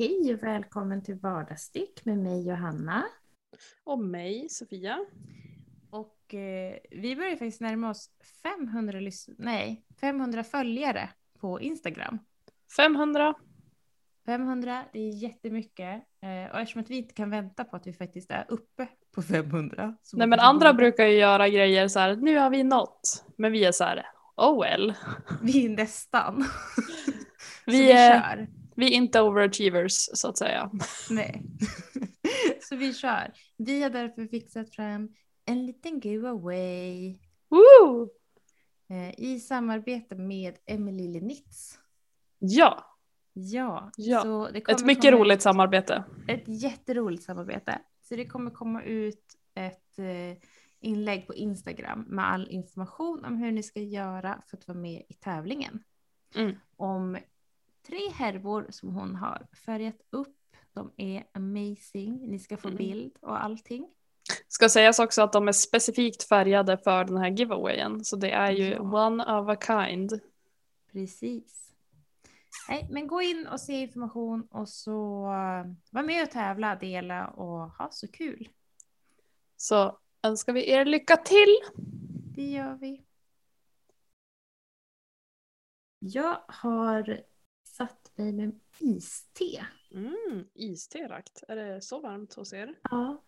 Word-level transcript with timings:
Hej 0.00 0.34
och 0.34 0.42
välkommen 0.42 1.02
till 1.02 1.14
Vardagsstick 1.14 2.04
med 2.04 2.18
mig 2.18 2.48
Johanna. 2.48 3.04
Och 3.84 3.98
mig, 3.98 4.48
Sofia. 4.48 4.98
Och 5.90 6.34
eh, 6.34 6.74
vi 6.90 7.16
börjar 7.16 7.30
faktiskt 7.30 7.60
närma 7.60 7.90
oss 7.90 8.10
500, 8.42 9.00
lys- 9.00 9.34
nej, 9.38 9.84
500 10.00 10.44
följare 10.44 11.10
på 11.40 11.60
Instagram. 11.60 12.18
500. 12.76 13.34
500, 14.26 14.84
det 14.92 14.98
är 14.98 15.22
jättemycket. 15.22 16.02
Eh, 16.22 16.52
och 16.52 16.60
eftersom 16.60 16.80
att 16.82 16.90
vi 16.90 16.96
inte 16.96 17.14
kan 17.14 17.30
vänta 17.30 17.64
på 17.64 17.76
att 17.76 17.86
vi 17.86 17.92
faktiskt 17.92 18.30
är 18.30 18.44
uppe 18.48 18.88
på 19.14 19.22
500. 19.22 19.96
så 20.02 20.16
Nej 20.16 20.26
men 20.26 20.40
andra 20.40 20.74
brukar 20.74 21.06
ju 21.06 21.18
göra 21.18 21.48
grejer 21.48 21.88
så 21.88 21.98
här, 21.98 22.16
nu 22.16 22.38
har 22.38 22.50
vi 22.50 22.62
nått. 22.62 23.24
Men 23.36 23.52
vi 23.52 23.64
är 23.64 23.72
så 23.72 23.84
här, 23.84 24.06
oh 24.36 24.62
well. 24.62 24.94
Vi 25.42 25.66
är 25.66 25.70
nästan. 25.70 26.44
Vi 27.66 27.72
vi 27.72 27.92
är- 27.92 28.20
kör. 28.20 28.59
Vi 28.80 28.86
är 28.86 28.96
inte 28.96 29.20
overachievers 29.20 29.92
så 29.92 30.28
att 30.28 30.38
säga. 30.38 30.70
Nej. 31.10 31.42
så 32.62 32.76
vi 32.76 32.94
kör. 32.94 33.32
Vi 33.56 33.82
har 33.82 33.90
därför 33.90 34.26
fixat 34.26 34.70
fram 34.70 35.08
en 35.44 35.66
liten 35.66 36.00
giveaway. 36.00 37.18
Woo! 37.48 38.10
Eh, 38.90 39.20
I 39.20 39.40
samarbete 39.40 40.14
med 40.14 40.58
Emily 40.66 41.08
Lenitz. 41.08 41.78
Ja, 42.38 42.96
Ja, 43.32 43.90
Ja, 43.96 44.48
ett 44.68 44.84
mycket 44.84 45.12
roligt 45.12 45.34
ut 45.34 45.42
samarbete. 45.42 46.04
Ett 46.28 46.44
jätteroligt 46.46 47.22
samarbete. 47.22 47.78
Så 48.02 48.16
det 48.16 48.26
kommer 48.26 48.50
komma 48.50 48.82
ut 48.82 49.36
ett 49.54 49.98
eh, 49.98 50.48
inlägg 50.80 51.26
på 51.26 51.34
Instagram 51.34 52.04
med 52.08 52.30
all 52.30 52.48
information 52.50 53.24
om 53.24 53.36
hur 53.36 53.52
ni 53.52 53.62
ska 53.62 53.80
göra 53.80 54.42
för 54.46 54.56
att 54.56 54.68
vara 54.68 54.78
med 54.78 55.02
i 55.08 55.14
tävlingen. 55.14 55.82
Mm. 56.34 56.56
Om 56.76 57.18
tre 57.86 58.10
härvor 58.14 58.66
som 58.70 58.94
hon 58.94 59.14
har 59.16 59.46
färgat 59.66 59.96
upp. 60.10 60.36
De 60.72 60.92
är 60.96 61.24
amazing. 61.32 62.26
Ni 62.30 62.38
ska 62.38 62.56
få 62.56 62.68
Mm. 62.68 62.78
bild 62.78 63.16
och 63.20 63.44
allting. 63.44 63.88
Ska 64.48 64.68
sägas 64.68 64.98
också 64.98 65.22
att 65.22 65.32
de 65.32 65.48
är 65.48 65.52
specifikt 65.52 66.22
färgade 66.22 66.78
för 66.78 67.04
den 67.04 67.16
här 67.16 67.30
giveawayen. 67.30 68.04
Så 68.04 68.16
det 68.16 68.30
är 68.30 68.50
ju 68.50 68.64
Ja. 68.70 68.80
one 68.80 69.24
of 69.40 69.48
a 69.48 69.56
kind. 69.66 70.20
Precis. 70.92 71.72
Nej, 72.68 72.88
men 72.90 73.06
gå 73.06 73.22
in 73.22 73.46
och 73.46 73.60
se 73.60 73.72
information 73.72 74.42
och 74.50 74.68
så 74.68 75.24
eh, 75.24 75.72
var 75.90 76.02
med 76.02 76.22
och 76.22 76.30
tävla, 76.30 76.76
dela 76.76 77.28
och 77.28 77.70
ha 77.70 77.88
så 77.90 78.08
kul. 78.08 78.48
Så 79.56 79.98
önskar 80.22 80.52
vi 80.52 80.70
er 80.70 80.84
lycka 80.84 81.16
till. 81.16 81.56
Det 82.34 82.46
gör 82.50 82.74
vi. 82.74 83.02
Jag 85.98 86.40
har 86.48 87.22
satt 88.10 88.18
mig 88.18 88.32
med 88.32 88.60
iste. 88.78 89.66
Mm, 89.90 90.44
iste 90.54 91.08
rakt. 91.08 91.44
Är 91.48 91.56
det 91.56 91.82
så 91.82 92.00
varmt 92.00 92.34
hos 92.34 92.52
er? 92.52 92.74
Ja. 92.82 93.24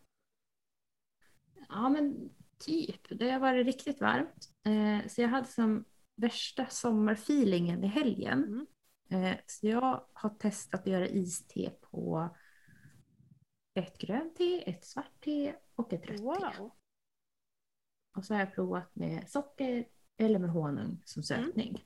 Ja, 1.69 1.89
men 1.89 2.31
typ. 2.59 3.19
Det 3.19 3.31
har 3.31 3.41
varit 3.41 3.67
riktigt 3.67 4.01
varmt. 4.01 4.49
Eh, 4.65 5.09
så 5.09 5.21
jag 5.21 5.29
hade 5.29 5.47
som 5.47 5.85
värsta 6.17 6.67
sommarfeelingen 6.67 7.85
i 7.85 7.87
helgen. 7.87 8.67
Mm. 9.11 9.25
Eh, 9.25 9.39
så 9.47 9.67
jag 9.67 10.07
har 10.13 10.31
testat 10.31 10.81
att 10.81 10.87
göra 10.87 11.09
iste 11.09 11.71
på 11.81 12.29
ett 13.75 13.99
grönt 13.99 14.37
te, 14.37 14.71
ett 14.71 14.85
svart 14.85 15.21
te 15.21 15.55
och 15.75 15.93
ett 15.93 16.07
rött 16.07 16.19
te. 16.19 16.23
Wow. 16.23 16.71
Och 18.17 18.25
så 18.25 18.35
har 18.35 18.41
jag 18.41 18.55
provat 18.55 18.95
med 18.95 19.31
socker 19.31 19.89
eller 20.17 20.39
med 20.39 20.51
honung 20.51 21.03
som 21.05 21.23
sötning. 21.23 21.85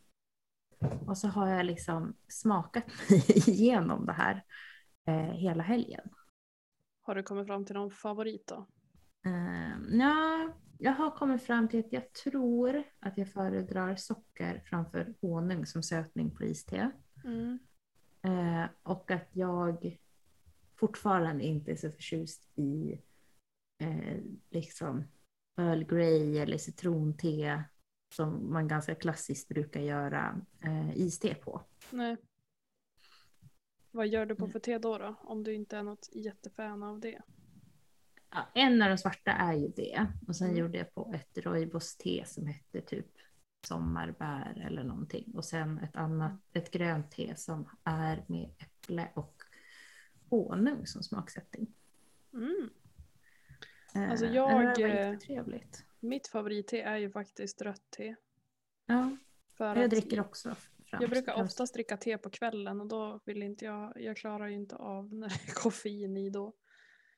Och 1.07 1.19
så 1.19 1.29
har 1.29 1.49
jag 1.49 1.67
liksom 1.67 2.17
smakat 2.29 2.85
mig 3.11 3.25
igenom 3.49 4.07
det 4.07 4.13
här 4.13 4.45
eh, 5.07 5.33
hela 5.33 5.63
helgen. 5.63 6.11
Har 7.03 7.15
du 7.15 7.23
kommit 7.23 7.47
fram 7.47 7.65
till 7.65 7.75
någon 7.75 7.91
favorit 7.91 8.47
då? 8.47 8.67
Uh, 9.27 9.99
ja, 9.99 10.53
jag 10.79 10.93
har 10.93 11.11
kommit 11.11 11.43
fram 11.43 11.69
till 11.69 11.81
att 11.81 11.93
jag 11.93 12.13
tror 12.13 12.83
att 13.01 13.19
jag 13.19 13.29
föredrar 13.29 13.97
socker 13.97 14.63
framför 14.67 15.15
honung 15.21 15.67
som 15.67 15.83
sötning 15.83 16.31
på 16.31 16.45
iste. 16.45 16.91
Mm. 17.25 17.59
Eh, 18.23 18.69
och 18.83 19.11
att 19.11 19.29
jag 19.33 19.99
fortfarande 20.77 21.45
inte 21.45 21.71
är 21.71 21.77
så 21.77 21.91
förtjust 21.91 22.49
i 22.55 23.01
eh, 23.79 24.17
liksom 24.51 25.05
Earl 25.59 25.85
Grey 25.85 26.39
eller 26.39 26.59
citronte 26.59 27.65
som 28.15 28.53
man 28.53 28.69
ganska 28.69 28.95
klassiskt 28.95 29.49
brukar 29.49 29.81
göra 29.81 30.41
eh, 30.65 30.97
iste 30.97 31.35
på. 31.35 31.61
Nej. 31.91 32.17
Vad 33.91 34.09
gör 34.09 34.27
du 34.27 34.35
på 34.35 34.45
Mm. 34.45 34.53
för 34.53 34.59
te 34.61 34.79
då, 34.79 34.99
då? 34.99 35.15
Om 35.21 35.45
du 35.45 35.55
inte 35.55 35.77
är 35.77 35.83
något 35.83 36.09
jättefan 36.13 36.83
av 36.83 37.01
det. 37.01 37.23
Ja, 38.31 38.47
en 38.55 38.83
av 38.83 38.89
de 38.89 38.99
svarta 38.99 39.31
är 39.33 39.53
ju 39.55 39.69
det. 39.69 40.07
Och 40.29 40.37
sen 40.37 40.47
Mm. 40.49 40.61
gjorde 40.61 40.79
jag 40.79 40.95
på 40.95 41.13
ett 41.15 41.39
rooibos-te 41.47 42.25
som 42.27 42.47
hette 42.47 42.81
typ 42.81 43.07
sommarbär 43.67 44.63
eller 44.67 44.85
någonting. 44.85 45.33
Och 45.35 45.45
sen 45.45 45.79
ett 45.79 45.97
annat, 45.97 46.41
ett 46.53 46.71
grönt 46.71 47.11
te 47.11 47.37
som 47.37 47.69
är 47.85 48.25
med 48.29 48.51
äpple 48.59 49.09
och 49.15 49.43
honung 50.31 50.87
som 50.87 51.03
smaksättning. 51.03 51.75
Mm. 52.33 52.71
Eh, 53.95 54.11
Alltså 54.11 54.27
det 54.27 54.33
jag, 54.35 54.53
var 54.55 54.63
eh, 54.81 54.97
jättetrevligt. 55.13 55.85
Mitt 56.09 56.27
favoritte 56.27 56.81
är 56.81 56.97
ju 56.97 57.11
faktiskt 57.11 57.63
rött 57.63 57.91
te. 57.97 58.17
Ja, 58.87 59.17
För 59.57 59.77
jag 59.77 59.85
att 59.85 59.91
dricker 59.91 60.21
också. 60.21 60.55
Fram, 60.85 61.01
jag 61.01 61.11
brukar 61.11 61.43
oftast 61.43 61.75
dricka 61.75 61.97
te 61.97 62.19
på 62.19 62.31
kvällen 62.31 62.81
och 62.81 62.87
då 62.87 63.21
vill 63.25 63.43
inte 63.43 63.65
jag, 63.65 63.93
jag 63.97 64.17
klarar 64.17 64.47
ju 64.47 64.55
inte 64.55 64.77
av 64.77 65.15
när 65.15 65.29
det 65.29 65.51
är 65.51 65.55
koffein 65.55 66.17
i 66.17 66.31
då. 66.31 66.53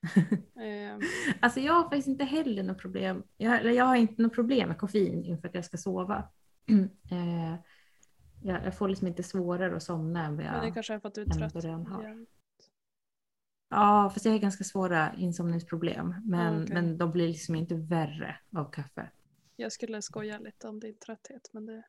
Eh, 0.59 0.97
Alltså 1.39 1.59
jag 1.59 1.73
har 1.73 1.83
faktiskt 1.83 2.07
inte 2.07 2.23
heller 2.23 2.63
något 2.63 2.77
problem. 2.77 3.23
Jag, 3.37 3.59
eller 3.59 3.71
jag 3.71 3.85
har 3.85 3.95
inte 3.95 4.21
något 4.21 4.33
problem 4.33 4.67
med 4.67 4.77
koffein 4.77 5.25
inför 5.25 5.47
att 5.47 5.55
jag 5.55 5.65
ska 5.65 5.77
sova. 5.77 6.29
eh, 7.11 7.55
jag, 8.43 8.65
jag 8.65 8.77
får 8.77 8.87
liksom 8.87 9.07
inte 9.07 9.23
svårare 9.23 9.75
att 9.75 9.83
somna 9.83 10.25
än 10.25 10.35
vad 10.35 10.45
jag... 10.45 10.51
Men 10.51 10.65
det 10.65 10.71
kanske 10.71 10.93
är 10.93 10.99
för 10.99 11.07
att 11.07 11.13
du 11.13 11.21
är 11.21 11.25
trött. 11.25 11.63
har. 11.63 12.25
Ja, 13.69 14.09
fast 14.13 14.25
jag 14.25 14.31
har 14.31 14.39
ganska 14.39 14.63
svåra 14.63 15.13
insomningsproblem. 15.17 16.15
Men, 16.25 16.53
Ah, 16.59 16.63
okej. 16.63 16.73
men 16.73 16.97
de 16.97 17.11
blir 17.11 17.27
liksom 17.27 17.55
inte 17.55 17.75
värre 17.75 18.35
av 18.55 18.71
kaffe. 18.71 19.09
Jag 19.55 19.71
skulle 19.71 20.01
skoja 20.01 20.39
lite 20.39 20.67
om 20.67 20.79
din 20.79 20.97
trötthet 20.97 21.49
men 21.53 21.65
det, 21.65 21.83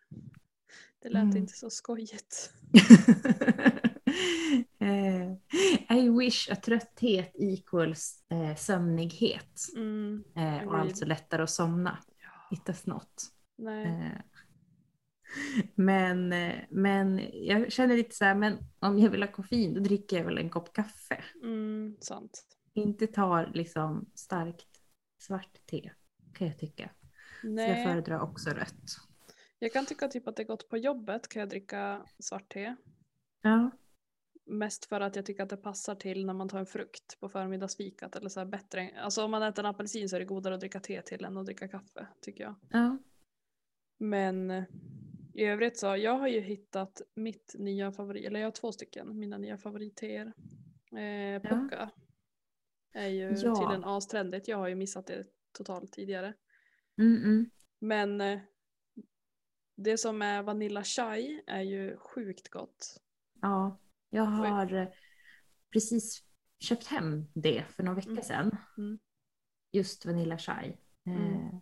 det 1.03 1.09
lät 1.09 1.23
Mm. 1.23 1.37
inte 1.37 1.53
så 1.53 1.71
skojigt. 1.71 2.53
eh, 4.79 5.97
I 5.99 6.09
wish 6.19 6.51
att 6.51 6.63
trötthet 6.63 7.31
equals 7.35 8.25
eh, 8.29 8.57
sömnighet. 8.57 9.61
Mm, 9.77 10.25
Eh, 10.37 10.69
och 10.69 10.79
alltså 10.79 11.05
lättare 11.05 11.43
att 11.43 11.51
somna. 11.51 11.99
It 12.51 12.67
does 12.67 12.87
not. 12.87 13.23
nej. 13.59 14.23
Men, 15.75 16.33
eh, 16.33 16.55
men 16.71 17.21
jag 17.33 17.73
känner 17.73 17.97
lite 17.97 18.15
så 18.17 18.25
här, 18.25 18.35
men 18.35 18.59
om 18.79 18.99
jag 18.99 19.11
vill 19.11 19.23
ha 19.23 19.33
koffein 19.33 19.75
då 19.75 19.81
dricker 19.81 20.17
jag 20.17 20.25
väl 20.25 20.39
en 20.39 20.51
kopp 20.51 20.73
kaffe. 20.73 21.25
Mm, 21.43 21.97
sant. 22.01 22.47
Inte 22.75 23.07
tar 23.07 23.51
liksom 23.55 24.11
starkt 24.15 24.81
svart 25.19 25.67
te 25.67 25.91
kan 26.35 26.47
jag 26.47 26.59
tycka. 26.59 26.91
Så 27.41 27.47
jag 27.47 27.55
Nej. 27.55 27.85
föredrar 27.87 28.21
också 28.21 28.51
rött. 28.51 28.97
Jag 29.59 29.73
kan 29.73 29.87
tycka 29.87 30.09
typ 30.09 30.29
att 30.29 30.37
det 30.37 30.43
är 30.43 30.47
gott 30.47 30.69
på 30.69 30.77
jobbet 30.77 31.29
kan 31.29 31.41
jag 31.41 31.49
dricka 31.49 32.07
svart 32.19 32.53
te. 32.53 32.77
Ja, 33.43 33.71
Mest 34.47 34.85
för 34.85 35.01
att 35.01 35.17
jag 35.17 35.27
tycker 35.27 35.43
att 35.43 35.49
det 35.49 35.57
passar 35.57 35.95
till 35.95 36.27
när 36.27 36.35
man 36.35 36.49
tar 36.49 36.59
en 36.59 36.67
frukt 36.67 37.21
på 37.21 37.29
förmiddagsfikat 37.29 38.17
eller 38.17 38.29
så 38.29 38.41
här 38.41 38.47
bättre. 38.47 38.91
Alltså 39.03 39.25
om 39.25 39.31
man 39.31 39.43
äter 39.43 39.65
en 39.65 39.71
apelsin 39.71 40.09
så 40.09 40.17
är 40.17 40.21
det 40.21 40.27
godare 40.27 40.55
att 40.55 40.61
dricka 40.61 40.81
te 40.81 41.03
till 41.03 41.25
än 41.25 41.37
att 41.37 41.47
dricka 41.47 41.69
kaffe 41.69 42.07
tycker 42.21 42.45
jag. 42.45 42.55
ja, 42.71 42.99
Men 43.99 44.51
eh, 44.51 44.65
i 45.41 45.45
övrigt 45.45 45.79
så 45.79 45.87
jag 45.97 46.19
har 46.19 46.29
ju 46.29 46.41
hittat 46.41 47.01
mitt 47.15 47.55
nya 47.59 47.93
favorit, 47.93 48.27
eller 48.27 48.41
jag 48.41 48.47
har 48.47 48.53
två 48.53 48.73
stycken, 48.73 49.19
mina 49.19 49.39
nya 49.39 49.59
favoritteer. 49.59 50.33
Eh, 50.93 51.43
Pucka 51.43 51.91
är 52.93 53.09
ju 53.09 53.25
Ja. 53.29 53.35
tydligen 53.61 53.85
astrendigt. 53.85 54.49
Jag 54.49 54.57
har 54.57 54.69
ju 54.69 54.75
missat 54.75 55.07
det 55.07 55.27
totalt 55.53 55.93
tidigare. 55.93 56.35
mm, 56.99 57.17
mm. 57.25 57.51
Men 57.79 58.21
eh, 58.21 58.41
det 59.77 59.99
som 59.99 60.23
är 60.23 60.43
Vanilla 60.43 60.85
Chai 60.85 61.43
är 61.47 61.61
ju 61.63 61.97
sjukt 61.97 62.49
gott. 62.49 63.01
ja. 63.41 63.79
Jag 64.13 64.23
har 64.25 64.73
eh, 64.75 64.89
precis 65.73 66.25
köpt 66.59 66.87
hem 66.87 67.27
det 67.35 67.65
för 67.69 67.83
någon 67.83 67.95
vecka 67.95 68.11
Mm. 68.11 68.23
sedan. 68.23 68.57
Mm. 68.79 68.99
Just 69.73 70.07
Vanilla 70.07 70.39
Chai. 70.39 70.69
Eh, 71.07 71.13
Mm. 71.17 71.61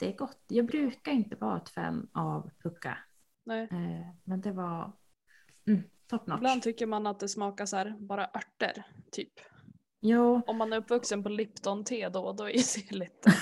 Jättegott. 0.00 0.44
Jag 0.48 0.66
brukar 0.66 1.12
inte 1.12 1.36
vara 1.36 1.56
ett 1.56 1.68
fan 1.68 2.08
av 2.12 2.50
pucka. 2.62 2.98
Nej. 3.44 3.62
Eh, 3.70 4.06
men 4.24 4.40
det 4.40 4.52
var 4.52 4.92
mm, 5.66 5.82
top 6.06 6.26
notch. 6.26 6.38
Ibland 6.38 6.62
tycker 6.62 6.86
man 6.86 7.06
att 7.06 7.20
det 7.20 7.28
smakar 7.28 7.66
så 7.66 7.76
här, 7.76 7.96
bara 7.98 8.24
örter, 8.24 8.86
typ. 9.12 9.32
Jo. 10.00 10.42
Om 10.46 10.56
man 10.56 10.72
är 10.72 10.76
uppvuxen 10.76 11.22
på 11.22 11.28
Lipton-te 11.28 12.08
då, 12.08 12.32
då 12.32 12.48
är 12.48 12.52
det 12.52 12.96
lite... 12.96 13.32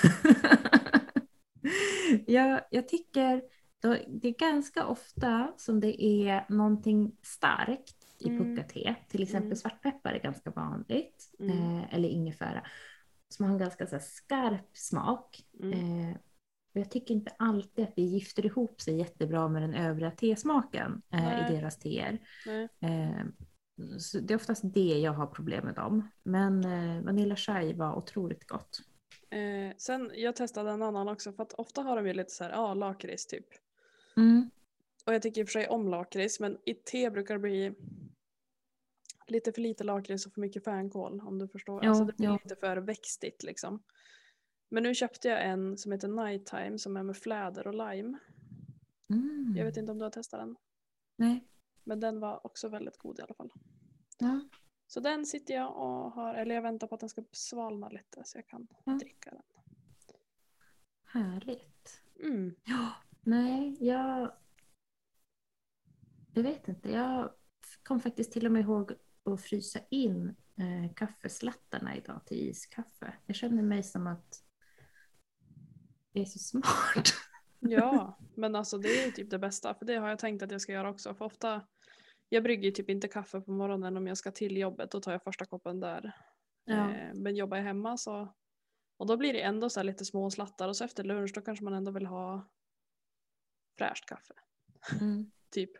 jag, 2.31 2.61
jag 2.71 2.87
tycker 2.87 3.41
då, 3.81 3.97
det 4.07 4.27
är 4.27 4.33
ganska 4.39 4.85
ofta 4.85 5.53
som 5.57 5.79
det 5.79 6.03
är 6.03 6.45
någonting 6.49 7.17
starkt 7.21 7.95
i 8.19 8.29
Mm. 8.29 8.55
pucka-te. 8.55 8.95
Till 9.09 9.23
exempel 9.23 9.45
Mm. 9.45 9.55
svartpeppar 9.55 10.13
är 10.13 10.19
ganska 10.19 10.49
vanligt. 10.51 11.31
Mm. 11.39 11.57
Eh, 11.77 11.93
eller 11.93 12.09
ingefära. 12.09 12.63
Som 13.29 13.45
har 13.45 13.51
en 13.53 13.59
ganska 13.59 13.87
så 13.87 13.95
här, 13.95 14.03
skarp 14.03 14.77
smak. 14.77 15.45
Mm. 15.61 16.09
Eh, 16.09 16.15
och 16.73 16.79
jag 16.79 16.91
tycker 16.91 17.13
inte 17.13 17.31
alltid 17.39 17.85
att 17.85 17.95
det 17.95 18.01
gifter 18.01 18.45
ihop 18.45 18.81
sig 18.81 18.97
jättebra 18.97 19.47
med 19.47 19.61
den 19.61 19.73
övriga 19.73 20.11
tesmaken 20.11 21.01
eh, 21.13 21.51
i 21.51 21.55
deras 21.55 21.79
teer. 21.79 22.19
Eh, 22.81 23.25
så 23.99 24.19
det 24.19 24.33
är 24.33 24.35
oftast 24.35 24.63
det 24.73 24.99
jag 24.99 25.13
har 25.13 25.27
problem 25.27 25.65
med 25.65 25.75
dem. 25.75 26.09
Men 26.23 26.63
eh, 26.63 27.03
Vanilla 27.03 27.35
Chai 27.35 27.73
var 27.73 27.95
otroligt 27.95 28.47
gott. 28.47 28.79
Eh, 29.29 29.75
sen 29.77 30.11
jag 30.13 30.35
testade 30.35 30.71
en 30.71 30.81
annan 30.81 31.07
också 31.07 31.33
för 31.33 31.43
att 31.43 31.53
ofta 31.53 31.81
har 31.81 31.95
de 31.95 32.07
ju 32.07 32.13
lite 32.13 32.31
så 32.31 32.43
här, 32.43 32.51
ja 32.51 32.73
lakrits 32.73 33.27
typ. 33.27 33.47
Mm. 34.17 34.49
Och 35.05 35.13
jag 35.13 35.21
tycker 35.21 35.41
i 35.41 35.43
och 35.43 35.47
för 35.47 35.59
sig 35.59 35.67
om 35.67 35.87
lakrits 35.87 36.39
men 36.39 36.57
i 36.65 36.73
te 36.73 37.09
brukar 37.09 37.33
det 37.33 37.39
bli 37.39 37.73
lite 39.27 39.51
för 39.51 39.61
lite 39.61 39.83
lakrits 39.83 40.25
och 40.25 40.33
för 40.33 40.41
mycket 40.41 40.63
fänkål 40.63 41.21
om 41.21 41.39
du 41.39 41.47
förstår. 41.47 41.83
Ja, 41.83 41.89
alltså 41.89 42.05
det 42.05 42.13
blir 42.17 42.27
ja. 42.27 42.39
lite 42.43 42.55
för 42.55 42.77
växtigt 42.77 43.43
liksom. 43.43 43.83
Men 44.73 44.83
nu 44.83 44.95
köpte 44.95 45.27
jag 45.27 45.45
en 45.45 45.77
som 45.77 45.91
heter 45.91 46.07
Nighttime 46.07 46.79
som 46.79 46.97
är 46.97 47.03
med 47.03 47.17
fläder 47.17 47.67
och 47.67 47.73
lime. 47.73 48.17
Mm. 49.09 49.53
Jag 49.57 49.65
vet 49.65 49.77
inte 49.77 49.91
om 49.91 49.97
du 49.97 50.05
har 50.05 50.09
testat 50.09 50.39
den. 50.39 50.55
Nej. 51.15 51.47
Men 51.83 51.99
den 51.99 52.19
var 52.19 52.45
också 52.45 52.69
väldigt 52.69 52.97
god 52.97 53.19
i 53.19 53.21
alla 53.21 53.33
fall. 53.33 53.51
Ja. 54.17 54.39
Så 54.87 54.99
den 54.99 55.25
sitter 55.25 55.53
jag 55.53 55.75
och 55.75 56.11
har, 56.11 56.35
eller 56.35 56.55
jag 56.55 56.61
väntar 56.61 56.87
på 56.87 56.95
att 56.95 56.99
den 56.99 57.09
ska 57.09 57.23
svalna 57.31 57.89
lite 57.89 58.21
så 58.25 58.37
jag 58.37 58.47
kan 58.47 58.67
Ja. 58.83 58.91
dricka 58.93 59.31
den. 59.31 59.43
Härligt. 61.05 62.01
Mm. 62.19 62.55
Nej, 63.21 63.77
jag... 63.79 64.31
Jag 66.33 66.43
vet 66.43 66.67
inte. 66.67 66.91
Jag 66.91 67.33
kom 67.83 67.99
faktiskt 67.99 68.31
till 68.31 68.45
och 68.45 68.51
med 68.51 68.61
ihåg 68.61 68.91
att 69.23 69.41
frysa 69.41 69.79
in 69.89 70.35
eh, 70.55 70.93
kaffeslattarna 70.95 71.95
idag 71.95 72.25
till 72.25 72.37
iskaffe. 72.49 73.13
Jag 73.25 73.35
känner 73.35 73.63
mig 73.63 73.83
som 73.83 74.07
att 74.07 74.42
jag 76.13 76.21
är 76.21 76.25
så 76.25 76.39
smart. 76.39 77.13
Ja, 77.59 78.17
men 78.35 78.55
alltså 78.55 78.77
det 78.77 79.03
är 79.03 79.11
typ 79.11 79.29
det 79.29 79.39
bästa. 79.39 79.73
För 79.73 79.85
det 79.85 79.95
har 79.95 80.09
jag 80.09 80.19
tänkt 80.19 80.43
att 80.43 80.51
jag 80.51 80.61
ska 80.61 80.71
göra 80.71 80.89
också. 80.89 81.13
För 81.13 81.25
ofta, 81.25 81.67
jag 82.29 82.43
brygger 82.43 82.71
typ 82.71 82.89
inte 82.89 83.07
kaffe 83.07 83.41
på 83.41 83.51
morgonen 83.51 83.97
om 83.97 84.07
jag 84.07 84.17
ska 84.17 84.31
till 84.31 84.57
jobbet. 84.57 84.91
Då 84.91 84.99
tar 84.99 85.11
jag 85.11 85.23
första 85.23 85.45
koppen 85.45 85.79
där. 85.79 86.11
Ja. 86.65 86.93
Eh, 86.93 87.13
men 87.13 87.35
jobbar 87.35 87.57
jag 87.57 87.63
hemma 87.63 87.97
så. 87.97 88.33
Och 88.97 89.07
då 89.07 89.17
blir 89.17 89.33
det 89.33 89.41
ändå 89.41 89.69
så 89.69 89.79
här 89.79 89.85
lite 89.85 90.05
små 90.05 90.31
slattar. 90.31 90.67
Och 90.67 90.77
så 90.77 90.83
efter 90.83 91.03
lunch 91.03 91.31
då 91.35 91.41
kanske 91.41 91.63
man 91.63 91.73
ändå 91.73 91.91
vill 91.91 92.05
ha 92.05 92.49
fräscht 93.77 94.05
kaffe. 94.05 94.33
Mm. 95.01 95.31
Typ. 95.51 95.71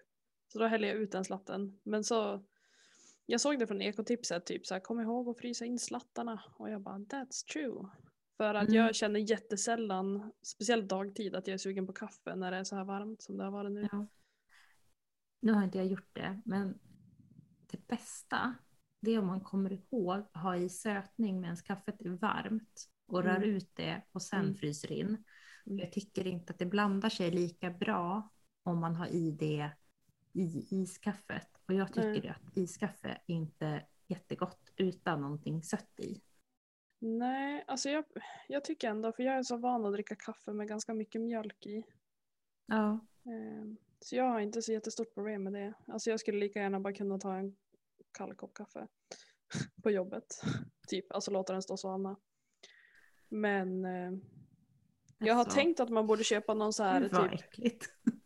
Så 0.47 0.59
då 0.59 0.65
häller 0.65 0.87
jag 0.87 0.97
ut 0.97 1.11
den 1.11 1.25
slatten. 1.25 1.79
Men 1.83 2.03
så. 2.03 2.43
Jag 3.25 3.41
såg 3.41 3.59
det 3.59 3.67
från 3.67 3.81
ekotipset 3.81 4.45
typ 4.45 4.65
så 4.65 4.73
här, 4.73 4.81
kom 4.81 4.99
ihåg 4.99 5.29
att 5.29 5.37
frysa 5.37 5.65
in 5.65 5.79
slattarna. 5.79 6.43
Och 6.57 6.69
jag 6.69 6.81
bara 6.81 6.97
that's 6.97 7.45
true. 7.53 7.89
För 8.37 8.53
att 8.53 8.67
Mm. 8.69 8.75
jag 8.75 8.95
känner 8.95 9.19
jättesällan, 9.19 10.31
speciellt 10.41 10.89
dagtid, 10.89 11.35
att 11.35 11.47
jag 11.47 11.53
är 11.53 11.57
sugen 11.57 11.87
på 11.87 11.93
kaffe 11.93 12.35
när 12.35 12.51
det 12.51 12.57
är 12.57 12.63
så 12.63 12.75
här 12.75 12.83
varmt 12.83 13.21
som 13.21 13.37
det 13.37 13.43
har 13.43 13.51
varit 13.51 13.71
nu. 13.71 13.87
Ja. 13.91 14.07
Nu 15.39 15.53
har 15.53 15.63
inte 15.63 15.77
jag 15.77 15.87
gjort 15.87 16.09
det, 16.13 16.41
men 16.45 16.79
det 17.71 17.87
bästa 17.87 18.53
det 18.99 19.11
är 19.11 19.19
om 19.19 19.27
man 19.27 19.41
kommer 19.41 19.73
ihåg 19.73 20.19
att 20.33 20.41
ha 20.43 20.55
i 20.55 20.69
sötning 20.69 21.41
medan 21.41 21.57
kaffet 21.57 22.01
är 22.01 22.09
varmt 22.09 22.89
och 23.05 23.23
rör 23.23 23.35
Mm. 23.35 23.49
ut 23.49 23.75
det 23.75 24.01
och 24.11 24.21
sen 24.21 24.39
Mm. 24.41 24.55
fryser 24.55 24.91
in. 24.91 25.07
Mm. 25.65 25.79
Jag 25.79 25.91
tycker 25.91 26.27
inte 26.27 26.53
att 26.53 26.59
det 26.59 26.65
blandar 26.65 27.09
sig 27.09 27.31
lika 27.31 27.69
bra 27.69 28.29
om 28.63 28.79
man 28.79 28.95
har 28.95 29.07
i 29.07 29.31
det 29.31 29.71
i 30.33 30.67
iskaffet. 30.81 31.47
Och 31.67 31.73
jag 31.73 31.87
tycker 31.93 32.21
Nej. 32.21 32.29
att 32.29 32.57
iskaffe 32.57 33.21
inte 33.27 33.65
är 33.65 33.87
jättegott 34.07 34.71
utan 34.75 35.21
någonting 35.21 35.63
sött 35.63 35.99
i. 35.99 36.21
Nej, 37.05 37.63
alltså 37.67 37.89
jag, 37.89 38.05
jag 38.47 38.63
tycker 38.63 38.89
ändå, 38.89 39.11
för 39.11 39.23
jag 39.23 39.35
är 39.35 39.43
så 39.43 39.57
van 39.57 39.85
att 39.85 39.93
dricka 39.93 40.15
kaffe 40.15 40.53
med 40.53 40.67
ganska 40.67 40.93
mycket 40.93 41.21
mjölk 41.21 41.65
i. 41.65 41.83
Ja. 42.65 42.99
Ehm, 43.25 43.77
Så 43.99 44.15
jag 44.15 44.23
har 44.23 44.39
inte 44.39 44.61
så 44.61 44.71
jättestort 44.71 45.13
problem 45.13 45.43
med 45.43 45.53
det. 45.53 45.73
Alltså 45.87 46.09
jag 46.09 46.19
skulle 46.19 46.39
lika 46.39 46.59
gärna 46.59 46.79
bara 46.79 46.93
kunna 46.93 47.19
ta 47.19 47.35
en 47.35 47.55
kall 48.11 48.35
kopp 48.35 48.53
kaffe 48.53 48.87
på 49.83 49.91
jobbet. 49.91 50.25
Typ, 50.87 51.11
alltså 51.11 51.31
låta 51.31 51.53
den 51.53 51.61
stå 51.61 51.73
och 51.73 51.79
svalna. 51.79 52.15
Men 53.29 53.85
eh, 53.85 54.11
jag 55.17 55.33
har 55.33 55.39
Alltså, 55.43 55.55
tänkt 55.55 55.79
att 55.79 55.89
man 55.89 56.07
borde 56.07 56.23
köpa 56.23 56.53
någon 56.53 56.73
så 56.73 56.83
här 56.83 57.01
Gud 57.01 57.11
vad 57.13 57.31
typ. 57.31 57.39
äckligt. 57.41 57.85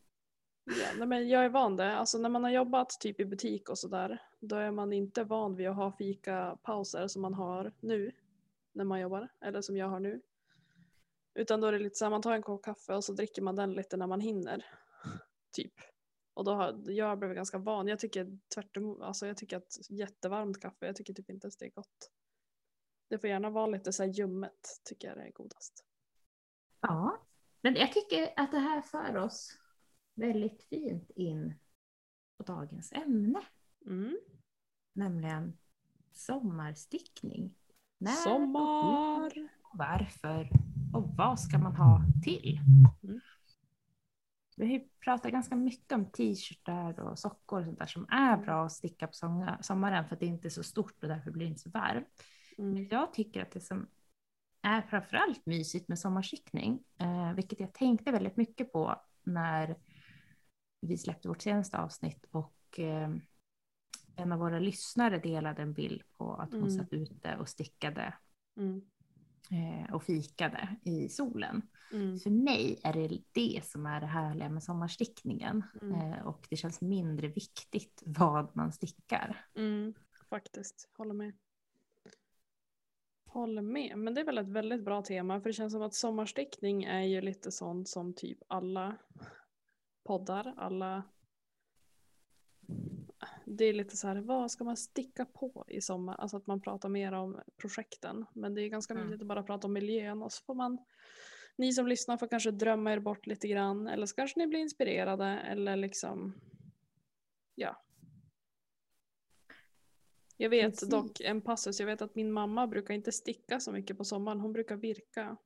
Ja, 0.70 0.88
nej, 0.98 1.08
men 1.08 1.30
jag 1.30 1.46
är 1.46 1.50
van 1.50 1.76
det. 1.76 1.96
Alltså 1.98 2.18
när 2.18 2.30
man 2.30 2.44
har 2.44 2.52
jobbat 2.52 2.90
typ 2.90 3.20
i 3.20 3.26
butik 3.26 3.70
och 3.70 3.78
sådär. 3.80 4.22
Då 4.40 4.56
är 4.56 4.72
man 4.72 4.94
inte 4.94 5.24
van 5.24 5.56
vid 5.56 5.68
att 5.68 5.76
ha 5.76 5.92
fika-pauser 5.92 7.08
som 7.08 7.22
man 7.22 7.34
har 7.34 7.74
nu. 7.80 8.12
När 8.78 8.86
man 8.86 9.00
jobbar. 9.00 9.30
Eller 9.42 9.62
som 9.62 9.78
jag 9.78 9.88
har 9.88 10.00
nu. 10.00 10.22
Utan 11.34 11.62
då 11.62 11.68
är 11.68 11.72
det 11.72 11.80
lite 11.80 11.96
så 11.96 12.06
här, 12.06 12.10
man 12.10 12.22
tar 12.22 12.34
en 12.34 12.42
kopp 12.42 12.64
kaffe 12.64 12.94
och 12.96 13.04
så 13.04 13.14
dricker 13.14 13.42
man 13.42 13.56
den 13.56 13.74
lite 13.74 13.98
när 13.98 14.08
man 14.08 14.22
hinner. 14.22 14.66
Typ. 15.52 15.74
Och 16.34 16.44
då 16.44 16.54
har 16.54 16.92
jag 16.92 17.20
blivit 17.20 17.36
ganska 17.36 17.58
van. 17.58 17.88
Jag 17.88 18.00
tycker 18.00 18.40
tvärtom, 18.54 19.02
alltså 19.02 19.28
jag 19.28 19.38
tycker 19.38 19.58
att 19.58 19.90
jättevarmt 19.90 20.62
kaffe, 20.62 20.86
jag 20.86 20.96
tycker 20.96 21.14
typ 21.14 21.30
inte 21.30 21.46
ens 21.46 21.58
det 21.58 21.66
är 21.66 21.70
gott. 21.70 22.12
Det 23.10 23.20
får 23.20 23.30
gärna 23.30 23.50
vara 23.50 23.68
lite 23.68 23.94
så 23.94 24.04
här 24.04 24.10
ljummet, 24.10 24.82
tycker 24.84 25.08
jag 25.08 25.18
det 25.18 25.24
är 25.24 25.32
godast. 25.32 25.86
Ja, 26.82 27.28
men 27.62 27.76
jag 27.76 27.94
tycker 27.94 28.34
att 28.36 28.52
det 28.52 28.60
här 28.60 28.82
för 28.82 29.18
oss 29.18 29.58
väldigt 30.16 30.64
fint 30.64 31.12
in 31.12 31.54
på 32.38 32.44
dagens 32.44 32.92
ämne, 32.92 33.42
Mm. 33.86 34.20
nämligen 34.94 35.58
sommarstickning. 36.12 37.56
När 37.98 38.12
Sommar! 38.12 39.32
och 39.64 39.78
varför 39.78 40.50
och 40.94 41.16
vad 41.16 41.40
ska 41.40 41.58
man 41.58 41.76
ha 41.76 42.02
till? 42.24 42.60
Mm. 43.04 43.22
Vi 44.58 44.90
pratat 45.00 45.32
ganska 45.32 45.56
mycket 45.56 45.92
om 45.92 46.06
t-shirtar 46.06 47.00
och 47.00 47.20
sockor 47.20 47.60
och 47.60 47.66
sånt 47.66 47.80
där 47.80 47.86
som 47.86 48.06
är 48.10 48.38
bra 48.38 48.66
att 48.66 48.72
sticka 48.72 49.08
på 49.08 49.14
somma- 49.14 49.62
sommaren 49.62 50.08
för 50.08 50.16
att 50.16 50.20
det 50.20 50.26
inte 50.26 50.48
är 50.48 50.50
så 50.50 50.64
stort 50.64 51.04
och 51.04 51.10
därför 51.10 51.32
blir 51.32 51.46
det 51.46 51.50
inte 51.50 51.62
så 51.62 51.70
varmt. 51.70 52.24
Mm. 52.58 52.74
Men 52.74 52.88
jag 52.88 53.14
tycker 53.14 53.42
att 53.42 53.52
det 53.52 53.60
som 53.62 53.88
är 54.62 54.82
framförallt 54.82 55.46
mysigt 55.46 55.88
med 55.88 56.00
sommarstickning, 56.00 56.80
eh, 57.00 57.34
vilket 57.34 57.60
jag 57.60 57.74
tänkte 57.74 58.12
väldigt 58.12 58.38
mycket 58.38 58.72
på 58.74 59.02
när 59.24 59.76
vi 60.82 60.98
släppte 60.98 61.28
vårt 61.28 61.42
senaste 61.42 61.78
avsnitt 61.78 62.26
och 62.32 62.80
eh, 62.80 63.10
en 64.18 64.32
av 64.32 64.40
våra 64.40 64.60
lyssnare 64.60 65.20
delade 65.20 65.62
en 65.62 65.74
bild 65.74 66.02
på 66.18 66.34
att 66.34 66.52
hon 66.52 66.60
Mm. 66.62 66.72
satt 66.78 66.94
ute 66.94 67.36
och 67.40 67.50
stickade 67.50 68.14
Mm. 68.58 68.82
eh, 69.52 69.94
och 69.96 70.04
fikade 70.04 70.76
i 70.84 71.10
solen. 71.10 71.62
Mm. 71.94 72.20
För 72.20 72.30
mig 72.30 72.80
är 72.84 72.94
det 72.94 73.22
det 73.32 73.62
som 73.66 73.86
är 73.86 74.00
det 74.02 74.06
härliga 74.08 74.50
med 74.50 74.64
sommarstickningen 74.64 75.64
Mm. 75.82 75.96
eh, 76.14 76.28
och 76.28 76.48
det 76.50 76.56
känns 76.58 76.82
mindre 76.82 77.28
viktigt 77.28 78.04
vad 78.06 78.56
man 78.56 78.72
stickar. 78.72 79.46
Mm, 79.56 79.94
faktiskt, 80.30 80.90
håller 80.98 81.14
med. 81.14 81.34
Håller 83.26 83.62
med, 83.62 83.98
men 83.98 84.14
det 84.14 84.22
är 84.22 84.26
väl 84.26 84.38
ett 84.38 84.50
väldigt 84.50 84.84
bra 84.86 85.02
tema 85.02 85.42
för 85.42 85.50
det 85.50 85.54
känns 85.54 85.74
som 85.74 85.82
att 85.82 85.94
sommarstickning 85.94 86.84
är 86.84 87.02
ju 87.02 87.22
lite 87.22 87.52
sånt 87.52 87.90
som 87.90 88.14
typ 88.14 88.38
alla 88.48 88.96
poddar, 90.04 90.54
alla 90.58 91.04
det 93.50 93.66
är 93.66 93.74
lite 93.74 93.98
så 93.98 94.08
här, 94.08 94.16
vad 94.16 94.52
ska 94.52 94.64
man 94.64 94.78
sticka 94.78 95.26
på 95.26 95.66
i 95.68 95.82
sommar? 95.82 96.16
Alltså 96.16 96.38
att 96.38 96.48
man 96.48 96.62
pratar 96.62 96.90
mer 96.90 97.12
om 97.12 97.42
projekten. 97.58 98.26
Men 98.34 98.54
det 98.54 98.62
är 98.62 98.68
ganska 98.68 98.94
Mm. 98.94 99.06
mysigt 99.06 99.22
att 99.22 99.28
bara 99.28 99.44
prata 99.44 99.68
om 99.68 99.74
miljön 99.74 100.22
och 100.24 100.32
så 100.32 100.44
får 100.44 100.56
man, 100.56 100.78
ni 101.56 101.74
som 101.74 101.88
lyssnar 101.88 102.18
får 102.18 102.28
kanske 102.28 102.52
drömma 102.52 102.94
er 102.94 103.00
bort 103.00 103.28
lite 103.28 103.48
grann. 103.48 103.88
Eller 103.88 104.06
så 104.06 104.16
kanske 104.16 104.40
ni 104.40 104.48
blir 104.48 104.60
inspirerade 104.60 105.26
eller 105.26 105.76
liksom, 105.76 106.34
ja. 107.56 107.84
Jag 110.38 110.50
vet 110.50 110.72
Precis. 110.72 110.90
dock 110.90 111.20
en 111.20 111.42
passus, 111.42 111.80
jag 111.80 111.88
vet 111.88 112.02
att 112.02 112.16
min 112.16 112.32
mamma 112.32 112.68
brukar 112.68 112.94
inte 112.94 113.12
sticka 113.12 113.60
så 113.60 113.72
mycket 113.72 113.98
på 113.98 114.04
sommaren, 114.06 114.40
hon 114.40 114.54
brukar 114.54 114.76
virka. 114.76 115.38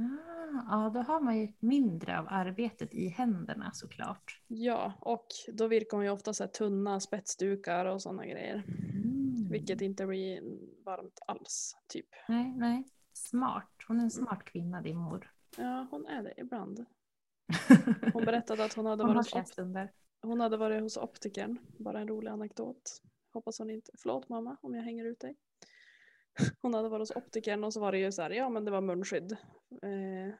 Ah, 0.00 0.64
ja, 0.70 0.90
då 0.94 1.00
har 1.00 1.20
man 1.20 1.38
ju 1.38 1.52
mindre 1.58 2.18
av 2.18 2.26
arbetet 2.28 2.94
i 2.94 3.08
händerna 3.08 3.70
såklart. 3.72 4.40
Ja, 4.46 4.92
och 5.00 5.26
då 5.52 5.66
virkar 5.66 5.96
hon 5.96 6.04
ju 6.04 6.10
ofta 6.10 6.34
så 6.34 6.46
tunna 6.46 7.00
spetsdukar 7.00 7.86
och 7.86 8.02
sådana 8.02 8.26
grejer. 8.26 8.64
Mm. 8.68 9.48
Vilket 9.50 9.80
inte 9.80 10.06
blir 10.06 10.42
varmt 10.84 11.18
alls, 11.26 11.76
typ. 11.88 12.08
Nej, 12.28 12.54
nej. 12.56 12.84
Smart. 13.12 13.70
Hon 13.88 13.98
är 13.98 14.04
en 14.04 14.10
smart 14.10 14.44
kvinna, 14.44 14.82
din 14.82 14.96
mor. 14.96 15.32
Ja, 15.56 15.86
hon 15.90 16.06
är 16.06 16.22
det 16.22 16.34
ibland. 16.36 16.86
Hon 18.12 18.24
berättade 18.24 18.64
att 18.64 18.72
hon 18.72 18.86
hade, 18.86 19.04
Hon 19.04 19.14
varit 19.14 19.34
hos, 19.34 19.54
hon 20.22 20.40
hade 20.40 20.56
varit 20.56 20.82
hos 20.82 20.96
optikern. 20.96 21.58
Bara 21.78 22.00
en 22.00 22.08
rolig 22.08 22.30
anekdot. 22.30 23.02
Hoppas 23.32 23.58
hon 23.58 23.70
inte... 23.70 23.92
Förlåt 23.98 24.28
mamma 24.28 24.56
om 24.60 24.74
jag 24.74 24.82
hänger 24.82 25.04
ut 25.04 25.20
dig. 25.20 25.36
Hon 26.62 26.74
hade 26.74 26.88
varit 26.88 27.00
hos 27.00 27.16
optikern 27.16 27.64
och 27.64 27.72
så 27.72 27.80
var 27.80 27.92
det 27.92 27.98
ju 27.98 28.12
så 28.12 28.22
här, 28.22 28.30
ja 28.30 28.48
men 28.48 28.64
det 28.64 28.70
var 28.70 28.80
munskydd. 28.80 29.32
Eh, 29.82 30.34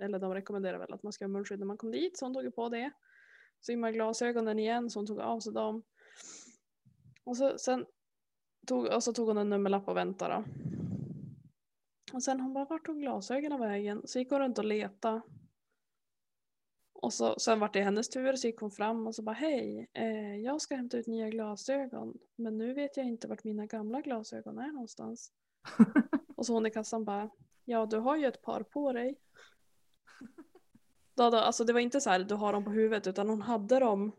eller 0.00 0.18
de 0.18 0.34
rekommenderar 0.34 0.78
väl 0.78 0.92
att 0.92 1.02
man 1.02 1.12
ska 1.12 1.24
ha 1.24 1.28
munskydd 1.28 1.58
när 1.58 1.66
man 1.66 1.76
kom 1.76 1.90
dit, 1.90 2.18
så 2.18 2.24
hon 2.24 2.34
tog 2.34 2.44
ju 2.44 2.50
på 2.50 2.68
det. 2.68 2.90
Så 3.60 3.72
in 3.72 3.80
med 3.80 3.94
glasögonen 3.94 4.58
igen, 4.58 4.90
så 4.90 4.98
hon 4.98 5.06
tog 5.06 5.20
av 5.20 5.40
sig 5.40 5.52
dem. 5.52 5.82
Och 7.24 7.36
så, 7.36 7.58
sen 7.58 7.86
tog, 8.66 8.86
och 8.86 9.02
så 9.02 9.12
tog 9.12 9.28
hon 9.28 9.38
en 9.38 9.48
nummerlapp 9.48 9.88
och 9.88 9.96
väntade. 9.96 10.34
Då. 10.34 10.44
Och 12.12 12.22
sen 12.22 12.40
hon 12.40 12.52
bara, 12.52 12.64
vart 12.64 12.86
tog 12.86 13.00
glasögonen 13.00 13.60
vägen? 13.60 14.02
Så 14.04 14.18
gick 14.18 14.30
hon 14.30 14.40
runt 14.40 14.58
och 14.58 14.64
letade. 14.64 15.20
Och 17.04 17.12
så, 17.12 17.34
sen 17.38 17.60
var 17.60 17.70
det 17.72 17.80
hennes 17.80 18.08
tur 18.08 18.36
så 18.36 18.46
gick 18.46 18.60
hon 18.60 18.70
fram 18.70 19.06
och 19.06 19.14
så 19.14 19.22
bara, 19.22 19.32
hej, 19.32 19.90
eh, 19.92 20.36
jag 20.36 20.60
ska 20.60 20.74
hämta 20.74 20.96
ut 20.96 21.06
nya 21.06 21.28
glasögon. 21.28 22.18
Men 22.36 22.58
nu 22.58 22.74
vet 22.74 22.96
jag 22.96 23.06
inte 23.06 23.28
vart 23.28 23.44
mina 23.44 23.66
gamla 23.66 24.00
glasögon 24.00 24.58
är 24.58 24.72
någonstans. 24.72 25.32
och 26.36 26.46
så 26.46 26.52
hon 26.52 26.66
i 26.66 26.70
kassan 26.70 27.04
bara, 27.04 27.30
ja 27.64 27.86
du 27.86 27.98
har 27.98 28.16
ju 28.16 28.26
ett 28.26 28.42
par 28.42 28.62
på 28.62 28.92
dig. 28.92 29.18
Då, 31.14 31.30
då, 31.30 31.36
alltså 31.36 31.64
det 31.64 31.72
var 31.72 31.80
inte 31.80 32.00
så 32.00 32.10
här, 32.10 32.18
du 32.18 32.34
har 32.34 32.52
dem 32.52 32.64
på 32.64 32.70
huvudet 32.70 33.06
utan 33.06 33.28
hon 33.28 33.42
hade 33.42 33.78
dem 33.78 34.12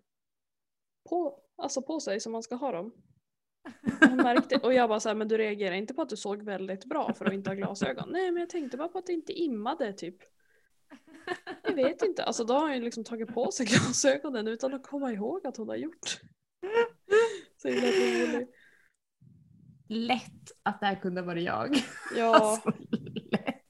på, 1.09 1.39
alltså 1.55 1.81
på 1.81 1.99
sig 1.99 2.19
som 2.19 2.31
man 2.31 2.43
ska 2.43 2.55
ha 2.55 2.71
dem. 2.71 2.91
Hon 4.09 4.17
märkte, 4.17 4.57
och 4.57 4.73
jag 4.73 4.89
bara 4.89 4.99
så 4.99 5.09
här, 5.09 5.15
men 5.15 5.27
du 5.27 5.37
reagerar 5.37 5.75
inte 5.75 5.93
på 5.93 6.01
att 6.01 6.09
du 6.09 6.17
såg 6.17 6.43
väldigt 6.43 6.85
bra 6.85 7.13
för 7.13 7.25
att 7.25 7.33
inte 7.33 7.49
ha 7.49 7.55
glasögon? 7.55 8.09
Nej 8.11 8.31
men 8.31 8.39
jag 8.39 8.49
tänkte 8.49 8.77
bara 8.77 8.87
på 8.87 8.97
att 8.97 9.05
det 9.05 9.13
inte 9.13 9.33
immade 9.33 9.93
typ. 9.93 10.34
Jag 11.63 11.75
vet 11.75 12.01
inte, 12.01 12.23
alltså 12.23 12.43
då 12.43 12.53
har 12.53 12.61
hon 12.61 12.73
ju 12.73 12.81
liksom 12.81 13.03
tagit 13.03 13.33
på 13.33 13.51
sig 13.51 13.65
glasögonen 13.69 14.47
utan 14.47 14.73
att 14.73 14.87
komma 14.87 15.11
ihåg 15.11 15.47
att 15.47 15.57
hon 15.57 15.69
har 15.69 15.75
gjort. 15.75 16.19
Så 17.61 17.67
himla 17.67 17.87
rolig. 17.87 18.47
Lätt 19.89 20.51
att 20.63 20.79
det 20.79 20.85
här 20.85 20.95
kunde 20.95 21.21
vara 21.21 21.39
jag. 21.39 21.77
Ja, 22.15 22.35
Alltså, 22.65 22.71
lätt. 23.31 23.61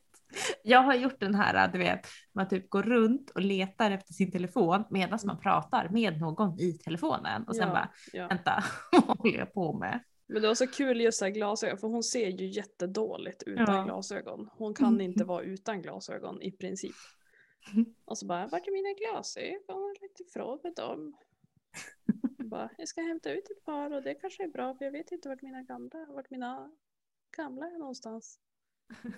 Jag 0.64 0.80
har 0.80 0.94
gjort 0.94 1.20
den 1.20 1.36
här, 1.36 1.68
du 1.68 1.78
vet, 1.78 2.08
man 2.34 2.48
typ 2.48 2.70
går 2.70 2.84
runt 2.84 3.30
och 3.30 3.42
letar 3.42 3.92
efter 3.92 4.14
sin 4.14 4.32
telefon 4.32 4.84
medan 4.90 5.20
man 5.26 5.40
pratar 5.40 5.90
med 5.90 6.20
någon 6.20 6.60
i 6.60 6.74
telefonen 6.74 7.44
och 7.44 7.56
sen 7.56 7.68
ja, 7.68 7.74
bara, 7.74 7.90
ja. 8.14 8.28
vänta, 8.28 8.64
vad 8.92 9.18
håller 9.18 9.38
jag 9.38 9.54
på 9.54 9.78
med? 9.78 10.04
Men 10.28 10.42
det 10.42 10.48
var 10.48 10.56
så 10.56 10.68
kul 10.68 11.02
just 11.02 11.22
här 11.22 11.30
glasögon 11.30 11.78
för 11.78 11.88
hon 11.88 12.04
ser 12.04 12.28
ju 12.30 12.46
jättedåligt 12.48 13.44
utan 13.44 13.76
Ja. 13.76 13.84
glasögon. 13.84 14.50
Hon 14.54 14.74
kan 14.74 15.02
inte 15.02 15.24
vara 15.26 15.44
utan 15.44 15.82
glasögon 15.82 16.42
i 16.42 16.52
princip. 16.52 16.96
Och 18.06 18.18
så 18.18 18.26
bara, 18.26 18.48
vart 18.48 18.68
är 18.68 18.72
mina 18.72 18.94
glasögon? 18.94 19.62
Jag 19.68 20.02
lagt 20.02 20.20
ifrån 20.20 20.60
med 20.64 20.74
dem. 20.76 21.18
Jag 22.38 22.48
Bara, 22.48 22.70
jag 22.78 22.88
ska 22.88 23.02
hämta 23.02 23.32
ut 23.34 23.50
ett 23.50 23.64
par 23.64 23.92
och 23.92 24.04
det 24.04 24.16
kanske 24.16 24.44
är 24.44 24.48
bra 24.48 24.76
för 24.76 24.86
jag 24.86 24.92
vet 24.92 25.12
inte 25.12 25.30
vart 25.30 25.42
mina 25.42 25.64
gamla, 25.64 26.06
vart 26.06 26.30
mina 26.30 26.72
gamla 27.38 27.66
är 27.68 27.78
någonstans. 27.78 28.40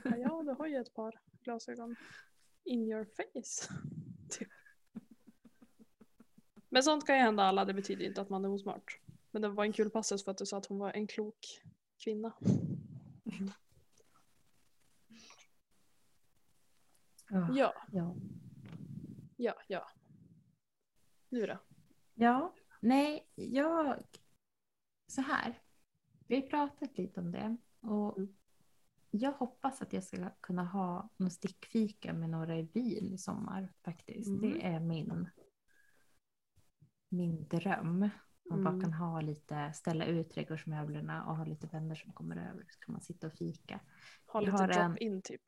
Ja, 0.04 0.44
du 0.46 0.52
har 0.52 0.68
ju 0.68 0.76
ett 0.78 0.94
par 0.94 1.20
glasögon. 1.44 1.96
In 2.64 2.84
your 2.84 3.06
face. 3.06 3.74
Typ. 4.30 4.48
Men 6.70 6.84
sånt 6.84 7.06
kan 7.06 7.16
ju 7.16 7.22
hända 7.22 7.44
alla, 7.44 7.66
det 7.66 7.74
betyder 7.74 8.06
inte 8.06 8.22
att 8.22 8.30
man 8.30 8.46
är 8.46 8.50
osmart. 8.50 9.00
Men 9.38 9.42
det 9.42 9.50
var 9.50 9.64
en 9.66 9.74
kul 9.74 9.90
passus 9.90 10.24
för 10.24 10.32
att 10.32 10.38
du 10.38 10.46
sa 10.46 10.58
att 10.58 10.66
hon 10.66 10.78
var 10.80 10.92
en 10.92 11.08
klok 11.08 11.62
kvinna. 12.04 12.34
Ja. 17.30 17.50
Ja, 17.54 17.74
Ja. 17.92 18.16
ja, 19.36 19.54
ja. 19.68 19.88
Nu 21.30 21.46
då? 21.46 21.60
ja, 22.14 22.56
nej, 22.82 23.28
jag, 23.36 24.04
så 25.08 25.22
här, 25.22 25.62
vi 26.28 26.36
har 26.36 26.42
pratat 26.48 26.98
lite 26.98 27.20
om 27.20 27.32
det 27.32 27.58
och 27.82 28.18
Mm. 28.18 28.36
jag 29.12 29.32
hoppas 29.32 29.82
att 29.82 29.94
jag 29.94 30.04
ska 30.04 30.30
kunna 30.42 30.64
ha 30.64 31.10
någon 31.18 31.32
stickfika 31.32 32.14
med 32.14 32.30
några 32.30 32.58
i 32.58 32.64
byn 32.64 33.14
i 33.14 33.18
sommar 33.18 33.74
faktiskt. 33.84 34.28
Mm. 34.28 34.42
Det 34.42 34.66
är 34.66 34.80
min, 34.80 35.30
min 37.10 37.48
dröm. 37.48 38.10
Man 38.50 38.64
bara 38.64 38.70
Mm. 38.74 38.82
kan 38.82 38.94
ha 38.94 39.22
lite, 39.22 39.74
ställa 39.74 40.06
ut 40.06 40.30
trädgårdsmöblerna 40.32 41.26
och 41.26 41.36
ha 41.38 41.46
lite 41.46 41.68
vänner 41.68 41.96
som 41.96 42.14
kommer 42.14 42.36
över 42.36 42.66
så 42.70 42.80
kan 42.80 42.92
man 42.94 43.02
sitta 43.02 43.28
och 43.28 43.34
fika. 43.34 43.80
Ha 44.28 44.40
lite 44.40 44.52
har 44.52 44.70
en- 44.70 44.90
drop-in 44.92 45.22
typ. 45.22 45.42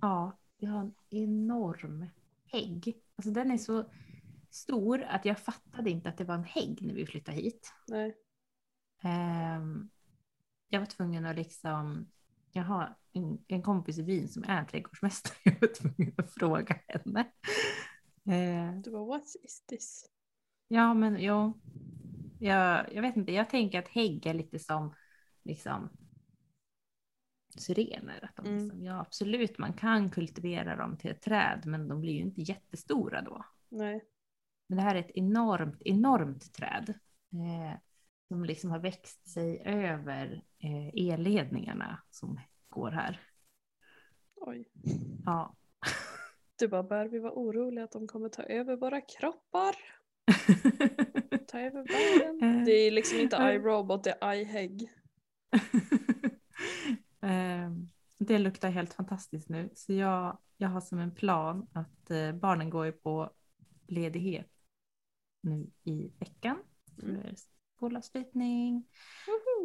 Ja, 0.00 0.38
vi 0.58 0.66
har 0.66 0.80
en 0.80 0.94
enorm 1.10 2.06
hägg. 2.52 3.02
Alltså 3.16 3.30
den 3.30 3.50
är 3.50 3.58
så 3.58 3.90
stor 4.50 5.02
att 5.02 5.24
jag 5.24 5.38
fattade 5.38 5.90
inte 5.90 6.08
att 6.08 6.18
det 6.18 6.24
var 6.24 6.34
en 6.34 6.44
hägg 6.44 6.78
när 6.82 6.94
vi 6.94 7.06
flyttade 7.06 7.36
hit. 7.36 7.72
Nej. 7.86 8.16
Ehm, 9.02 9.88
jag 10.68 10.80
var 10.80 10.86
tvungen 10.86 11.26
att 11.26 11.36
liksom, 11.36 12.06
jag 12.52 12.62
har 12.62 12.96
en, 13.12 13.44
en 13.48 13.62
kompis 13.62 13.98
i 13.98 14.02
byn 14.02 14.28
som 14.28 14.44
är 14.44 14.64
trädgårdsmästare. 14.64 15.34
Jag 15.44 15.60
var 15.60 15.74
tvungen 15.74 16.12
att 16.16 16.34
fråga 16.34 16.78
henne. 16.86 17.20
Eh, 18.24 18.80
Du 18.80 18.90
bara, 18.90 19.04
what 19.04 19.24
is 19.42 19.64
this? 19.66 20.10
ja, 20.68 20.94
men 20.94 21.16
jo, 21.20 21.52
jag, 22.38 22.92
jag 22.94 23.02
vet 23.02 23.16
inte, 23.16 23.32
jag 23.32 23.50
tänker 23.50 23.78
att 23.78 23.88
hägg 23.88 24.26
är 24.26 24.34
lite 24.34 24.58
som 24.58 24.94
liksom 25.44 25.88
syrener. 27.58 28.24
Att 28.24 28.36
de 28.36 28.46
Mm. 28.46 28.64
liksom, 28.64 28.84
ja, 28.84 29.00
absolut, 29.00 29.58
man 29.58 29.72
kan 29.72 30.10
kultivera 30.10 30.76
dem 30.76 30.96
till 30.96 31.10
ett 31.10 31.22
träd, 31.22 31.62
men 31.66 31.88
de 31.88 32.00
blir 32.00 32.12
ju 32.12 32.20
inte 32.20 32.40
jättestora 32.42 33.22
då. 33.22 33.44
Nej. 33.68 34.04
Men 34.68 34.76
det 34.76 34.82
här 34.82 34.94
är 34.94 35.00
ett 35.00 35.10
enormt, 35.16 35.82
enormt 35.84 36.52
träd. 36.54 36.94
Eh, 37.32 37.78
som 38.28 38.44
liksom 38.44 38.70
har 38.70 38.78
växt 38.78 39.28
sig 39.28 39.62
över 39.64 40.44
eh, 40.58 41.12
elledningarna 41.12 42.02
som 42.10 42.40
går 42.68 42.90
här. 42.90 43.20
Oj. 44.34 44.68
Ja. 45.24 45.56
Du 46.58 46.68
bara, 46.68 46.82
bör 46.82 47.06
vi 47.06 47.18
vara 47.18 47.32
oroliga 47.32 47.84
att 47.84 47.92
de 47.92 48.06
kommer 48.06 48.28
ta 48.28 48.42
över 48.42 48.76
våra 48.76 49.00
kroppar? 49.00 49.76
Ta 51.56 51.60
över 51.60 51.82
världen? 51.82 52.64
Det 52.64 52.72
är 52.72 52.90
liksom 52.90 53.18
inte 53.18 53.36
Eh. 53.36 53.54
iRobot, 53.54 54.04
det 54.04 54.18
är 54.20 54.34
iHegg. 54.34 54.90
Eh, 57.20 57.70
det 58.18 58.38
luktar 58.38 58.70
helt 58.70 58.94
fantastiskt 58.94 59.48
nu. 59.48 59.70
Så 59.74 59.92
jag, 59.92 60.38
jag 60.56 60.68
har 60.68 60.80
som 60.80 60.98
en 60.98 61.14
plan 61.14 61.66
att 61.72 62.10
eh, 62.10 62.32
barnen 62.32 62.70
går 62.70 62.86
ju 62.86 62.92
på 62.92 63.30
ledighet 63.86 64.50
nu 65.42 65.70
i 65.84 66.12
veckan. 66.18 66.58
Mm. 67.02 67.22
För 67.22 67.34
skolavslutning. 67.76 68.84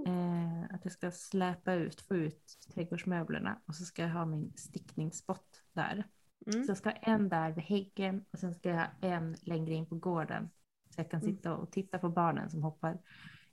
Eh, 0.08 0.76
att 0.76 0.86
jag 0.86 0.94
ska 0.94 1.12
släpa 1.12 1.74
ut, 1.74 2.02
få 2.02 2.16
ut 2.16 2.58
trädgårdsmöblerna 2.74 3.62
och 3.66 3.76
så 3.76 3.86
ska 3.86 4.02
jag 4.02 4.10
ha 4.10 4.26
min 4.26 4.54
stickningsspott 4.56 5.64
där. 5.74 6.08
Mm. 6.48 6.64
Så 6.64 6.70
jag 6.70 6.78
ska 6.78 6.90
ha 6.90 6.98
en 6.98 7.30
där 7.30 7.52
vid 7.52 7.64
häggen 7.64 8.26
och 8.32 8.40
sen 8.40 8.54
ska 8.54 8.70
jag 8.70 8.78
ha 8.78 8.88
en 9.02 9.36
längre 9.42 9.74
in 9.74 9.86
på 9.86 9.96
gården. 9.96 10.50
Så 10.96 11.00
jag 11.02 11.12
kan 11.12 11.22
Mm. 11.22 11.36
sitta 11.36 11.56
och 11.58 11.72
titta 11.72 12.00
på 12.00 12.10
barnen 12.10 12.50
som 12.50 12.64
hoppar 12.64 12.98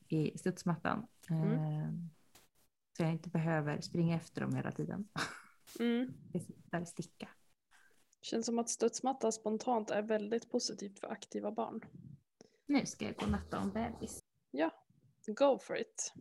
i 0.08 0.38
studsmattan. 0.38 1.06
Mm. 1.30 1.52
Eh, 1.52 1.90
så 2.96 3.02
jag 3.02 3.12
inte 3.12 3.28
behöver 3.28 3.80
springa 3.80 4.16
efter 4.16 4.40
dem 4.40 4.54
hela 4.54 4.72
tiden. 4.72 5.08
Mm. 5.80 6.12
Där 6.70 6.84
sticka. 6.84 7.28
Känns 8.22 8.46
som 8.46 8.58
att 8.58 8.68
studsmatta 8.68 9.32
spontant 9.32 9.90
är 9.90 10.02
väldigt 10.02 10.50
positivt 10.50 10.98
för 10.98 11.06
aktiva 11.06 11.52
barn. 11.52 11.80
Nu 12.66 12.86
ska 12.86 13.04
jag 13.04 13.14
gå 13.14 13.24
och 13.24 13.30
natta 13.30 13.58
om 13.58 13.70
bebis. 13.70 14.20
Go 15.26 15.58
for 15.58 15.76
it. 15.78 16.12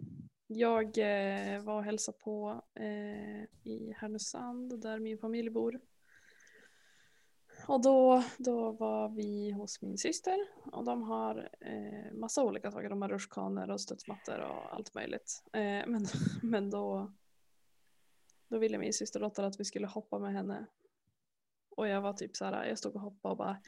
Jag 0.48 0.86
eh, 0.98 1.62
var 1.62 1.76
och 1.78 1.84
hälsade 1.84 2.18
på 2.18 2.62
eh, 2.74 3.44
i 3.64 3.94
Härnösand 3.98 4.82
där 4.82 5.00
min 5.00 5.18
familj 5.18 5.50
bor. 5.50 5.80
Och 7.68 7.82
då, 7.82 8.24
då 8.38 8.72
var 8.72 9.10
vi 9.10 9.52
hos 9.52 9.82
min 9.82 9.98
syster 9.98 10.38
och 10.72 10.84
de 10.84 11.04
har 11.04 11.50
eh, 11.62 12.14
massa 12.14 12.44
olika 12.44 12.72
saker. 12.72 12.90
De 12.90 13.02
har 13.02 13.10
rutschkanor 13.10 13.72
och 13.72 13.82
studsmattor 13.82 14.40
och 14.40 14.74
allt 14.74 14.94
möjligt. 14.94 15.44
Eh, 15.54 15.88
men 15.88 16.06
men 16.44 16.70
då, 16.70 17.12
då 18.48 18.58
ville 18.58 18.78
min 18.78 18.94
systerdotter 18.94 19.44
att 19.44 19.60
vi 19.60 19.66
skulle 19.66 19.88
hoppa 19.88 20.20
med 20.20 20.34
henne. 20.34 20.66
Och 21.76 21.88
jag 21.88 22.02
var 22.02 22.14
typ 22.14 22.36
så 22.36 22.46
här, 22.46 22.66
jag 22.66 22.78
stod 22.78 22.96
och 22.96 23.02
hoppade 23.02 23.32
och 23.32 23.38
bara 23.38 23.62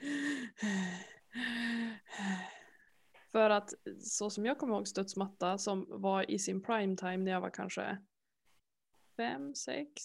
För 3.32 3.50
att 3.50 3.74
så 4.01 4.29
som 4.29 4.46
jag 4.46 4.58
kommer 4.58 4.75
ihåg 4.75 4.88
studsmatta 4.88 5.58
som 5.58 5.86
var 5.89 6.32
i 6.32 6.39
sin 6.39 6.62
prime 6.62 6.96
time 6.96 7.18
när 7.18 7.32
jag 7.32 7.41
var 7.41 7.50
kanske 7.50 7.98
fem, 9.18 9.56
sex, 9.56 10.01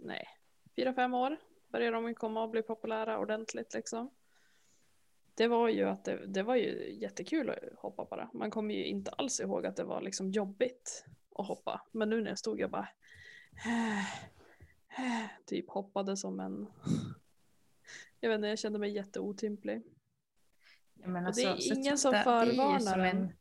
nej, 0.00 0.28
fyra, 0.76 0.94
fem 0.94 1.14
år 1.14 1.36
började 1.68 1.96
de 1.96 2.14
komma 2.14 2.42
och 2.42 2.50
bli 2.50 2.62
populära 2.62 3.18
ordentligt 3.18 3.74
liksom. 3.74 4.10
Det 5.34 5.48
var 5.48 5.68
ju 5.68 5.84
att 5.84 6.04
det, 6.04 6.26
det 6.26 6.42
var 6.42 6.56
ju 6.56 6.92
jättekul 7.00 7.50
att 7.50 7.58
hoppa 7.76 8.04
bara. 8.04 8.30
Man 8.34 8.50
kommer 8.50 8.74
ju 8.74 8.84
inte 8.84 9.10
alls 9.10 9.40
ihåg 9.40 9.66
att 9.66 9.76
det 9.76 9.84
var 9.84 10.00
liksom 10.00 10.30
jobbigt 10.30 11.04
att 11.34 11.46
hoppa. 11.46 11.80
Men 11.92 12.10
nu 12.10 12.22
när 12.22 12.28
jag 12.28 12.38
stod 12.38 12.60
jag 12.60 12.70
bara 12.70 12.88
typ 15.44 15.70
hoppade 15.70 16.16
som 16.16 16.40
en 16.40 16.66
jag 18.20 18.28
vet 18.28 18.36
inte, 18.36 18.48
jag 18.48 18.58
kände 18.58 18.78
mig 18.78 18.90
jätteotymplig. 18.90 19.82
Ja, 20.94 21.06
Och 21.28 21.34
det 21.34 21.42
är 21.42 21.48
alltså, 21.50 21.74
ingen 21.74 21.98
som 21.98 22.12
studsmatta, 22.12 22.44
Det 22.44 22.50
är 22.50 22.54
förvarnar 22.56 22.78
ju 22.78 22.80
som 22.80 23.00
en. 23.00 23.32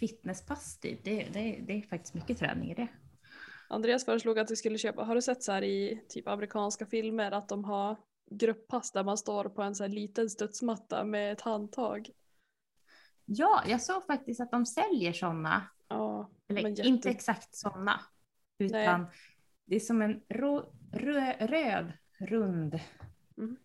fitnesspass 0.00 0.78
typ. 0.78 1.04
Det, 1.04 1.28
det, 1.32 1.60
det 1.66 1.72
är 1.72 1.82
faktiskt 1.82 2.14
mycket 2.14 2.38
träning 2.38 2.70
i 2.70 2.74
det. 2.74 2.88
Andreas 3.72 4.04
föreslog 4.04 4.38
att 4.38 4.50
vi 4.50 4.56
skulle 4.56 4.78
köpa, 4.78 5.04
har 5.04 5.14
du 5.14 5.22
sett 5.22 5.42
så 5.42 5.52
här 5.52 5.62
i 5.62 6.04
typ 6.08 6.28
amerikanska 6.28 6.86
filmer 6.86 7.32
att 7.32 7.48
de 7.48 7.64
har 7.64 7.96
grupppass 8.30 8.92
där 8.92 9.04
man 9.04 9.18
står 9.18 9.44
på 9.44 9.62
en 9.62 9.74
så 9.74 9.84
här 9.84 9.90
liten 9.90 10.30
studsmatta 10.30 11.04
med 11.04 11.32
ett 11.32 11.40
handtag? 11.40 12.10
Ja, 13.24 13.62
jag 13.66 13.82
såg 13.82 14.06
faktiskt 14.06 14.40
att 14.40 14.50
de 14.50 14.66
säljer 14.66 15.12
sådana. 15.12 15.62
Ja, 15.88 16.30
Eller 16.48 16.68
jätte- 16.68 16.82
inte 16.88 17.10
exakt 17.10 17.54
sådana. 17.54 18.00
Utan 18.58 19.06
det 19.64 19.76
är 19.76 19.80
som 19.80 20.02
en 20.02 20.22
rå, 20.28 20.72
rö, 20.92 21.32
röd, 21.46 21.92
rund, 22.18 22.80
Mm. 23.38 23.56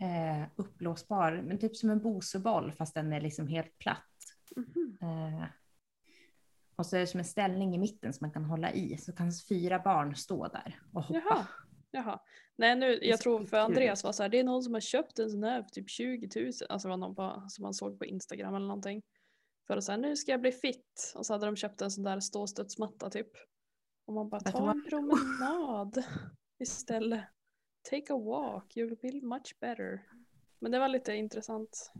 eh, 0.00 0.48
uppblåsbar, 0.56 1.42
men 1.44 1.58
typ 1.58 1.76
som 1.76 1.90
en 1.90 2.02
boseboll 2.02 2.72
fast 2.72 2.94
den 2.94 3.12
är 3.12 3.20
liksom 3.20 3.46
helt 3.48 3.78
platt. 3.78 4.12
Mhm. 4.56 4.98
Eh, 5.00 5.44
och 6.76 6.86
så 6.86 6.96
är 6.96 7.00
det 7.00 7.06
som 7.06 7.18
en 7.18 7.24
ställning 7.24 7.74
i 7.74 7.78
mitten 7.78 8.12
som 8.12 8.24
man 8.24 8.32
kan 8.32 8.44
hålla 8.44 8.72
i, 8.72 8.98
så 8.98 9.12
kan 9.12 9.32
fyra 9.48 9.78
barn 9.78 10.16
stå 10.16 10.48
där 10.48 10.80
och 10.92 11.02
hoppa. 11.02 11.20
Jaha. 11.28 11.46
Jaha. 11.90 12.20
Nej 12.56 12.76
nu, 12.76 12.98
jag 13.02 13.20
tror 13.20 13.44
för. 13.44 13.56
Andreas 13.56 14.04
var 14.04 14.12
så 14.12 14.22
här, 14.22 14.30
det 14.30 14.38
är 14.38 14.44
någon 14.44 14.62
som 14.62 14.74
har 14.74 14.80
köpt 14.80 15.18
en 15.18 15.30
sån 15.30 15.44
här 15.44 15.62
för 15.62 15.70
typ 15.70 15.90
20 15.90 16.40
000. 16.40 16.52
Alltså 16.68 16.88
var 16.88 16.96
någon 16.96 17.14
på, 17.14 17.44
som 17.48 17.62
man 17.62 17.74
såg 17.74 17.98
på 17.98 18.04
Instagram 18.04 18.54
eller 18.54 18.66
någonting. 18.66 19.02
För 19.66 19.76
att 19.76 19.84
säga 19.84 19.96
nu 19.96 20.16
ska 20.16 20.30
jag 20.30 20.40
bli 20.40 20.52
fit. 20.52 21.12
Och 21.14 21.26
så 21.26 21.32
hade 21.32 21.46
de 21.46 21.56
köpt 21.56 21.82
en 21.82 21.90
sån 21.90 22.04
där 22.04 22.20
ståstudsmatta 22.20 23.10
typ. 23.10 23.30
Och 24.06 24.14
man 24.14 24.28
bara 24.28 24.40
ta 24.40 24.70
en 24.70 24.84
promenad 24.88 26.04
istället. 26.58 27.24
Take 27.90 28.12
a 28.12 28.18
walk, 28.18 28.76
you 28.76 28.88
will 28.88 28.98
feel 28.98 29.22
much 29.22 29.56
better. 29.60 30.06
Men 30.58 30.72
det 30.72 30.78
var 30.78 30.88
lite 30.88 31.14
intressant. 31.14 31.92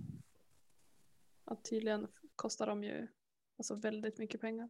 Att 1.44 1.64
tydligen 1.64 2.08
kostar 2.36 2.66
de 2.66 2.84
ju 2.84 3.08
alltså 3.56 3.74
väldigt 3.74 4.18
mycket 4.18 4.40
pengar. 4.40 4.68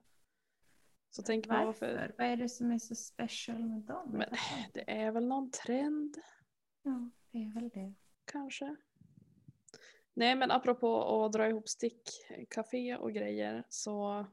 Så 1.11 1.23
tänker 1.23 1.51
man 1.51 1.67
varför. 1.67 1.87
Varför? 1.95 2.15
Vad 2.19 2.27
är 2.27 2.37
det 2.37 2.49
som 2.49 2.71
är 2.71 2.79
så 2.79 2.95
special 2.95 3.65
med 3.65 3.83
dem? 3.83 4.11
Men 4.11 4.29
det 4.75 4.91
är 4.91 5.11
väl 5.13 5.27
någon 5.27 5.51
trend 5.51 6.17
Ja, 6.83 7.11
det 7.31 7.39
är 7.39 7.55
väl 7.55 7.69
det. 7.69 7.95
kanske. 8.25 8.77
Nej 10.15 10.35
men 10.35 10.51
apropå 10.51 11.25
att 11.25 11.33
dra 11.33 11.49
ihop 11.49 11.69
stickcafé 11.69 12.97
och 12.97 13.13
grejer 13.13 13.65
så 13.69 14.27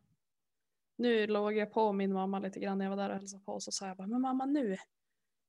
nu 0.96 1.28
låg 1.28 1.54
jag 1.54 1.72
på 1.72 1.92
min 1.94 2.14
mamma 2.14 2.40
lite 2.40 2.60
grann 2.60 2.78
när 2.78 2.86
jag 2.86 2.90
var 2.90 2.98
där 2.98 3.10
och 3.10 3.16
hälsade 3.16 3.44
på 3.44 3.54
och 3.54 3.64
så 3.64 3.72
sa 3.72 3.88
jag 3.88 3.98
bara 3.98 4.08
men 4.08 4.22
mamma 4.22 4.46
nu 4.46 4.78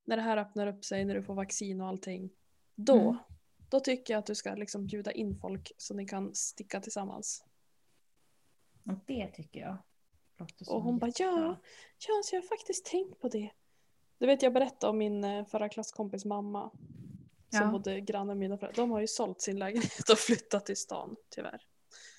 när 0.04 0.16
det 0.16 0.22
här 0.22 0.36
öppnar 0.36 0.66
upp 0.66 0.84
sig 0.84 1.04
när 1.04 1.14
du 1.14 1.22
får 1.22 1.34
vaccin 1.34 1.80
och 1.80 1.86
allting 1.88 2.30
då, 2.74 3.00
Mm. 3.00 3.16
då 3.70 3.80
tycker 3.80 4.14
jag 4.14 4.18
att 4.18 4.26
du 4.26 4.34
ska 4.34 4.54
liksom 4.54 4.86
bjuda 4.86 5.12
in 5.12 5.36
folk 5.36 5.72
så 5.76 5.94
ni 5.94 6.06
kan 6.08 6.34
sticka 6.34 6.80
tillsammans. 6.80 7.44
Och 8.86 8.98
det 9.06 9.26
tycker 9.34 9.60
jag 9.60 9.76
låter 10.38 10.64
som 10.64 10.76
Och 10.76 10.82
hon 10.82 10.98
bara 10.98 11.10
ja, 11.18 11.60
ja 12.06 12.22
så 12.24 12.36
jag 12.36 12.42
har 12.42 12.48
faktiskt 12.48 12.84
tänkt 12.84 13.20
på 13.20 13.28
det. 13.28 13.50
Du 14.18 14.26
vet 14.26 14.42
jag 14.42 14.52
berättade 14.52 14.90
om 14.90 14.98
min 14.98 15.24
eh, 15.24 15.46
förra 15.46 15.68
klasskompis 15.68 16.24
mamma. 16.24 16.70
Som 17.50 17.62
Ja. 17.62 17.70
bodde 17.70 18.00
granne 18.00 18.26
med 18.26 18.36
mina 18.36 18.58
föräldrar. 18.58 18.82
De 18.82 18.90
har 18.90 19.00
ju 19.00 19.06
sålt 19.06 19.40
sin 19.40 19.58
lägenhet 19.58 20.08
och 20.10 20.18
flyttat 20.18 20.66
till 20.66 20.76
stan 20.76 21.16
tyvärr. 21.28 21.62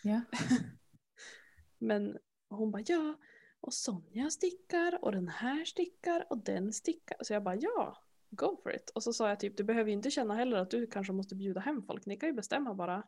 Ja. 0.04 0.22
Men 1.78 2.18
hon 2.50 2.72
bara 2.72 2.84
ja, 2.86 3.16
och 3.62 3.74
Sonja 3.74 4.30
stickar 4.30 5.04
och 5.04 5.12
den 5.12 5.28
här 5.28 5.66
stickar 5.66 6.28
och 6.30 6.38
den 6.38 6.74
stickar. 6.74 7.18
Så 7.22 7.34
jag 7.34 7.44
bara 7.44 7.56
ja, 7.56 7.98
go 8.30 8.58
for 8.64 8.76
it. 8.76 8.90
Och 8.90 9.04
så 9.04 9.14
sa 9.14 9.30
jag 9.30 9.40
typ 9.40 9.58
du 9.58 9.64
behöver 9.64 9.90
ju 9.90 9.94
inte 9.94 10.12
känna 10.12 10.36
heller 10.36 10.58
att 10.58 10.72
du 10.72 10.88
kanske 10.88 11.14
måste 11.14 11.36
bjuda 11.36 11.60
hem 11.60 11.84
folk. 11.84 12.06
Ni 12.06 12.18
kan 12.18 12.30
ju 12.30 12.34
bestämma 12.34 12.74
bara. 12.74 13.04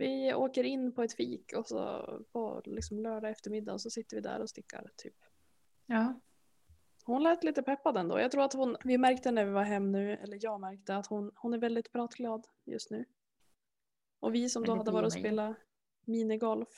Vi 0.00 0.34
åker 0.34 0.64
in 0.64 0.92
på 0.92 1.02
ett 1.02 1.12
fik 1.12 1.52
och 1.56 1.66
så 1.66 2.04
på 2.32 2.62
liksom 2.64 2.98
lördag 2.98 3.30
eftermiddag 3.30 3.78
så 3.78 3.90
sitter 3.90 4.16
vi 4.16 4.20
där 4.20 4.40
och 4.40 4.50
stickar 4.50 4.90
typ. 4.96 5.14
ja. 5.86 6.20
Hon 7.04 7.22
lät 7.22 7.44
lite 7.44 7.62
peppad 7.62 7.96
ändå. 7.96 8.20
Jag 8.20 8.30
tror 8.30 8.44
att 8.44 8.52
hon, 8.52 8.76
vi 8.84 8.98
märkte 8.98 9.30
när 9.30 9.44
vi 9.44 9.50
var 9.50 9.62
hem 9.62 9.92
nu, 9.92 10.12
eller 10.12 10.38
jag 10.40 10.60
märkte 10.60 10.96
att 10.96 11.06
hon, 11.06 11.30
hon 11.34 11.54
är 11.54 11.58
väldigt 11.58 11.92
pratglad 11.92 12.46
just 12.64 12.90
nu. 12.90 13.04
Och 14.20 14.34
vi 14.34 14.48
som 14.48 14.64
då 14.64 14.76
hade 14.76 14.90
varit 14.90 15.06
och 15.06 15.12
spelat 15.12 15.56
minigolf 16.04 16.68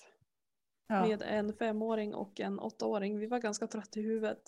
ja. 0.86 1.06
med 1.06 1.22
en 1.22 1.52
femåring 1.52 2.14
och 2.14 2.40
en 2.40 2.58
åttaåring, 2.58 3.18
vi 3.18 3.26
var 3.26 3.38
ganska 3.38 3.66
trötta 3.66 4.00
i 4.00 4.02
huvudet. 4.02 4.42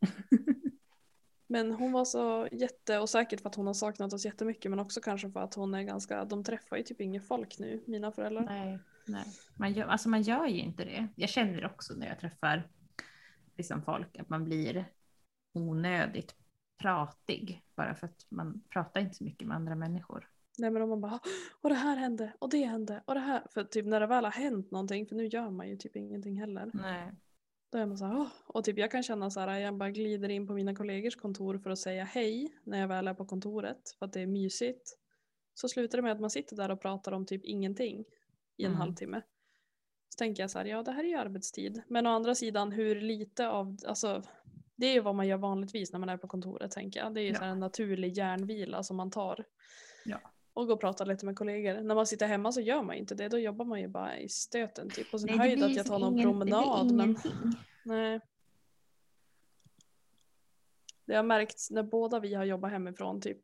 Men 1.46 1.72
hon 1.72 1.92
var 1.92 2.04
så 2.04 2.48
jätte, 2.52 2.98
och 2.98 3.08
säkert 3.08 3.40
för 3.40 3.48
att 3.48 3.54
hon 3.54 3.66
har 3.66 3.74
saknat 3.74 4.12
oss 4.12 4.24
jättemycket 4.24 4.70
men 4.70 4.80
också 4.80 5.00
kanske 5.00 5.30
för 5.30 5.40
att 5.40 5.54
hon 5.54 5.74
är 5.74 5.82
ganska, 5.82 6.24
de 6.24 6.44
träffar 6.44 6.76
ju 6.76 6.82
typ 6.82 7.00
inget 7.00 7.26
folk 7.26 7.58
nu, 7.58 7.82
mina 7.86 8.12
föräldrar. 8.12 8.44
Nej, 8.44 8.78
nej. 9.06 9.24
Man, 9.54 9.72
gör, 9.72 9.86
alltså 9.86 10.08
man 10.08 10.22
gör 10.22 10.46
ju 10.46 10.60
inte 10.60 10.84
det. 10.84 11.08
Jag 11.16 11.28
känner 11.30 11.60
det 11.60 11.66
också 11.66 11.94
när 11.94 12.06
jag 12.06 12.18
träffar 12.20 12.68
liksom 13.56 13.82
folk, 13.82 14.18
att 14.18 14.28
man 14.28 14.44
blir 14.44 14.84
onödigt 15.52 16.34
pratig 16.78 17.62
bara 17.74 17.94
för 17.94 18.06
att 18.06 18.26
man 18.28 18.62
pratar 18.70 19.00
inte 19.00 19.14
så 19.14 19.24
mycket 19.24 19.48
med 19.48 19.56
andra 19.56 19.74
människor. 19.74 20.28
Nej 20.58 20.70
men 20.70 20.82
om 20.82 20.88
man 20.88 21.00
bara 21.00 21.20
och 21.60 21.68
det 21.68 21.74
här 21.74 21.96
hände 21.96 22.32
och 22.38 22.50
det 22.50 22.64
hände 22.64 23.02
och 23.04 23.14
det 23.14 23.20
här. 23.20 23.42
För 23.50 23.64
typ 23.64 23.86
när 23.86 24.00
det 24.00 24.06
väl 24.06 24.24
har 24.24 24.32
hänt 24.32 24.70
någonting, 24.70 25.06
för 25.06 25.16
nu 25.16 25.26
gör 25.26 25.50
man 25.50 25.68
ju 25.68 25.76
typ 25.76 25.96
ingenting 25.96 26.40
heller. 26.40 26.70
Nej. 26.74 27.12
Då 27.70 27.78
är 27.78 27.86
man 27.86 27.98
så 27.98 28.04
här, 28.04 28.16
"Åh." 28.18 28.28
och 28.46 28.64
typ 28.64 28.78
jag 28.78 28.90
kan 28.90 29.02
känna 29.02 29.30
så 29.30 29.40
här, 29.40 29.58
jag 29.60 29.76
bara 29.76 29.90
glider 29.90 30.28
in 30.28 30.46
på 30.46 30.52
mina 30.52 30.74
kollegors 30.74 31.16
kontor 31.16 31.58
för 31.58 31.70
att 31.70 31.78
säga 31.78 32.04
hej 32.04 32.58
när 32.64 32.80
jag 32.80 32.88
väl 32.88 33.08
är 33.08 33.14
på 33.14 33.26
kontoret 33.26 33.90
för 33.98 34.06
att 34.06 34.12
det 34.12 34.20
är 34.20 34.26
mysigt. 34.26 34.98
Så 35.54 35.68
slutar 35.68 35.98
det 35.98 36.02
med 36.02 36.12
att 36.12 36.20
man 36.20 36.30
sitter 36.30 36.56
där 36.56 36.70
och 36.70 36.80
pratar 36.80 37.12
om 37.12 37.26
typ 37.26 37.44
ingenting 37.44 38.04
i 38.56 38.64
en 38.64 38.70
Mm. 38.70 38.80
halvtimme. 38.80 39.22
Så 40.08 40.18
tänker 40.18 40.42
jag 40.42 40.50
så 40.50 40.58
här, 40.58 40.66
ja 40.66 40.82
det 40.82 40.92
här 40.92 41.04
är 41.04 41.08
ju 41.08 41.14
arbetstid. 41.16 41.82
Men 41.88 42.06
å 42.06 42.10
andra 42.10 42.34
sidan 42.34 42.72
hur 42.72 43.00
lite 43.00 43.48
av, 43.48 43.76
alltså 43.86 44.22
det 44.76 44.86
är 44.86 44.94
ju 44.94 45.00
vad 45.00 45.14
man 45.14 45.26
gör 45.28 45.36
vanligtvis 45.38 45.92
när 45.92 45.98
man 46.00 46.08
är 46.08 46.16
på 46.16 46.28
kontoret 46.28 46.70
tänker 46.70 47.00
jag. 47.00 47.14
Det 47.14 47.20
är 47.20 47.22
ju 47.24 47.30
Ja. 47.32 47.38
så 47.38 47.44
en 47.44 47.60
naturlig 47.60 48.12
hjärnvila 48.16 48.82
som 48.82 48.96
man 48.96 49.10
tar. 49.10 49.44
Ja. 50.04 50.18
Och 50.56 50.66
går 50.66 50.74
och 50.74 50.80
pratar 50.80 51.06
lite 51.06 51.26
med 51.26 51.36
kollegor. 51.36 51.80
När 51.80 51.94
man 51.94 52.06
sitter 52.06 52.26
hemma 52.26 52.52
så 52.52 52.60
gör 52.60 52.82
man 52.82 52.94
inte 52.96 53.14
det. 53.14 53.28
Då 53.28 53.38
jobbar 53.38 53.64
man 53.64 53.80
ju 53.80 53.88
bara 53.88 54.18
i 54.18 54.28
stöten 54.28 54.90
typ. 54.90 55.10
På 55.10 55.18
sin 55.18 55.26
Nej, 55.26 55.38
höjd 55.38 55.62
att 55.62 55.76
jag 55.76 55.86
tar 55.86 55.98
någon 55.98 56.12
ingen- 56.14 56.24
promenad. 56.28 56.92
Men 56.94 57.16
nej. 57.84 58.20
Det 61.04 61.14
har 61.14 61.22
märkts 61.22 61.70
när 61.70 61.82
båda 61.82 62.20
vi 62.20 62.34
har 62.34 62.44
jobbat 62.44 62.70
hemifrån 62.70 63.20
typ. 63.20 63.40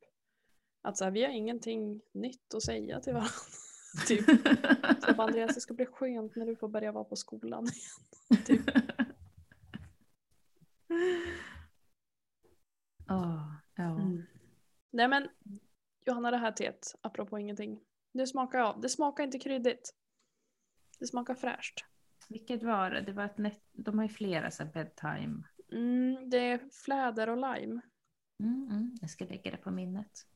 Att 0.82 0.96
så 0.98 1.04
här, 1.04 1.10
vi 1.10 1.22
har 1.24 1.30
ingenting 1.30 2.00
nytt 2.12 2.54
att 2.54 2.62
säga 2.62 3.00
till 3.00 3.12
varandra. 3.12 3.32
typ. 4.08 4.24
Så 4.24 5.06
jag 5.06 5.16
bara, 5.16 5.26
Andreas 5.26 5.54
det 5.54 5.60
ska 5.60 5.74
bli 5.74 5.86
skönt 5.86 6.36
när 6.36 6.46
du 6.46 6.56
får 6.56 6.68
börja 6.68 6.92
vara 6.92 7.04
på 7.04 7.16
skolan. 7.16 7.66
typ. 8.46 8.60
Åh, 13.10 13.52
ja. 13.76 13.82
Mm. 14.00 14.22
Nej 14.90 15.08
men 15.08 15.28
Johanna 16.06 16.30
det 16.30 16.36
här 16.36 16.52
teet, 16.52 16.94
apropå 17.00 17.38
ingenting. 17.38 17.80
Det 18.12 18.26
smakar 18.26 18.58
av. 18.58 18.80
Det 18.80 18.88
smakar 18.88 19.24
inte 19.24 19.38
kryddigt. 19.38 19.94
Det 20.98 21.06
smakar 21.06 21.34
fräscht. 21.34 21.84
Vilket 22.28 22.62
var 22.62 22.90
det? 22.90 23.00
det 23.00 23.12
var 23.12 23.24
ett 23.24 23.38
net... 23.38 23.60
De 23.72 23.98
har 23.98 24.04
ju 24.04 24.12
flera 24.12 24.50
så 24.50 24.64
bedtime. 24.64 25.42
Mm, 25.72 26.30
det 26.30 26.38
är 26.38 26.70
fläder 26.84 27.28
och 27.28 27.36
lime. 27.36 27.80
Mm, 28.40 28.68
mm. 28.70 28.96
Jag 29.00 29.10
ska 29.10 29.24
lägga 29.24 29.50
det 29.50 29.56
på 29.56 29.70
minnet. 29.70 30.26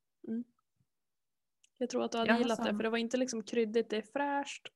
Jag 1.79 1.91
tror 1.91 2.05
att 2.05 2.13
du 2.13 2.19
Jag 2.19 2.23
hade 2.23 2.33
har 2.33 2.39
gillat 2.39 2.59
det 2.59 2.65
samma. 2.65 2.79
för 2.79 2.83
det 2.83 2.91
var 2.91 2.99
inte 2.99 3.17
liksom 3.17 3.43
kryddigt, 3.43 3.91
det 3.91 3.97
är 3.97 4.03
fräscht. 4.03 4.69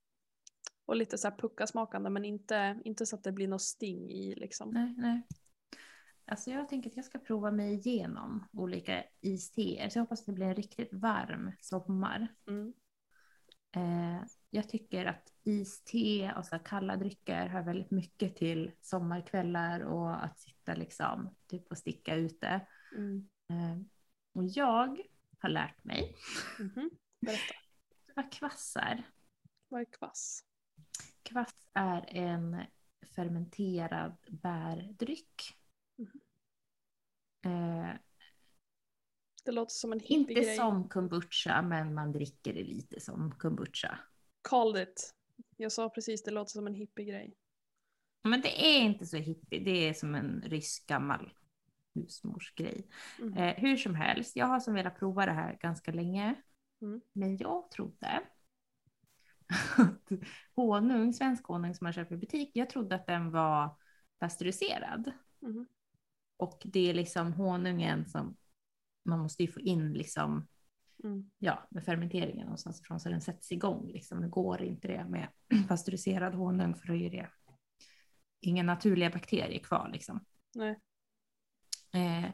Och 0.86 0.96
lite 0.96 1.18
så 1.18 1.28
här 1.28 1.36
puckasmakande 1.36 2.10
men 2.10 2.24
inte, 2.24 2.80
inte 2.84 3.06
så 3.06 3.16
att 3.16 3.24
det 3.24 3.32
blir 3.32 3.48
något 3.48 3.62
sting 3.62 4.10
i 4.10 4.34
liksom. 4.34 4.70
Nej, 4.70 4.94
nej. 4.96 5.22
Alltså 6.30 6.50
jag 6.50 6.68
tänker 6.68 6.90
att 6.90 6.96
jag 6.96 7.04
ska 7.04 7.18
prova 7.18 7.50
mig 7.50 7.74
igenom 7.74 8.48
olika 8.52 9.04
isteer. 9.20 9.88
Så 9.88 9.98
jag 9.98 10.02
hoppas 10.02 10.20
att 10.20 10.26
det 10.26 10.32
blir 10.32 10.46
en 10.46 10.54
riktigt 10.54 10.92
varm 10.92 11.52
sommar. 11.60 12.28
Mm. 12.46 12.72
Eh, 13.76 14.22
jag 14.50 14.68
tycker 14.68 15.06
att 15.06 15.32
iste 15.42 16.34
och 16.36 16.44
så 16.46 16.56
här 16.56 16.62
kalla 16.64 16.96
drycker 16.96 17.46
hör 17.46 17.62
väldigt 17.62 17.90
mycket 17.90 18.36
till 18.36 18.72
sommarkvällar 18.80 19.80
och 19.80 20.24
att 20.24 20.38
sitta 20.40 20.74
liksom 20.74 21.36
typ 21.46 21.70
och 21.70 21.78
sticka 21.78 22.14
ute. 22.14 22.66
Mm. 22.96 23.28
Eh, 23.50 23.78
och 24.32 24.44
jag 24.44 25.00
har 25.38 25.48
lärt 25.48 25.84
mig 25.84 26.16
Mhm. 26.58 26.90
Berätta, 27.20 27.54
vad 28.16 28.32
kvass 28.32 28.76
är. 28.80 29.10
vad 29.68 29.80
är 29.80 29.84
kvass? 29.84 30.44
Kvass 31.22 31.68
är 31.74 32.04
en 32.08 32.62
fermenterad 33.14 34.16
bärdryck. 34.28 35.56
Eh, 37.44 37.90
Det 39.44 39.52
låter 39.52 39.72
som 39.72 39.92
en 39.92 40.00
inte 40.00 40.32
hippie-grej. 40.32 40.56
som 40.56 40.88
kombucha, 40.88 41.62
men 41.62 41.94
man 41.94 42.12
dricker 42.12 42.54
det 42.54 42.64
lite 42.64 43.00
som 43.00 43.34
kombucha. 43.38 43.98
Called 44.42 44.82
it. 44.88 45.14
Jag 45.56 45.72
sa 45.72 45.88
precis 45.90 46.22
det 46.22 46.30
låter 46.30 46.50
som 46.50 46.66
en 46.66 46.74
hippie-grej. 46.74 47.36
Men 48.22 48.40
det 48.40 48.76
är 48.76 48.80
inte 48.80 49.06
så 49.06 49.16
hippie, 49.16 49.60
det 49.60 49.88
är 49.88 49.94
som 49.94 50.14
en 50.14 50.42
rysk 50.46 50.86
gammal 50.86 51.32
husmorsgrej. 51.94 52.86
Mm. 53.18 53.34
Eh, 53.34 53.54
hur 53.56 53.76
som 53.76 53.94
helst, 53.94 54.36
jag 54.36 54.46
har 54.46 54.60
som 54.60 54.74
velat 54.74 54.98
prova 54.98 55.26
det 55.26 55.32
här 55.32 55.58
ganska 55.60 55.92
länge. 55.92 56.34
Mm. 56.82 57.00
Men 57.12 57.36
jag 57.36 57.70
trodde 57.70 58.06
att 59.76 60.12
honung, 60.54 61.12
svensk 61.12 61.44
honung 61.46 61.74
som 61.74 61.84
man 61.84 61.92
köper 61.92 62.14
i 62.14 62.18
butik, 62.18 62.50
jag 62.54 62.70
trodde 62.70 62.94
att 62.94 63.06
den 63.06 63.30
var 63.30 63.76
pasteuriserad. 64.18 65.12
Mhm. 65.40 65.66
Och 66.40 66.62
det 66.64 66.90
är 66.90 66.94
liksom 66.94 67.32
honungen 67.32 68.06
som 68.08 68.36
man 69.04 69.18
måste 69.18 69.42
ju 69.42 69.52
få 69.52 69.60
in 69.60 69.92
liksom, 69.92 70.46
Mm. 71.04 71.30
ja, 71.38 71.68
med 71.70 71.84
fermenteringen 71.84 72.44
någonstans 72.46 72.80
ifrån 72.80 73.00
så 73.00 73.08
den 73.08 73.20
sätts 73.20 73.52
igång. 73.52 73.88
Liksom. 73.88 74.20
Det 74.20 74.28
går 74.28 74.62
inte 74.62 74.88
det 74.88 75.04
med 75.04 75.28
pasteuriserad 75.68 76.34
honung 76.34 76.74
för 76.74 76.86
då 76.86 76.94
är 76.94 77.10
det 77.10 77.28
inga 78.40 78.62
naturliga 78.62 79.10
bakterier 79.10 79.58
kvar 79.58 79.90
liksom. 79.92 80.24
Nej. 80.54 80.80
Eh, 81.92 82.24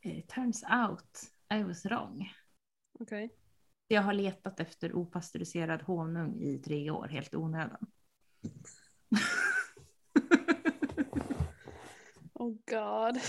eh, 0.00 0.24
turns 0.28 0.64
out 0.64 1.32
I 1.54 1.62
was 1.62 1.84
wrong. 1.84 2.32
Okej. 3.00 3.34
Jag 3.88 4.02
har 4.02 4.12
letat 4.12 4.60
efter 4.60 4.92
opastöriserad 4.92 5.82
honung 5.82 6.40
i 6.40 6.58
tre 6.58 6.90
år, 6.90 7.08
helt 7.08 7.34
onödan. 7.34 7.86
Oh 12.34 12.54
god. 12.70 13.20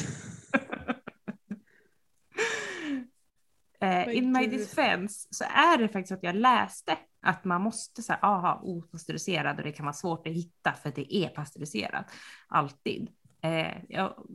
Eh, 3.80 4.18
in 4.18 4.32
my 4.32 4.48
defense 4.48 5.28
så 5.32 5.44
är 5.44 5.78
det 5.78 5.88
faktiskt 5.88 6.12
att 6.12 6.24
jag 6.24 6.36
läste 6.36 6.98
att 7.22 7.46
man 7.46 7.62
måste 7.62 8.02
säga 8.02 8.20
aha 8.22 8.62
opastöriserad 8.64 9.58
och 9.58 9.64
det 9.64 9.72
kan 9.72 9.86
vara 9.86 9.94
svårt 9.94 10.28
att 10.28 10.34
hitta 10.34 10.74
för 10.74 10.90
att 10.90 10.96
det 10.96 11.16
är 11.16 11.30
pastöriserat 11.30 12.12
alltid. 12.48 13.10
Eh, 13.42 13.78
ja, 13.90 14.26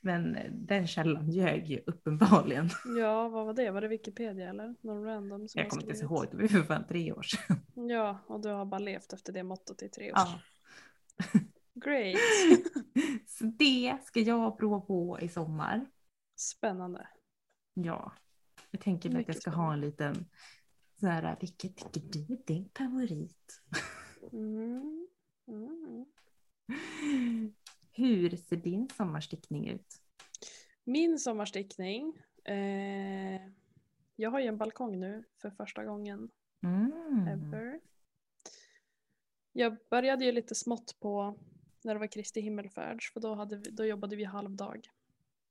men 0.00 0.38
den 0.52 0.86
källan 0.86 1.30
ljög 1.30 1.66
ju 1.66 1.82
uppenbarligen. 1.86 2.70
Ja, 2.98 3.28
vad 3.28 3.46
var 3.46 3.54
det? 3.54 3.70
Var 3.70 3.80
det 3.80 3.88
Wikipedia 3.88 4.48
eller? 4.50 4.74
Någon 4.80 5.04
random 5.04 5.48
som 5.48 5.60
Jag 5.60 5.70
kommer 5.70 5.82
inte 5.82 5.90
ens 5.90 6.02
ihåg, 6.02 6.26
det 6.30 6.36
var 6.36 6.48
för 6.48 6.62
fan 6.62 6.86
tre 6.88 7.12
år 7.12 7.22
sedan. 7.22 7.60
Ja, 7.88 8.18
och 8.26 8.40
du 8.40 8.48
har 8.48 8.64
bara 8.64 8.78
levt 8.78 9.12
efter 9.12 9.32
det 9.32 9.42
mottot 9.42 9.82
i 9.82 9.88
tre 9.88 10.12
år. 10.12 10.18
Ja. 10.18 10.40
Great. 11.84 12.16
Så 13.26 13.44
det 13.44 13.98
ska 14.04 14.20
jag 14.20 14.58
prova 14.58 14.80
på 14.80 15.18
i 15.20 15.28
sommar. 15.28 15.86
Spännande. 16.36 17.08
Ja, 17.74 18.12
jag 18.70 18.80
tänker 18.80 19.08
att 19.08 19.12
jag 19.12 19.18
Mycket 19.18 19.40
ska 19.42 19.50
ha 19.50 19.72
en 19.72 19.80
liten 19.80 20.26
så 21.00 21.06
här, 21.06 21.36
vilket 21.40 21.76
tycker 21.76 22.00
du 22.00 22.34
är 22.34 22.46
din 22.46 22.70
favorit? 22.78 23.62
Mm. 24.32 25.08
Mm. 25.48 26.06
Hur 27.92 28.36
ser 28.36 28.56
din 28.56 28.88
sommarstickning 28.96 29.68
ut? 29.68 29.86
Min 30.84 31.18
sommarstickning. 31.18 32.22
Eh, 32.44 33.40
jag 34.16 34.30
har 34.30 34.40
ju 34.40 34.46
en 34.46 34.58
balkong 34.58 35.00
nu 35.00 35.24
för 35.42 35.50
första 35.50 35.84
gången 35.84 36.30
Mm. 36.62 37.28
ever. 37.28 37.80
Jag 39.52 39.76
började 39.90 40.24
ju 40.24 40.32
lite 40.32 40.54
smått 40.54 40.96
på 41.00 41.38
när 41.84 41.94
det 41.94 42.00
var 42.00 42.06
Kristi 42.06 42.40
himmelfärds 42.40 43.12
för 43.12 43.20
då, 43.20 43.34
hade 43.34 43.56
vi, 43.56 43.70
då 43.70 43.84
jobbade 43.84 44.16
vi 44.16 44.24
halvdag. 44.24 44.90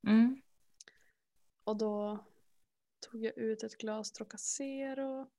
Mm. 0.08 0.42
Och 1.64 1.78
då 1.78 2.26
tog 3.00 3.24
jag 3.24 3.38
ut 3.38 3.64
ett 3.64 3.78
glas 3.78 4.12
Trocacero. 4.12 5.30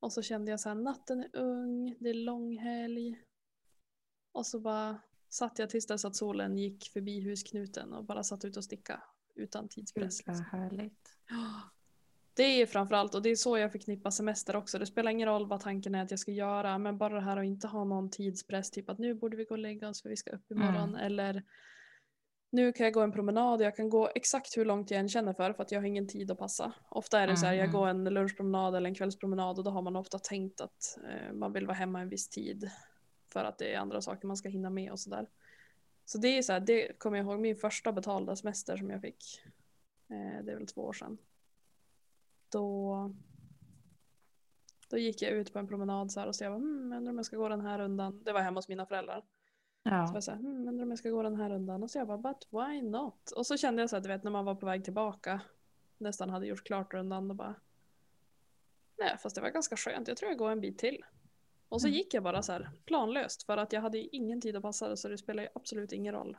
Och 0.00 0.12
så 0.12 0.22
kände 0.22 0.50
jag 0.50 0.60
så 0.60 0.68
här, 0.68 0.76
natten 0.76 1.20
är 1.20 1.36
ung, 1.36 1.96
det 2.00 2.10
är 2.10 2.14
långhelg. 2.14 3.22
Och 4.32 4.46
så 4.46 4.60
bara 4.60 5.00
satt 5.28 5.58
jag 5.58 5.70
tills 5.70 5.86
dess 5.86 6.04
att 6.04 6.16
solen 6.16 6.58
gick 6.58 6.88
förbi 6.88 7.20
husknuten 7.20 7.92
och 7.92 8.04
bara 8.04 8.24
satt 8.24 8.44
ut 8.44 8.56
och 8.56 8.64
sticka 8.64 9.02
utan 9.34 9.62
Gud 9.62 9.70
tidspress. 9.70 10.26
vad 10.26 10.36
liksom. 10.36 10.58
härligt. 10.58 11.18
Det 12.38 12.62
är 12.62 12.66
framförallt, 12.66 13.14
och 13.14 13.22
det 13.22 13.30
är 13.30 13.36
så 13.36 13.58
jag 13.58 13.72
förknippar 13.72 14.10
semester 14.10 14.56
också. 14.56 14.78
Det 14.78 14.86
spelar 14.86 15.10
ingen 15.10 15.28
roll 15.28 15.48
vad 15.48 15.60
tanken 15.60 15.94
är 15.94 16.02
att 16.02 16.10
jag 16.10 16.20
ska 16.20 16.30
göra, 16.32 16.78
men 16.78 16.98
bara 16.98 17.14
det 17.14 17.20
här 17.20 17.36
att 17.36 17.44
inte 17.44 17.66
ha 17.66 17.84
någon 17.84 18.10
tidspress, 18.10 18.70
typ 18.70 18.90
att 18.90 18.98
nu 18.98 19.14
borde 19.14 19.36
vi 19.36 19.44
gå 19.44 19.54
och 19.54 19.58
lägga 19.58 19.88
oss 19.88 20.02
för 20.02 20.08
vi 20.08 20.16
ska 20.16 20.30
upp 20.30 20.50
imorgon, 20.50 20.94
eller 20.96 21.42
nu 22.50 22.72
kan 22.72 22.84
jag 22.84 22.94
gå 22.94 23.00
en 23.00 23.12
promenad 23.12 23.60
jag 23.60 23.76
kan 23.76 23.88
gå 23.90 24.10
exakt 24.14 24.56
hur 24.56 24.64
långt 24.64 24.90
jag 24.90 25.00
än 25.00 25.08
känner 25.08 25.32
för, 25.32 25.52
för 25.52 25.62
att 25.62 25.72
jag 25.72 25.80
har 25.80 25.86
ingen 25.86 26.08
tid 26.08 26.30
att 26.30 26.38
passa. 26.38 26.72
Ofta 26.88 27.20
är 27.20 27.26
det 27.26 27.36
så 27.36 27.46
här, 27.46 27.52
jag 27.52 27.64
Mm. 27.68 27.72
går 27.72 27.88
en 27.88 28.04
lunchpromenad 28.04 28.74
eller 28.74 28.88
en 28.88 28.94
kvällspromenad 28.94 29.58
och 29.58 29.64
då 29.64 29.70
har 29.70 29.82
man 29.82 29.96
ofta 29.96 30.18
tänkt 30.18 30.60
att 30.60 30.98
eh, 31.10 31.32
man 31.32 31.52
vill 31.52 31.66
vara 31.66 31.76
hemma 31.76 32.00
en 32.00 32.08
viss 32.08 32.28
tid 32.28 32.70
för 33.32 33.44
att 33.44 33.58
det 33.58 33.74
är 33.74 33.78
andra 33.78 34.00
saker 34.00 34.26
man 34.26 34.36
ska 34.36 34.48
hinna 34.48 34.70
med 34.70 34.92
och 34.92 35.00
sådär. 35.00 35.28
Så 36.04 36.18
det 36.18 36.28
är 36.38 36.42
så 36.42 36.52
här, 36.52 36.60
det 36.60 36.98
kommer 36.98 37.18
jag 37.18 37.26
ihåg 37.26 37.40
min 37.40 37.56
första 37.56 37.92
betalda 37.92 38.36
semester 38.36 38.76
som 38.76 38.90
jag 38.90 39.00
fick. 39.00 39.42
Eh, 40.10 40.44
det 40.44 40.52
är 40.52 40.56
väl 40.56 40.66
två 40.66 40.80
år 40.80 40.92
sedan. 40.92 41.18
Då, 42.48 43.14
då 44.88 44.98
gick 44.98 45.22
jag 45.22 45.30
ut 45.32 45.52
på 45.52 45.58
en 45.58 45.68
promenad 45.68 46.12
så 46.12 46.20
här 46.20 46.26
och 46.26 46.36
så 46.36 46.44
jag 46.44 46.52
bara, 46.52 46.58
hmm, 46.58 46.92
undrar 46.92 47.10
om 47.10 47.16
jag 47.16 47.26
ska 47.26 47.36
gå 47.36 47.48
den 47.48 47.60
här 47.60 47.78
rundan. 47.78 48.22
Det 48.24 48.32
var 48.32 48.40
hemma 48.40 48.58
hos 48.58 48.68
mina 48.68 48.86
föräldrar. 48.86 49.20
Så 49.20 49.90
Ja. 49.90 50.10
jag 50.14 50.24
så 50.24 50.30
här, 50.30 50.38
hmm, 50.38 50.68
undrar 50.68 50.84
om 50.84 50.90
jag 50.90 50.98
ska 50.98 51.10
gå 51.10 51.22
den 51.22 51.36
här 51.36 51.50
rundan. 51.50 51.82
Och 51.82 51.90
så 51.90 51.98
jag 51.98 52.06
bara, 52.06 52.18
but 52.18 52.48
why 52.50 52.82
not? 52.82 53.30
Och 53.30 53.46
så 53.46 53.56
kände 53.56 53.82
jag 53.82 53.90
så 53.90 53.96
här, 53.96 54.02
du 54.02 54.08
vet 54.08 54.24
när 54.24 54.30
man 54.30 54.44
var 54.44 54.54
på 54.54 54.66
väg 54.66 54.84
tillbaka, 54.84 55.40
nästan 55.98 56.30
hade 56.30 56.46
gjort 56.46 56.64
klart 56.66 56.94
rundan 56.94 57.30
och 57.30 57.36
bara, 57.36 57.54
nej 58.98 59.18
fast 59.18 59.34
det 59.36 59.42
var 59.42 59.50
ganska 59.50 59.76
skönt, 59.76 60.08
jag 60.08 60.16
tror 60.16 60.30
jag 60.30 60.38
går 60.38 60.50
en 60.50 60.60
bit 60.60 60.78
till. 60.78 61.04
Och 61.68 61.80
så 61.80 61.86
Mm. 61.86 61.96
gick 61.98 62.14
jag 62.14 62.22
bara 62.22 62.42
så 62.42 62.52
här 62.52 62.70
planlöst 62.84 63.42
för 63.42 63.56
att 63.56 63.72
jag 63.72 63.80
hade 63.80 63.98
ju 63.98 64.08
ingen 64.12 64.40
tid 64.40 64.56
att 64.56 64.62
passa 64.62 64.88
det 64.88 64.96
så 64.96 65.08
det 65.08 65.18
spelar 65.18 65.42
ju 65.42 65.48
absolut 65.54 65.92
ingen 65.92 66.14
roll. 66.14 66.36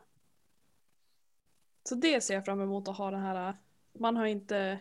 Så 1.83 1.95
det 1.95 2.21
ser 2.21 2.33
jag 2.33 2.45
fram 2.45 2.61
emot 2.61 2.87
att 2.87 2.97
ha 2.97 3.11
den 3.11 3.19
här, 3.21 3.57
man 3.93 4.17
har 4.17 4.25
inte, 4.25 4.79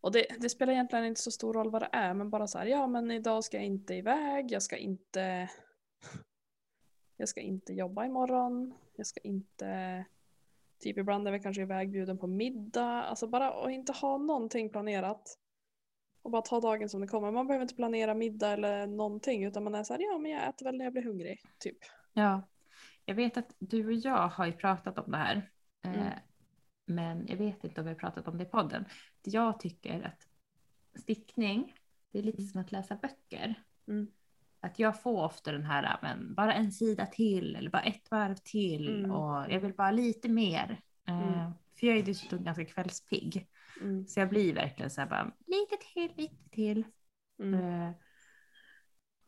och 0.00 0.12
det, 0.12 0.26
det 0.40 0.48
spelar 0.48 0.72
egentligen 0.72 1.04
inte 1.04 1.20
så 1.20 1.30
stor 1.30 1.54
roll 1.54 1.70
vad 1.70 1.82
det 1.82 1.88
är, 1.92 2.14
men 2.14 2.30
bara 2.30 2.46
så 2.46 2.58
här, 2.58 2.66
ja 2.66 2.86
men 2.86 3.10
idag 3.10 3.44
ska 3.44 3.56
jag 3.56 3.66
inte 3.66 3.94
iväg, 3.94 4.52
jag 4.52 4.62
ska 4.62 4.76
inte 4.76 5.48
jag 7.20 7.28
ska 7.28 7.40
inte 7.40 7.72
jobba 7.72 8.04
imorgon. 8.04 8.74
Jag 8.96 9.06
ska 9.06 9.20
inte... 9.20 10.04
Typ 10.80 10.98
ibland 10.98 11.28
är 11.28 11.32
vi 11.32 11.40
kanske 11.40 11.62
ivägbjuden 11.62 12.18
på 12.18 12.26
middag. 12.26 13.02
Alltså 13.02 13.26
bara 13.26 13.50
att 13.50 13.70
inte 13.70 13.92
ha 13.92 14.18
någonting 14.18 14.70
planerat. 14.70 15.38
Och 16.22 16.30
bara 16.30 16.42
ta 16.42 16.60
dagen 16.60 16.88
som 16.88 17.00
det 17.00 17.06
kommer. 17.06 17.30
Man 17.30 17.46
behöver 17.46 17.62
inte 17.62 17.74
planera 17.74 18.14
middag 18.14 18.48
eller 18.48 18.86
någonting. 18.86 19.44
Utan 19.44 19.64
man 19.64 19.74
är 19.74 19.82
så 19.82 19.92
här, 19.92 20.00
ja 20.00 20.18
men 20.18 20.30
jag 20.30 20.48
äter 20.48 20.66
väl 20.66 20.76
när 20.76 20.84
jag 20.84 20.92
blir 20.92 21.02
hungrig. 21.02 21.40
Typ. 21.58 21.78
ja. 22.12 22.42
Jag 23.04 23.14
vet 23.14 23.36
att 23.36 23.54
du 23.58 23.86
och 23.86 23.92
jag 23.92 24.28
har 24.28 24.46
ju 24.46 24.52
pratat 24.52 24.98
om 24.98 25.10
det 25.10 25.16
här. 25.16 25.50
Eh, 25.84 25.90
Mm. 25.90 26.12
Men 26.86 27.26
jag 27.26 27.36
vet 27.36 27.64
inte 27.64 27.80
om 27.80 27.84
vi 27.86 27.92
har 27.92 27.98
pratat 27.98 28.28
om 28.28 28.38
det 28.38 28.44
i 28.44 28.46
podden. 28.46 28.84
Jag 29.22 29.60
tycker 29.60 30.02
att 30.02 30.26
stickning, 31.00 31.74
det 32.12 32.18
är 32.18 32.22
lite 32.22 32.42
som 32.42 32.60
att 32.60 32.72
läsa 32.72 32.96
böcker. 32.96 33.54
Mm. 33.88 34.06
Att 34.60 34.78
jag 34.78 35.02
får 35.02 35.24
ofta 35.24 35.52
den 35.52 35.64
här, 35.64 35.98
men 36.02 36.34
bara 36.34 36.54
en 36.54 36.72
sida 36.72 37.06
till 37.06 37.56
eller 37.56 37.70
bara 37.70 37.82
ett 37.82 38.10
varv 38.10 38.34
till 38.34 38.98
Mm. 38.98 39.10
och 39.10 39.52
jag 39.52 39.60
vill 39.60 39.74
bara 39.74 39.90
lite 39.90 40.28
mer. 40.28 40.80
Eh, 41.08 41.28
Mm. 41.28 41.52
För 41.80 41.86
jag 41.86 41.96
är 41.96 42.02
dessutom 42.02 42.44
ganska 42.44 42.64
kvällspigg. 42.64 43.46
Mm. 43.80 44.06
Så 44.06 44.20
jag 44.20 44.28
blir 44.28 44.54
verkligen 44.54 44.90
så 44.90 45.00
här 45.00 45.08
bara 45.08 45.24
lite 45.46 45.76
till, 45.92 46.12
lite 46.16 46.50
till. 46.50 46.84
Mm. 47.42 47.54
Eh, 47.82 47.90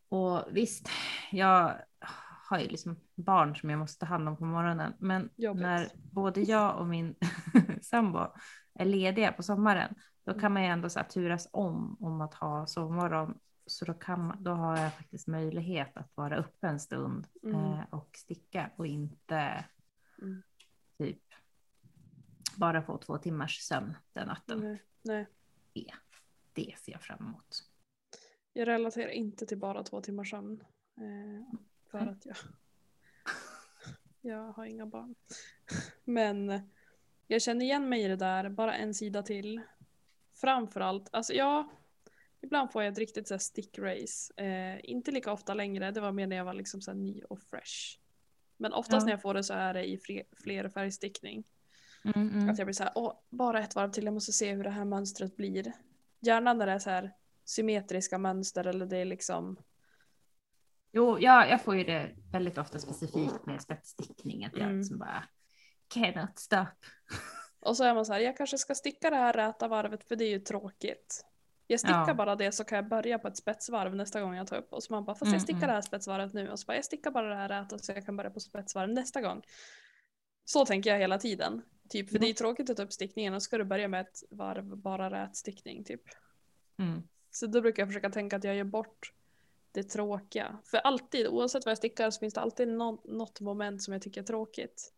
och 0.09 0.45
visst, 0.53 0.89
jag 1.31 1.75
har 2.49 2.59
ju 2.59 2.69
liksom 2.69 2.97
barn 3.15 3.57
som 3.57 3.71
jag 3.71 3.79
måste 3.79 4.01
ta 4.01 4.07
hand 4.07 4.29
om 4.29 4.37
på 4.37 4.45
morgonen. 4.45 4.93
Men 4.99 5.31
Jobbigt. 5.37 5.63
när 5.63 5.89
både 6.13 6.41
jag 6.41 6.79
och 6.79 6.87
min 6.87 7.15
sambo 7.83 8.27
är 8.75 8.85
lediga 8.85 9.33
på 9.33 9.43
sommaren, 9.43 9.95
då 10.25 10.35
kan 10.41 10.53
man 10.53 10.63
ju 10.63 10.69
ändå 10.69 10.91
så 10.91 10.99
här 10.99 11.07
turas 11.09 11.49
om 11.53 11.97
om 12.01 12.21
att 12.21 12.35
ha 12.35 12.67
sovmorgon. 12.67 13.39
Så 13.67 13.85
då, 13.85 13.95
kan 13.95 14.27
man, 14.27 14.43
då 14.45 14.51
har 14.51 14.79
jag 14.79 14.95
faktiskt 14.95 15.27
möjlighet 15.29 15.97
att 15.97 16.11
vara 16.17 16.37
uppe 16.37 16.67
en 16.67 16.81
stund 16.81 17.27
Mm. 17.43 17.55
eh, 17.57 17.85
och 17.91 18.11
sticka 18.17 18.71
och 18.77 18.87
inte 18.87 19.65
Mm. 20.23 20.43
typ 20.99 21.23
bara 22.57 22.83
få 22.83 22.99
två 22.99 23.19
timmars 23.19 23.59
sömn 23.61 23.97
den 24.13 24.27
natten. 24.29 24.61
Nej, 24.61 24.83
nej. 25.03 25.27
Det 26.53 26.75
ser 26.79 26.93
jag 26.93 27.01
fram 27.03 27.19
emot. 27.27 27.65
Jag 28.53 28.69
relaterar 28.69 29.09
inte 29.09 29.47
till 29.47 29.59
bara 29.59 29.83
två 29.83 30.01
timmars 30.01 30.31
sömn. 30.31 30.65
Eh, 30.97 31.59
för 31.91 32.01
Nej. 32.01 32.09
att 32.09 32.27
jag, 32.27 32.37
jag 34.21 34.53
har 34.53 34.65
inga 34.65 34.87
barn. 34.87 35.15
Men 36.05 36.49
jag 37.27 37.43
känner 37.43 37.65
igen 37.65 37.89
mig 37.89 38.03
i 38.05 38.09
det 38.09 38.17
där, 38.17 38.49
bara 38.49 38.75
en 38.77 38.95
sida 38.95 39.23
till. 39.23 39.61
Framförallt, 40.35 41.09
alltså 41.13 41.33
ja, 41.33 41.71
ibland 42.41 42.73
får 42.73 42.83
jag 42.83 42.93
ett 42.93 42.99
riktigt 42.99 43.29
så 43.29 43.35
här 43.35 43.39
stick 43.39 43.79
race. 43.79 44.43
Eh, 44.45 44.81
inte 44.91 45.11
lika 45.11 45.33
ofta 45.33 45.55
längre, 45.55 45.91
det 45.91 46.01
var 46.01 46.13
mer 46.13 46.27
när 46.27 46.37
jag 46.37 46.45
var 46.45 46.55
liksom 46.55 46.81
så 46.81 46.91
här 46.91 46.99
ny 46.99 47.23
och 47.23 47.41
fresh. 47.43 47.99
Men 48.57 48.73
oftast 48.73 49.03
Ja. 49.03 49.05
när 49.05 49.13
jag 49.13 49.23
får 49.23 49.35
det 49.35 49.45
så 49.45 49.55
är 49.55 49.75
det 49.75 49.85
i 49.85 49.99
fler, 49.99 50.23
flerfärgstickning. 50.43 51.45
Mm, 52.15 52.29
mm. 52.31 52.51
Att 52.51 52.59
jag 52.59 52.67
blir 52.67 52.75
så 52.75 52.83
här, 52.85 52.93
Åh, 52.95 53.21
bara 53.31 53.61
ett 53.61 53.75
varv 53.75 53.91
till, 53.91 54.05
jag 54.05 54.15
måste 54.15 54.33
se 54.33 54.53
hur 54.55 54.65
det 54.65 54.71
här 54.71 54.85
mönstret 54.85 55.37
blir. 55.37 55.73
Gärna 56.21 56.53
när 56.55 56.67
det 56.67 56.73
är 56.73 56.79
så 56.79 56.91
här 56.91 57.13
symmetriska 57.45 58.19
mönster 58.19 58.67
eller 58.67 58.87
det 58.87 58.97
är 58.97 59.05
liksom 59.05 59.57
Jo, 60.93 61.19
jag, 61.19 61.51
jag 61.51 61.63
får 61.63 61.77
ju 61.77 61.85
det 61.85 62.11
väldigt 62.33 62.59
ofta 62.59 62.79
specifikt 62.79 63.47
med 63.47 63.63
spetsstickning. 63.63 64.45
Att 64.45 64.53
jag 64.53 64.63
Mm. 64.63 64.79
liksom 64.79 64.99
bara 64.99 65.25
cannot 65.95 66.39
stop. 66.39 66.67
Och 67.61 67.77
så 67.77 67.85
är 67.85 67.95
man 67.95 68.07
så 68.07 68.13
här, 68.13 68.21
jag 68.21 68.37
kanske 68.37 68.59
ska 68.59 68.75
sticka 68.75 69.11
det 69.11 69.17
här 69.17 69.33
räta 69.33 69.69
varvet 69.69 70.05
för 70.05 70.17
det 70.17 70.25
är 70.25 70.31
ju 70.31 70.39
tråkigt. 70.41 71.25
Jag 71.67 71.81
stickar 71.81 72.05
Ja. 72.09 72.15
bara 72.15 72.37
det 72.37 72.53
så 72.53 72.65
kan 72.65 72.77
jag 72.77 72.89
börja 72.89 73.19
på 73.19 73.29
ett 73.29 73.37
spetsvarv 73.37 73.95
nästa 73.97 74.21
gång 74.21 74.35
jag 74.37 74.47
tar 74.47 74.57
upp. 74.57 74.73
Och 74.73 74.83
så 74.83 74.93
man 74.93 75.05
bara, 75.05 75.15
fast 75.15 75.23
Mm, 75.23 75.33
jag 75.33 75.43
stickar 75.43 75.59
mm. 75.59 75.69
det 75.69 75.75
här 75.75 75.81
spetsvarvet 75.83 76.33
nu. 76.33 76.51
Och 76.51 76.59
så 76.59 76.67
bara, 76.67 76.77
jag 76.77 76.85
stickar 76.85 77.11
bara 77.11 77.29
det 77.29 77.35
här 77.35 77.49
räta 77.49 77.79
så 77.79 77.93
jag 77.93 78.07
kan 78.07 78.17
börja 78.17 78.31
på 78.31 78.41
spetsvarv 78.41 78.89
nästa 78.91 79.21
gång. 79.21 79.43
Så 80.45 80.67
tänker 80.67 80.91
jag 80.91 80.99
hela 80.99 81.19
tiden. 81.19 81.63
Typ, 81.89 82.09
för 82.09 82.17
Ja. 82.17 82.21
det 82.21 82.27
är 82.27 82.29
ju 82.29 82.35
tråkigt 82.35 82.71
att 82.71 82.77
ta 82.77 82.83
upp 82.83 82.93
stickningen 82.93 83.35
och 83.35 83.43
ska 83.43 83.59
du 83.59 83.65
börja 83.65 83.89
med 83.89 84.01
ett 84.01 84.23
varv 84.31 84.77
bara 84.77 85.11
rät 85.11 85.37
stickning 85.37 85.85
typ. 85.85 86.03
Mm. 86.79 87.03
Så 87.31 87.47
då 87.47 87.61
brukar 87.61 87.83
jag 87.83 87.89
försöka 87.89 88.11
tänka 88.11 88.37
att 88.37 88.45
jag 88.45 88.55
gör 88.57 88.65
bort 88.65 89.13
det 89.73 89.83
tråkiga. 89.83 90.59
För 90.65 90.79
alltid, 90.79 91.27
oavsett 91.27 91.65
vad 91.65 91.71
jag 91.71 91.79
stickar 91.79 92.11
så 92.11 92.19
finns 92.21 92.35
det 92.35 92.41
alltid 92.41 92.69
nå- 92.69 93.03
något 93.05 93.41
moment 93.41 93.83
som 93.83 93.93
jag 93.93 94.03
tycker 94.03 94.21
är 94.23 94.25
tråkigt. 94.27 94.93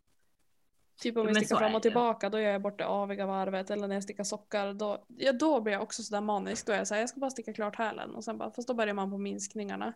Typ 0.96 1.16
om 1.16 1.26
men 1.26 1.34
stickar 1.34 1.56
fram 1.56 1.74
och 1.74 1.82
tillbaka 1.82 2.30
då 2.30 2.40
gör 2.40 2.50
jag 2.50 2.62
bort 2.62 2.78
det 2.78 2.86
aviga 2.86 3.26
varvet 3.26 3.70
eller 3.70 3.88
när 3.88 3.96
jag 3.96 4.02
stickar 4.02 4.24
sockar 4.24 4.74
då, 4.74 5.06
ja, 5.08 5.32
då 5.32 5.60
blir 5.60 5.72
jag 5.72 5.82
också 5.82 6.02
sådär 6.02 6.20
manisk. 6.20 6.66
Då 6.66 6.72
är 6.72 6.76
jag 6.76 6.88
såhär, 6.88 7.00
jag 7.00 7.08
ska 7.08 7.20
bara 7.20 7.30
sticka 7.30 7.52
klart 7.52 7.76
hälen 7.76 8.14
och 8.14 8.24
sen 8.24 8.38
bara, 8.38 8.50
fast 8.50 8.68
då 8.68 8.74
börjar 8.74 8.94
man 8.94 9.10
på 9.10 9.18
minskningarna. 9.18 9.92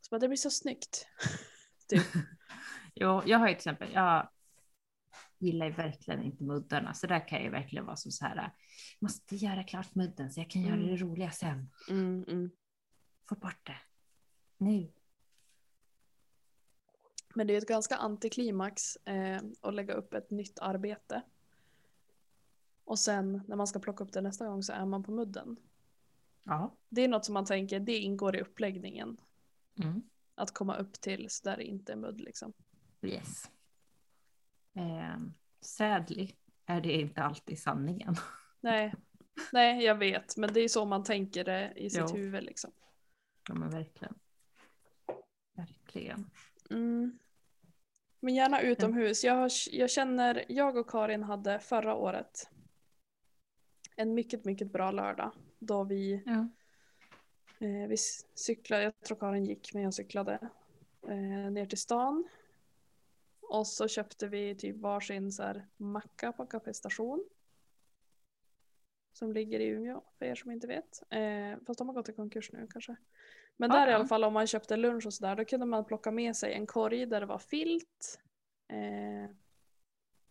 Så 0.00 0.10
bara, 0.10 0.18
det 0.18 0.28
blir 0.28 0.36
så 0.36 0.50
snyggt. 0.50 1.06
typ. 1.88 2.02
Jo, 2.94 3.22
jag 3.26 3.38
har 3.38 3.48
ju 3.48 3.54
till 3.54 3.58
exempel, 3.58 3.88
jag 3.92 4.28
gillar 5.38 5.66
ju 5.66 5.72
verkligen 5.72 6.22
inte 6.22 6.44
muddarna, 6.44 6.94
så 6.94 7.06
där 7.06 7.28
kan 7.28 7.38
jag 7.38 7.44
ju 7.44 7.50
verkligen 7.50 7.84
vara 7.86 7.96
som 7.96 8.12
så 8.12 8.24
här, 8.24 8.52
måste 9.00 9.36
göra 9.36 9.64
klart 9.64 9.94
mudden 9.94 10.32
så 10.32 10.40
jag 10.40 10.50
kan 10.50 10.62
göra 10.62 10.74
Mm. 10.74 10.86
det 10.86 10.96
roliga 10.96 11.30
sen. 11.30 11.70
Mm, 11.90 12.24
mm. 12.28 12.50
Få 13.28 13.34
bort 13.34 13.66
det. 13.66 13.76
Nu. 14.58 14.92
Men 17.36 17.46
det 17.46 17.54
är 17.54 17.58
ett 17.58 17.68
ganska 17.68 17.96
antiklimax 17.96 18.96
eh, 18.96 19.40
att 19.60 19.74
lägga 19.74 19.94
upp 19.94 20.14
ett 20.14 20.30
nytt 20.30 20.58
arbete. 20.58 21.22
Och 22.84 22.98
sen 22.98 23.42
när 23.48 23.56
man 23.56 23.66
ska 23.66 23.78
plocka 23.78 24.04
upp 24.04 24.12
det 24.12 24.20
nästa 24.20 24.46
gång 24.46 24.62
så 24.62 24.72
är 24.72 24.86
man 24.86 25.02
på 25.02 25.12
mudden. 25.12 25.56
Ja. 26.42 26.76
Det 26.88 27.00
är 27.04 27.08
något 27.08 27.24
som 27.24 27.34
man 27.34 27.44
tänker, 27.44 27.80
det 27.80 27.96
ingår 27.96 28.36
i 28.36 28.40
uppläggningen. 28.40 29.20
Mm. 29.78 30.02
Att 30.34 30.54
komma 30.54 30.76
upp 30.76 30.92
till 30.92 31.30
så 31.30 31.48
där 31.48 31.56
det 31.56 31.64
inte 31.64 31.92
är 31.92 31.96
mudd 31.96 32.20
liksom. 32.20 32.52
Yes. 33.02 33.50
Eh, 34.74 35.18
sadly 35.60 36.32
är 36.66 36.80
det 36.80 36.92
inte 36.92 37.22
alltid 37.22 37.58
sanningen. 37.58 38.16
Nej, 38.60 38.94
nej 39.52 39.84
jag 39.84 39.94
vet, 39.94 40.36
men 40.36 40.52
det 40.52 40.60
är 40.60 40.68
så 40.68 40.84
man 40.84 41.04
tänker 41.04 41.44
det 41.44 41.72
i 41.76 41.90
sitt 41.90 42.10
Jo. 42.10 42.16
huvud 42.16 42.44
liksom. 42.44 42.72
Ja 43.48 43.54
men 43.54 43.70
verkligen. 43.70 44.14
Verkligen. 45.54 46.30
Mm. 46.70 47.18
Men 48.20 48.34
gärna 48.34 48.60
utomhus. 48.60 49.24
Jag, 49.24 49.34
har, 49.34 49.50
jag 49.70 49.90
känner, 49.90 50.44
jag 50.48 50.76
och 50.76 50.90
Karin 50.90 51.22
hade 51.22 51.58
förra 51.58 51.94
året 51.94 52.48
en 53.96 54.14
mycket, 54.14 54.44
mycket 54.44 54.72
bra 54.72 54.90
lördag. 54.90 55.30
Då 55.58 55.84
vi, 55.84 56.22
Ja. 56.26 56.48
eh, 57.66 57.88
vi 57.88 57.96
cyklade, 58.34 58.82
jag 58.82 59.00
tror 59.00 59.18
Karin 59.18 59.44
gick 59.44 59.74
men 59.74 59.82
jag 59.82 59.94
cyklade 59.94 60.38
eh, 61.08 61.50
ner 61.52 61.66
till 61.66 61.78
stan. 61.78 62.28
Och 63.40 63.66
så 63.66 63.88
köpte 63.88 64.28
vi 64.28 64.54
typ 64.54 64.76
varsin 64.76 65.32
så 65.32 65.42
här 65.42 65.66
macka 65.76 66.32
på 66.32 66.46
Café 66.46 66.74
Station. 66.74 67.24
Som 69.12 69.32
ligger 69.32 69.60
i 69.60 69.66
Umeå 69.66 70.02
för 70.18 70.26
er 70.26 70.34
som 70.34 70.50
inte 70.50 70.66
vet. 70.66 71.02
Eh, 71.10 71.64
fast 71.66 71.78
de 71.78 71.88
har 71.88 71.94
gått 71.94 72.08
i 72.08 72.12
konkurs 72.12 72.52
nu 72.52 72.66
kanske. 72.70 72.96
Men 73.56 73.70
Ja, 73.70 73.76
där 73.76 73.86
i 73.86 73.90
ja. 73.90 73.96
alla 73.96 74.06
fall 74.06 74.24
om 74.24 74.32
man 74.32 74.46
köpte 74.46 74.76
lunch 74.76 75.06
och 75.06 75.14
sådär 75.14 75.36
då 75.36 75.44
kunde 75.44 75.66
man 75.66 75.84
plocka 75.84 76.10
med 76.10 76.36
sig 76.36 76.52
en 76.52 76.66
korg 76.66 77.06
där 77.06 77.20
det 77.20 77.26
var 77.26 77.38
filt. 77.38 78.20
Eh, 78.68 79.30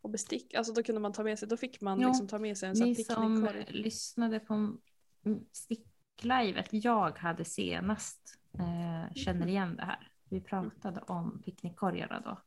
och 0.01 0.09
bestick, 0.09 0.53
alltså 0.53 0.73
då 0.73 0.83
kunde 0.83 1.01
man 1.01 1.13
ta 1.13 1.23
med 1.23 1.39
sig, 1.39 1.47
då 1.47 1.57
fick 1.57 1.81
man 1.81 2.01
Jo, 2.01 2.07
liksom 2.07 2.27
ta 2.27 2.39
med 2.39 2.57
sig 2.57 2.69
en 2.69 2.75
sån 2.75 2.87
Ni 2.87 2.95
som 2.95 3.55
lyssnade 3.67 4.39
på 4.39 4.53
mm, 4.53 5.45
sticklivet 5.51 6.67
jag 6.71 7.17
hade 7.17 7.45
senast 7.45 8.39
eh, 8.59 9.13
känner 9.13 9.47
igen 9.47 9.75
det 9.75 9.85
här. 9.85 10.11
Vi 10.29 10.41
pratade 10.41 11.01
om 11.01 11.41
picknickkorgarna 11.45 12.19
då. 12.19 12.41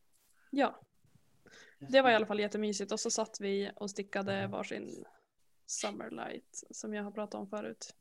Ja, 0.51 0.81
det 1.79 2.03
var 2.03 2.11
i 2.11 2.15
alla 2.15 2.27
fall 2.27 2.41
jättemysigt 2.41 2.93
och 2.93 3.01
så 3.01 3.11
satt 3.11 3.41
vi 3.41 3.71
och 3.77 3.91
stickade 3.91 4.47
varsin 4.47 5.05
Summerlight 5.67 6.65
som 6.71 6.95
jag 6.95 7.05
har 7.05 7.11
pratat 7.11 7.35
om 7.41 7.49
förut. 7.49 7.95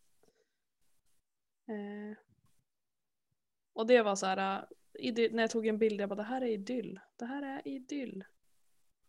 Eh, 1.68 2.18
och 3.78 3.88
det 3.88 4.02
var 4.02 4.16
så 4.16 4.26
här, 4.26 4.66
äh, 5.00 5.14
när 5.32 5.44
jag 5.44 5.52
tog 5.52 5.68
en 5.68 5.78
bild, 5.78 6.02
jag 6.02 6.10
bara 6.10 6.16
det 6.16 6.24
här 6.24 6.42
är 6.42 6.48
idyll. 6.48 7.00
Det 7.16 7.26
här 7.26 7.44
är 7.44 7.68
idyll. 7.68 8.24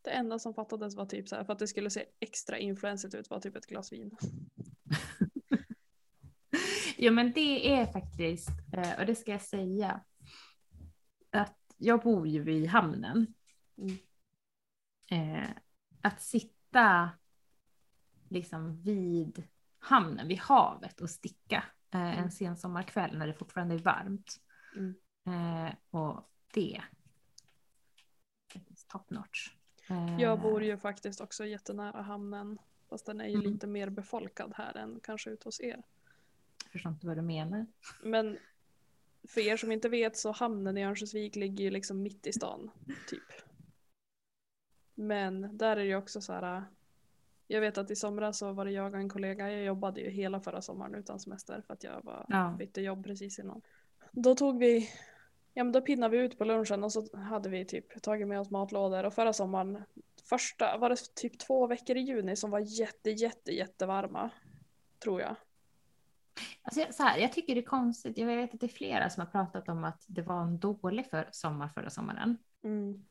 Det 0.03 0.11
enda 0.11 0.39
som 0.39 0.55
fattades 0.55 0.97
var 0.97 1.07
typ 1.07 1.29
så 1.29 1.37
här, 1.37 1.45
för 1.45 1.53
att 1.53 1.59
det 1.59 1.69
skulle 1.69 1.91
se 1.91 2.05
extra 2.21 2.59
influensigt 2.59 3.15
ut 3.15 3.31
var 3.31 3.41
typ 3.41 3.57
ett 3.57 3.67
glas 3.67 3.93
vin. 3.93 4.17
Ja 6.97 7.11
men 7.11 7.33
det 7.33 7.73
är 7.73 7.87
faktiskt, 7.87 8.51
eh, 8.73 9.01
och 9.01 9.07
det 9.07 9.15
ska 9.15 9.31
jag 9.31 9.43
säga, 9.43 10.01
att 11.31 11.59
jag 11.77 12.03
bor 12.03 12.27
ju 12.29 12.43
vid 12.43 12.67
hamnen. 12.67 13.35
Mm. 13.79 13.99
Eh, 15.11 15.51
att 16.03 16.23
sitta 16.23 17.11
liksom 18.29 18.83
vid 18.83 19.43
hamnen, 19.79 20.29
vid 20.29 20.39
havet 20.39 21.01
och 21.01 21.11
sticka 21.11 21.65
eh, 21.95 22.01
en 22.01 22.19
Mm. 22.19 22.31
sen 22.31 22.57
sommarkväll 22.57 23.19
när 23.19 23.27
det 23.27 23.35
fortfarande 23.35 23.75
är 23.75 23.79
varmt. 23.79 24.41
Mm. 24.77 24.95
Eh, 25.27 25.75
och 25.91 26.31
det 26.53 26.77
är 26.77 26.85
top 28.89 29.11
notch. 29.11 29.51
Eh, 29.91 30.21
Jag 30.21 30.41
bor 30.41 30.63
ju 30.65 30.77
faktiskt 30.79 31.21
också 31.21 31.47
jättenära 31.47 32.03
hamnen. 32.03 32.59
Fast 32.89 33.07
den 33.07 33.21
är 33.21 33.25
ju 33.29 33.35
Mm. 33.35 33.53
lite 33.53 33.67
mer 33.67 33.89
befolkad 33.91 34.53
här 34.57 34.77
än 34.77 35.01
kanske 35.03 35.31
ute 35.31 35.45
hos 35.49 35.61
er. 35.61 35.83
Jag 36.65 36.73
förstår 36.73 36.93
inte 36.93 37.07
vad 37.07 37.17
du 37.17 37.23
menar. 37.23 37.67
Men 38.03 38.39
för 39.29 39.41
er 39.41 39.57
som 39.57 39.73
inte 39.73 39.89
vet 39.89 40.17
så 40.17 40.33
hamnen 40.33 40.79
i 40.79 40.85
Örnsköldsvik 40.85 41.37
ligger 41.37 41.65
ju 41.65 41.71
liksom 41.71 42.03
mitt 42.03 42.27
i 42.27 42.33
stan. 42.33 42.71
Typ. 43.09 43.23
Men 44.95 45.57
där 45.59 45.71
är 45.71 45.77
det 45.77 45.85
ju 45.85 45.97
också 45.97 46.21
så 46.21 46.33
här. 46.33 46.65
Jag 47.47 47.61
vet 47.61 47.79
att 47.79 47.91
i 47.91 47.97
somras 47.97 48.39
så 48.39 48.53
var 48.53 48.65
det 48.65 48.71
jag 48.71 48.93
och 48.95 48.99
en 49.01 49.09
kollega. 49.09 49.53
Jag 49.53 49.65
jobbade 49.65 50.01
ju 50.01 50.11
hela 50.11 50.41
förra 50.41 50.63
sommaren 50.63 50.95
utan 50.95 51.21
semester 51.21 51.63
för 51.67 51.75
att 51.75 51.85
jag 51.85 52.03
var, 52.05 52.27
Ja. 52.29 52.55
bytte 52.59 52.81
jobb 52.81 53.05
precis 53.05 53.39
innan. 53.39 53.63
Då 54.13 54.35
tog 54.35 54.59
vi, 54.59 54.91
ja 55.55 55.65
men 55.65 55.73
då 55.73 55.81
pinnade 55.81 56.17
vi 56.17 56.25
ut 56.25 56.39
på 56.39 56.45
lunchen 56.45 56.85
och 56.85 56.93
så 56.93 57.17
hade 57.17 57.49
vi 57.49 57.65
typ 57.65 58.03
tagit 58.03 58.29
med 58.29 58.41
oss 58.41 58.51
matlådor 58.51 59.05
och 59.05 59.15
förra 59.15 59.33
sommaren, 59.33 59.83
första, 60.29 60.79
var 60.79 60.91
det 60.91 61.15
typ 61.15 61.39
två 61.39 61.67
veckor 61.67 61.97
i 61.97 62.01
juni 62.01 62.37
som 62.37 62.51
var 62.51 62.81
jätte 62.81 63.11
jätte 63.11 63.53
jättevarma. 63.53 64.31
Tror 65.03 65.21
jag. 65.21 65.37
Alltså, 66.63 66.93
så 66.93 67.03
här, 67.03 67.19
jag 67.19 67.33
tycker 67.33 67.55
det 67.55 67.61
är 67.61 67.67
konstigt, 67.67 68.19
jag 68.19 68.27
vet 68.27 68.55
att 68.55 68.61
det 68.61 68.67
är 68.67 68.69
flera 68.69 69.11
som 69.11 69.21
har 69.21 69.31
pratat 69.31 69.69
om 69.69 69.85
att 69.85 70.05
det 70.07 70.23
var 70.23 70.43
en 70.43 70.59
dålig 70.59 71.07
för, 71.11 71.29
sommar 71.33 71.69
förra 71.69 71.91
sommaren. 71.91 72.37
Mm. 72.65 73.03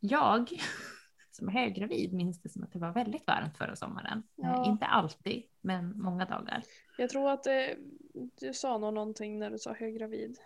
Jag 0.00 0.50
som 1.30 1.48
är 1.48 1.52
höggravid 1.52 2.12
minns 2.12 2.42
det 2.42 2.48
som 2.48 2.62
att 2.62 2.72
det 2.72 2.78
var 2.78 2.92
väldigt 2.92 3.26
varmt 3.26 3.58
förra 3.58 3.76
sommaren. 3.76 4.22
Ja. 4.34 4.64
Eh, 4.64 4.70
inte 4.70 4.86
alltid, 4.86 5.42
men 5.60 6.02
många 6.02 6.24
dagar. 6.24 6.62
Jag 6.98 7.10
tror 7.10 7.30
att 7.30 7.42
det, 7.42 7.76
du 8.12 8.54
sa 8.54 8.78
nog 8.78 8.94
någonting 8.94 9.38
när 9.38 9.50
du 9.50 9.58
sa 9.58 9.72
höggravid. 9.72 10.38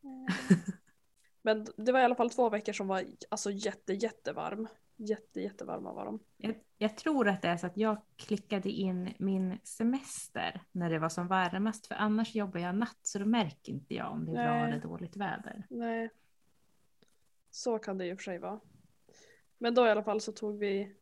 Men 1.42 1.66
det 1.76 1.92
var 1.92 2.00
i 2.00 2.04
alla 2.04 2.14
fall 2.14 2.30
två 2.30 2.50
veckor 2.50 2.72
som 2.72 2.88
var 2.88 3.04
alltså 3.28 3.50
jätte 3.50 3.92
jättevarm. 3.92 4.68
Jätte 4.96 5.40
jättevarma 5.40 5.92
var 5.92 6.04
de. 6.04 6.20
Jag, 6.36 6.54
jag 6.78 6.96
tror 6.96 7.28
att 7.28 7.42
det 7.42 7.48
är 7.48 7.56
så 7.56 7.66
att 7.66 7.76
jag 7.76 8.02
klickade 8.16 8.70
in 8.70 9.14
min 9.18 9.58
semester 9.64 10.60
när 10.72 10.90
det 10.90 10.98
var 10.98 11.08
som 11.08 11.28
varmast, 11.28 11.86
för 11.86 11.94
annars 11.94 12.34
jobbar 12.34 12.60
jag 12.60 12.74
natt 12.74 12.98
så 13.02 13.18
då 13.18 13.26
märker 13.26 13.72
inte 13.72 13.94
jag 13.94 14.12
om 14.12 14.24
det 14.24 14.30
är 14.30 14.34
bra 14.34 14.54
Nej. 14.54 14.70
eller 14.70 14.82
dåligt 14.82 15.16
väder. 15.16 15.66
Nej. 15.70 16.10
Så 17.50 17.78
kan 17.78 17.98
det 17.98 18.06
ju 18.06 18.16
för 18.16 18.22
sig 18.22 18.38
vara. 18.38 18.60
Men 19.58 19.74
då 19.74 19.86
i 19.86 19.90
alla 19.90 20.02
fall 20.02 20.20
så 20.20 20.32
tog 20.32 20.58
vi 20.58 20.96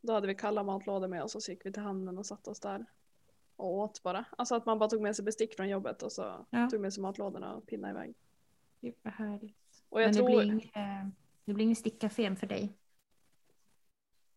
Då 0.00 0.12
hade 0.12 0.26
vi 0.26 0.34
kalla 0.34 0.62
matlådor 0.62 1.08
med 1.08 1.22
oss 1.22 1.34
och 1.34 1.42
så 1.42 1.50
gick 1.50 1.66
vi 1.66 1.72
till 1.72 1.82
hamnen 1.82 2.18
och 2.18 2.26
satte 2.26 2.50
oss 2.50 2.60
där. 2.60 2.86
Och 3.58 3.74
åt 3.78 4.02
bara. 4.02 4.24
Alltså 4.38 4.54
att 4.54 4.66
man 4.66 4.78
bara 4.78 4.88
tog 4.88 5.00
med 5.02 5.16
sig 5.16 5.24
bestick 5.24 5.54
från 5.56 5.68
jobbet 5.68 6.02
och 6.02 6.12
så 6.12 6.46
Ja. 6.50 6.68
tog 6.70 6.80
med 6.80 6.92
sig 6.94 7.02
matlådorna 7.02 7.54
och 7.54 7.66
pinnade 7.66 7.92
iväg. 7.94 8.14
Gud 8.80 8.94
vad 9.02 9.12
härligt. 9.14 9.56
Och 9.88 10.00
jag 10.02 10.06
Men 10.06 10.12
det 10.14 10.18
tror... 10.18 10.28
blir 10.28 10.42
inget, 10.52 10.76
eh, 10.76 11.08
det 11.44 11.52
blir 11.54 11.62
ingen 11.64 11.76
stickcafé 11.76 12.36
för 12.36 12.46
dig. 12.46 12.72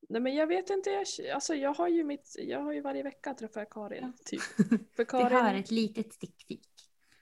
Nej 0.10 0.22
men 0.22 0.36
jag 0.36 0.48
vet 0.48 0.70
inte, 0.70 0.90
jag, 0.90 1.06
alltså 1.34 1.56
jag 1.56 1.74
har 1.74 1.88
ju 1.88 2.04
mitt, 2.04 2.36
jag 2.40 2.60
har 2.62 2.72
ju 2.72 2.82
varje 2.82 3.04
vecka 3.04 3.34
träffar 3.34 3.66
Karin. 3.66 4.14
Typ. 4.26 4.42
För 4.96 4.98
Vi 4.98 5.06
Karin, 5.06 5.38
har 5.38 5.54
ett 5.54 5.72
litet 5.72 6.14
stickfik. 6.14 6.70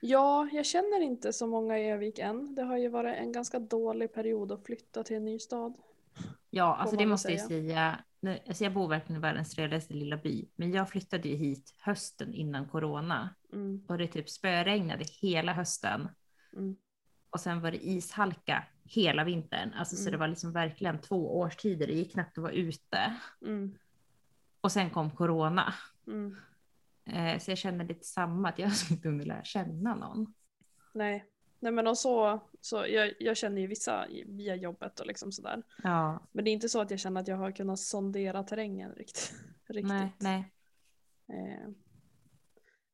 ja 0.00 0.48
jag 0.52 0.66
känner 0.66 1.00
inte 1.00 1.32
så 1.32 1.46
många 1.46 1.78
i 1.78 1.90
Övik 1.90 2.18
än. 2.18 2.54
Det 2.54 2.62
har 2.62 2.76
ju 2.76 2.88
varit 2.88 3.16
en 3.16 3.32
ganska 3.32 3.58
dålig 3.58 4.12
period 4.12 4.52
att 4.52 4.64
flytta 4.66 5.04
till 5.04 5.16
en 5.16 5.24
ny 5.24 5.38
stad. 5.38 5.74
Ja, 6.50 6.76
alltså 6.76 6.96
det 6.96 7.06
måste 7.06 7.32
jag 7.32 7.40
säga. 7.40 8.04
Alltså 8.48 8.64
jag 8.64 8.72
bor 8.72 8.88
verkligen 8.88 9.18
i 9.20 9.22
världens 9.22 9.54
trevligaste 9.54 9.94
lilla 9.94 10.16
by, 10.16 10.48
men 10.56 10.72
jag 10.72 10.88
flyttade 10.88 11.28
ju 11.28 11.36
hit 11.36 11.74
hösten 11.80 12.34
innan 12.34 12.68
corona 12.68 13.34
Mm, 13.52 13.84
och 13.88 13.98
det 13.98 14.06
typ 14.06 14.28
spöregnade 14.30 15.04
hela 15.20 15.52
hösten 15.52 16.08
mm, 16.56 16.76
och 17.30 17.40
sen 17.40 17.60
var 17.60 17.70
det 17.70 17.86
ishalka 17.86 18.64
hela 18.84 19.24
vintern. 19.24 19.72
Alltså 19.74 19.96
så 19.96 20.02
Mm. 20.02 20.12
det 20.12 20.18
var 20.18 20.28
liksom 20.28 20.52
verkligen 20.52 21.00
två 21.00 21.38
årstider. 21.38 21.86
Det 21.86 21.92
gick 21.92 22.12
knappt 22.12 22.38
att 22.38 22.42
vara 22.42 22.52
ute 22.52 23.16
mm, 23.42 23.74
och 24.60 24.72
sen 24.72 24.90
kom 24.90 25.10
corona. 25.10 25.74
mm. 26.06 26.36
Eh, 27.06 27.38
så 27.38 27.50
jag 27.50 27.58
känner 27.58 27.84
lite 27.84 28.04
samma, 28.06 28.48
att 28.48 28.58
jag 28.58 28.68
liksom 28.70 28.96
inte 28.96 29.08
hunnit 29.08 29.26
lära 29.26 29.44
känna 29.44 29.94
någon. 29.94 30.34
Nej. 30.94 31.24
Nej 31.60 31.72
men 31.72 31.86
och 31.86 31.98
så, 31.98 32.40
så 32.60 32.76
jag, 32.76 33.14
jag 33.18 33.36
känner 33.36 33.60
ju 33.60 33.66
vissa 33.66 34.06
via 34.26 34.56
jobbet 34.56 35.00
och 35.00 35.06
liksom 35.06 35.32
sådär. 35.32 35.62
Ja, 35.82 36.26
Men 36.32 36.44
det 36.44 36.50
är 36.50 36.52
inte 36.52 36.68
så 36.68 36.80
att 36.80 36.90
jag 36.90 37.00
känner 37.00 37.20
att 37.20 37.28
jag 37.28 37.36
har 37.36 37.52
kunnat 37.52 37.80
sondera 37.80 38.42
terrängen 38.44 38.92
riktigt. 38.92 39.32
riktigt. 39.66 39.92
nej, 39.92 40.12
nej. 40.18 40.52
Eh, 41.28 41.68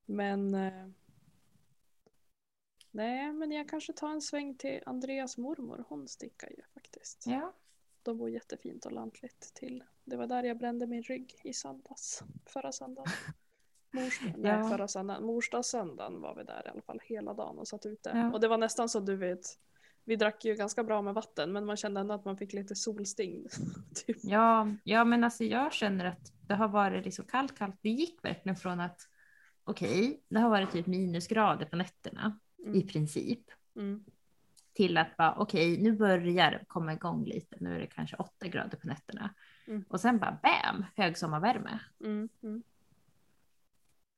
Men 0.06 0.54
eh, 0.54 0.88
Nej, 2.90 3.32
men 3.32 3.52
jag 3.52 3.68
kanske 3.68 3.92
tar 3.92 4.10
en 4.10 4.22
sväng 4.22 4.54
till 4.54 4.82
Andreas 4.86 5.38
mormor. 5.38 5.84
Hon 5.88 6.08
stickar 6.08 6.48
ju 6.50 6.62
faktiskt. 6.74 7.24
Ja. 7.26 7.52
De 8.02 8.18
bor 8.18 8.30
jättefint 8.30 8.86
och 8.86 8.92
lantligt 8.92 9.40
till. 9.54 9.84
Det 10.04 10.16
var 10.16 10.26
där 10.26 10.42
jag 10.42 10.58
brände 10.58 10.86
min 10.86 11.02
rygg 11.02 11.40
i 11.44 11.52
söndags. 11.52 12.22
Förra 12.46 12.72
söndagen. 12.72 13.12
Mors, 14.04 14.20
Ja. 14.22 14.32
nej, 14.36 14.70
förra 14.70 14.88
söndagen. 14.88 15.24
Morsdagssöndagen 15.24 16.20
var 16.20 16.34
vi 16.34 16.44
där 16.44 16.62
i 16.66 16.68
alla 16.70 16.82
fall 16.82 17.00
hela 17.04 17.34
dagen 17.34 17.58
och 17.58 17.68
satt 17.68 17.86
ute. 17.86 18.10
Ja. 18.14 18.32
Och 18.32 18.40
det 18.40 18.48
var 18.48 18.58
nästan 18.58 18.88
så 18.88 19.00
du 19.00 19.16
vet. 19.16 19.40
Vi 20.04 20.16
drack 20.16 20.44
ju 20.44 20.54
ganska 20.54 20.84
bra 20.84 21.02
med 21.02 21.14
vatten 21.14 21.52
men 21.52 21.66
man 21.66 21.76
kände 21.76 22.00
ändå 22.00 22.14
att 22.14 22.24
man 22.24 22.36
fick 22.36 22.52
lite 22.52 22.74
solsting. 22.76 23.46
typ. 24.06 24.16
Ja, 24.22 24.68
ja, 24.84 25.04
men 25.04 25.24
alltså 25.24 25.44
jag 25.44 25.72
känner 25.72 26.04
att 26.04 26.32
det 26.46 26.54
har 26.54 26.68
varit 26.68 27.04
liksom 27.04 27.24
kallt, 27.24 27.58
kallt. 27.58 27.76
Det 27.82 27.88
gick 27.90 28.24
verkligen 28.24 28.56
från 28.56 28.80
att 28.80 29.00
okej, 29.64 30.20
det 30.28 30.38
har 30.40 30.50
varit 30.50 30.70
typ 30.72 30.86
minusgrader 30.86 31.66
på 31.66 31.76
nätterna 31.76 32.38
i 32.58 32.66
Mm. 32.68 32.86
princip 32.86 33.40
Mm. 33.76 34.04
till 34.72 34.96
att 34.98 35.16
bara 35.16 35.34
okej, 35.38 35.82
nu 35.82 35.92
börjar 35.92 36.50
det 36.50 36.64
komma 36.68 36.92
igång 36.92 37.24
lite. 37.24 37.56
Nu 37.60 37.74
är 37.74 37.80
det 37.80 37.86
kanske 37.86 38.16
åtta 38.16 38.46
grader 38.48 38.78
på 38.78 38.86
nätterna 38.86 39.34
Mm. 39.66 39.84
och 39.88 40.00
sen 40.00 40.18
bara 40.18 40.38
bam, 40.42 40.84
högsommarvärme. 40.96 41.78
Mm. 42.04 42.28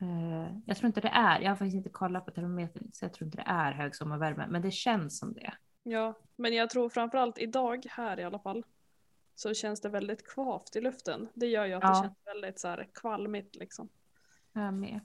Eh, 0.00 0.56
jag 0.66 0.76
tror 0.76 0.86
inte 0.86 1.00
det 1.00 1.08
är. 1.08 1.40
Jag 1.40 1.48
har 1.48 1.56
faktiskt 1.56 1.76
inte 1.76 1.88
kollat 1.90 2.24
på 2.24 2.30
termometern 2.30 2.90
så 2.92 3.04
jag 3.04 3.12
tror 3.12 3.26
inte 3.26 3.38
det 3.38 3.44
är 3.50 3.72
högsommarvärme, 3.72 4.46
men 4.48 4.62
det 4.62 4.70
känns 4.70 5.18
som 5.18 5.32
det. 5.32 5.52
Ja, 5.82 6.14
men 6.36 6.54
jag 6.54 6.70
tror 6.70 6.88
framförallt 6.88 7.38
idag 7.38 7.86
här 7.90 8.20
i 8.20 8.24
alla 8.24 8.38
fall 8.38 8.64
så 9.34 9.54
känns 9.54 9.80
det 9.80 9.88
väldigt 9.88 10.26
kvavt 10.28 10.76
i 10.76 10.80
luften. 10.80 11.28
Det 11.34 11.46
gör 11.46 11.66
ju 11.66 11.72
att 11.72 11.80
det 11.80 11.86
Ja. 11.88 12.02
känns 12.02 12.18
väldigt 12.24 12.58
så 12.58 12.68
här 12.68 12.88
kvalmigt 12.94 13.56
liksom. 13.56 13.88
Jag 14.52 14.74
med. 14.74 15.00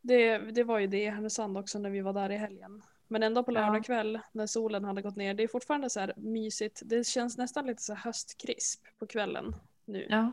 Det, 0.00 0.38
det 0.38 0.64
var 0.64 0.78
ju 0.78 0.86
det 0.86 1.02
i 1.02 1.08
Härnösand 1.10 1.58
också 1.58 1.78
när 1.78 1.90
vi 1.90 2.00
var 2.00 2.12
där 2.12 2.30
i 2.30 2.36
helgen. 2.36 2.82
Men 3.08 3.22
ändå 3.22 3.44
på 3.44 3.52
Ja. 3.52 3.54
lördag 3.60 3.84
kväll 3.84 4.20
när 4.32 4.46
solen 4.46 4.84
hade 4.84 5.02
gått 5.02 5.16
ner. 5.16 5.34
Det 5.34 5.42
är 5.42 5.48
fortfarande 5.48 5.90
så 5.90 6.00
här 6.00 6.12
mysigt. 6.16 6.82
Det 6.84 7.06
känns 7.06 7.38
nästan 7.38 7.66
lite 7.66 7.82
så 7.82 7.94
här 7.94 8.02
höstkrisp 8.04 8.84
på 8.98 9.06
kvällen 9.06 9.54
nu. 9.84 10.06
Ja, 10.10 10.32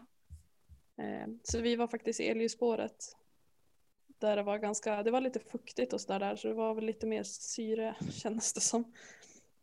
Eh, 0.97 1.27
så 1.43 1.61
vi 1.61 1.75
var 1.75 1.87
faktiskt 1.87 2.19
i 2.19 2.23
Elljusspåret. 2.27 3.17
Där 4.21 4.35
det 4.35 4.43
var 4.43 4.57
ganska, 4.57 5.03
det 5.03 5.11
var 5.11 5.21
lite 5.21 5.39
fuktigt 5.39 5.93
och 5.93 6.01
sådär 6.01 6.19
där 6.19 6.35
så 6.35 6.47
det 6.47 6.53
var 6.53 6.73
väl 6.73 6.85
lite 6.85 7.07
mer 7.07 7.23
syre 7.23 7.95
kändes 8.11 8.53
det 8.53 8.61
som. 8.61 8.93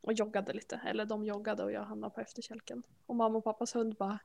Och 0.01 0.13
joggade 0.13 0.53
lite, 0.53 0.81
eller 0.87 1.05
de 1.05 1.25
joggade 1.25 1.65
och 1.65 1.73
jag 1.73 1.85
hamnade 1.85 2.15
på 2.15 2.21
efterkälken. 2.21 2.83
Och 3.07 3.17
mamma 3.17 3.39
och 3.39 3.45
pappas 3.45 3.75
hund 3.75 3.97
bara 3.99 4.19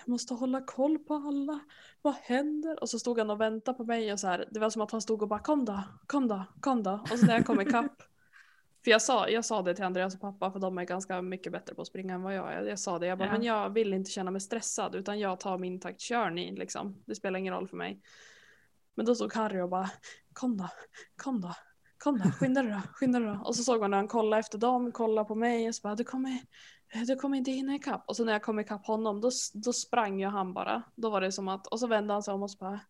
jag 0.00 0.08
måste 0.08 0.34
hålla 0.34 0.60
koll 0.60 0.98
på 0.98 1.14
alla. 1.14 1.60
Vad 2.02 2.14
händer? 2.14 2.80
Och 2.82 2.90
så 2.90 2.98
stod 2.98 3.18
han 3.18 3.30
och 3.30 3.40
väntade 3.40 3.76
på 3.76 3.84
mig 3.84 4.12
och 4.12 4.20
så 4.20 4.26
här. 4.26 4.48
Det 4.50 4.60
var 4.60 4.70
som 4.70 4.82
att 4.82 4.90
han 4.90 5.02
stod 5.02 5.22
och 5.22 5.28
bara 5.28 5.40
kom 5.40 5.64
då, 5.64 5.82
kom 6.06 6.28
då, 6.28 6.44
kom 6.60 6.82
då. 6.82 7.04
Och 7.12 7.18
så 7.18 7.26
när 7.26 7.34
jag 7.34 7.46
kom 7.46 7.60
ikapp. 7.60 8.02
För 8.84 8.90
jag 8.90 9.02
sa, 9.02 9.28
jag 9.28 9.44
sa 9.44 9.62
det 9.62 9.74
till 9.74 9.84
Andreas 9.84 10.14
och 10.14 10.20
pappa 10.20 10.50
för 10.50 10.58
de 10.58 10.78
är 10.78 10.84
ganska 10.84 11.22
mycket 11.22 11.52
bättre 11.52 11.74
på 11.74 11.82
att 11.82 11.88
springa 11.88 12.14
än 12.14 12.22
vad 12.22 12.34
jag 12.34 12.52
är. 12.52 12.62
Jag 12.62 12.78
sa 12.78 12.98
det, 12.98 13.06
jag 13.06 13.18
bara 13.18 13.28
Ja. 13.28 13.32
men 13.32 13.42
jag 13.42 13.70
vill 13.70 13.94
inte 13.94 14.10
känna 14.10 14.30
mig 14.30 14.40
stressad 14.40 14.94
utan 14.94 15.20
jag 15.20 15.40
tar 15.40 15.58
min 15.58 15.80
takt, 15.80 16.00
kör 16.00 16.30
ni 16.30 16.56
liksom. 16.56 17.02
Det 17.06 17.14
spelar 17.14 17.38
ingen 17.38 17.54
roll 17.54 17.68
för 17.68 17.76
mig. 17.76 18.00
Men 18.94 19.06
då 19.06 19.14
stod 19.14 19.34
Harry 19.34 19.60
och 19.60 19.68
bara 19.68 19.90
kom 20.32 20.56
då, 20.56 20.68
kom 21.16 21.40
då, 21.40 21.54
kom 21.98 22.18
då, 22.18 22.30
skynda 22.30 22.62
dig 22.62 22.72
då, 22.72 22.80
skynda 22.92 23.18
dig 23.20 23.28
då. 23.28 23.42
Och 23.44 23.56
så 23.56 23.62
såg 23.62 23.80
man 23.80 23.90
när 23.90 23.98
han 23.98 24.08
kollade 24.08 24.40
efter 24.40 24.58
dem, 24.58 24.92
kollade 24.92 25.28
på 25.28 25.34
mig 25.34 25.68
och 25.68 25.74
så 25.74 25.80
bara 25.82 25.94
du 25.94 26.04
kommer, 26.04 26.38
du 27.06 27.16
kommer 27.16 27.36
inte 27.36 27.50
hinna 27.50 27.74
ikapp. 27.74 28.04
Och 28.08 28.16
så 28.16 28.24
när 28.24 28.32
jag 28.32 28.42
kom 28.42 28.60
ikapp 28.60 28.86
honom 28.86 29.20
då, 29.20 29.30
då 29.54 29.72
sprang 29.72 30.20
ju 30.20 30.26
han 30.26 30.54
bara. 30.54 30.82
Då 30.94 31.10
var 31.10 31.20
det 31.20 31.32
som 31.32 31.48
att, 31.48 31.66
och 31.66 31.80
så 31.80 31.86
vände 31.86 32.12
han 32.12 32.22
sig 32.22 32.34
om 32.34 32.42
och 32.42 32.50
så 32.50 32.58
bara 32.58 32.80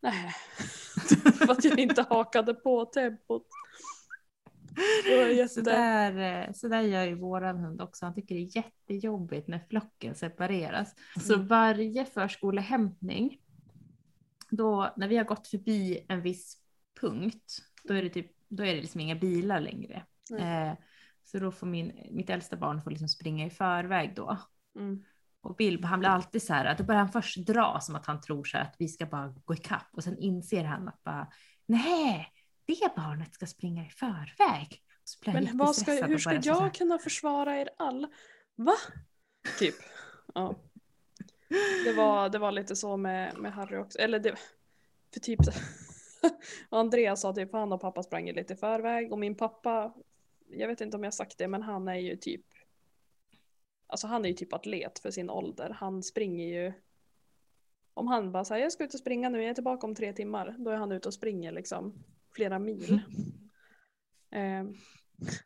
nej. 0.00 0.34
för 1.38 1.52
att 1.52 1.64
jag 1.64 1.78
inte 1.78 2.02
hakade 2.02 2.54
på 2.54 2.84
tempot. 2.84 3.46
Jätte... 5.06 5.48
så 5.54 5.60
där, 5.60 6.44
eh, 6.46 6.52
så 6.52 6.68
där 6.68 6.80
gör 6.80 7.04
ju 7.04 7.14
våran 7.14 7.58
hund 7.58 7.80
också. 7.80 8.04
Han 8.04 8.14
tycker 8.14 8.34
det 8.34 8.40
är 8.40 8.56
jättejobbigt 8.56 9.48
när 9.48 9.58
flocken 9.70 10.14
separeras. 10.14 10.94
Så 11.26 11.34
Mm. 11.34 11.46
varje 11.46 12.04
förskolehämtning, 12.04 13.38
då 14.50 14.94
när 14.96 15.08
vi 15.08 15.16
har 15.16 15.24
gått 15.24 15.48
förbi 15.48 16.06
en 16.08 16.22
viss 16.22 16.56
punkt, 17.00 17.58
då 17.84 17.94
är 17.94 18.02
det, 18.02 18.08
typ, 18.08 18.32
då 18.48 18.62
är 18.62 18.74
det 18.74 18.80
liksom 18.80 19.00
inga 19.00 19.14
bilar 19.14 19.60
längre. 19.60 20.04
Nej. 20.30 20.68
Eh, 20.68 20.74
så 21.24 21.38
då 21.38 21.52
får 21.52 21.66
min, 21.66 22.08
mitt 22.10 22.30
äldsta 22.30 22.56
barn 22.56 22.82
får 22.82 22.90
liksom 22.90 23.08
springa 23.08 23.46
i 23.46 23.50
förväg 23.50 24.14
då. 24.16 24.38
Mm. 24.76 25.04
Och 25.40 25.56
Bill, 25.56 25.84
han 25.84 25.98
blir 25.98 26.08
alltid 26.08 26.42
så 26.42 26.54
här, 26.54 26.76
då 26.78 26.84
börjar 26.84 27.00
han 27.00 27.12
först 27.12 27.46
dra 27.46 27.80
som 27.80 27.94
att 27.96 28.06
han 28.06 28.20
tror 28.20 28.44
så 28.44 28.56
här 28.56 28.64
att 28.64 28.76
vi 28.78 28.88
ska 28.88 29.06
bara 29.06 29.34
gå 29.44 29.54
ikapp 29.54 29.88
och 29.92 30.04
sen 30.04 30.18
inser 30.18 30.64
han 30.64 30.88
att 30.88 31.02
bara, 31.02 31.32
nej, 31.66 32.32
det 32.64 32.96
barnet 32.96 33.34
ska 33.34 33.46
springa 33.46 33.86
i 33.86 33.90
förväg. 33.90 34.82
Men 35.26 35.74
ska, 35.74 35.92
hur 35.92 36.18
ska 36.18 36.40
jag 36.42 36.74
kunna 36.74 36.98
försvara 36.98 37.60
er 37.60 37.68
alla? 37.78 38.08
Va? 38.56 38.74
Typ. 39.58 39.74
Ja. 40.34 40.54
Det 41.84 41.92
var, 41.92 42.28
det 42.28 42.38
var 42.38 42.52
lite 42.52 42.76
så 42.76 42.96
med, 42.96 43.38
med 43.38 43.52
Harry 43.52 43.76
också. 43.76 43.98
Eller 43.98 44.18
det, 44.18 44.36
för 45.12 45.20
typ 45.20 45.40
Andreas 46.68 47.20
sa 47.20 47.32
typ 47.32 47.52
han 47.52 47.72
och 47.72 47.80
pappa 47.80 48.02
sprang 48.02 48.32
lite 48.32 48.52
i 48.52 48.56
förväg 48.56 49.12
och 49.12 49.18
min 49.18 49.34
pappa, 49.34 49.94
jag 50.48 50.68
vet 50.68 50.80
inte 50.80 50.96
om 50.96 51.04
jag 51.04 51.14
sagt 51.14 51.38
det, 51.38 51.48
men 51.48 51.62
han 51.62 51.88
är 51.88 51.94
ju 51.94 52.16
typ 52.16 52.44
Alltså 53.90 54.06
han 54.06 54.24
är 54.24 54.28
ju 54.28 54.34
typ 54.34 54.52
atlet 54.52 54.98
för 54.98 55.10
sin 55.10 55.30
ålder. 55.30 55.70
Han 55.70 56.02
springer 56.02 56.46
ju 56.46 56.72
Om 57.94 58.06
han 58.06 58.32
bara 58.32 58.44
säger 58.44 58.62
jag 58.62 58.72
ska 58.72 58.84
ut 58.84 58.94
och 58.94 59.00
springa 59.00 59.28
nu, 59.28 59.38
jag 59.42 59.50
är 59.50 59.54
tillbaka 59.54 59.86
om 59.86 59.94
tre 59.94 60.12
timmar. 60.12 60.56
Då 60.58 60.70
är 60.70 60.76
han 60.76 60.92
ute 60.92 61.08
och 61.08 61.14
springer 61.14 61.52
liksom 61.52 62.04
flera 62.34 62.58
mil. 62.58 63.00
Eh, 64.30 64.64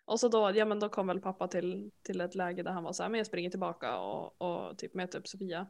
och 0.04 0.20
så 0.20 0.28
då, 0.28 0.52
ja 0.54 0.64
men 0.64 0.80
då 0.80 0.88
kom 0.88 1.06
väl 1.06 1.20
pappa 1.20 1.48
till, 1.48 1.90
till 2.02 2.20
ett 2.20 2.34
läge 2.34 2.62
där 2.62 2.72
han 2.72 2.84
var 2.84 2.92
så 2.92 3.02
här, 3.02 3.10
men 3.10 3.18
jag 3.18 3.26
springer 3.26 3.50
tillbaka 3.50 3.98
och, 3.98 4.42
och 4.42 4.78
typ 4.78 4.94
möter 4.94 5.18
upp 5.18 5.28
Sofia. 5.28 5.66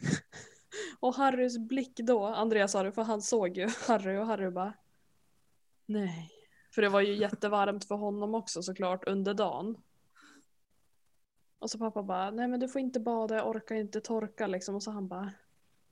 och 1.00 1.14
Harrys 1.14 1.58
blick 1.58 1.96
då, 1.96 2.26
Andreas 2.26 2.72
sa 2.72 2.82
det 2.82 2.92
för 2.92 3.02
han 3.02 3.22
såg 3.22 3.56
ju 3.56 3.68
Harry 3.88 4.16
och 4.16 4.26
Harry 4.26 4.50
bara 4.50 4.74
Nej. 5.90 6.30
För 6.74 6.82
det 6.82 6.88
var 6.88 7.00
ju 7.00 7.14
jättevarmt 7.14 7.84
för 7.84 7.94
honom 7.94 8.34
också 8.34 8.62
såklart 8.62 9.08
under 9.08 9.34
dagen. 9.34 9.76
Och 11.58 11.70
så 11.70 11.78
pappa 11.78 12.02
bara, 12.02 12.30
nej 12.30 12.48
men 12.48 12.60
du 12.60 12.68
får 12.68 12.80
inte 12.80 13.00
bada, 13.00 13.36
jag 13.36 13.48
orkar 13.48 13.74
inte 13.74 14.00
torka 14.00 14.46
liksom. 14.46 14.74
Och 14.74 14.82
så 14.82 14.90
han 14.90 15.08
bara 15.08 15.32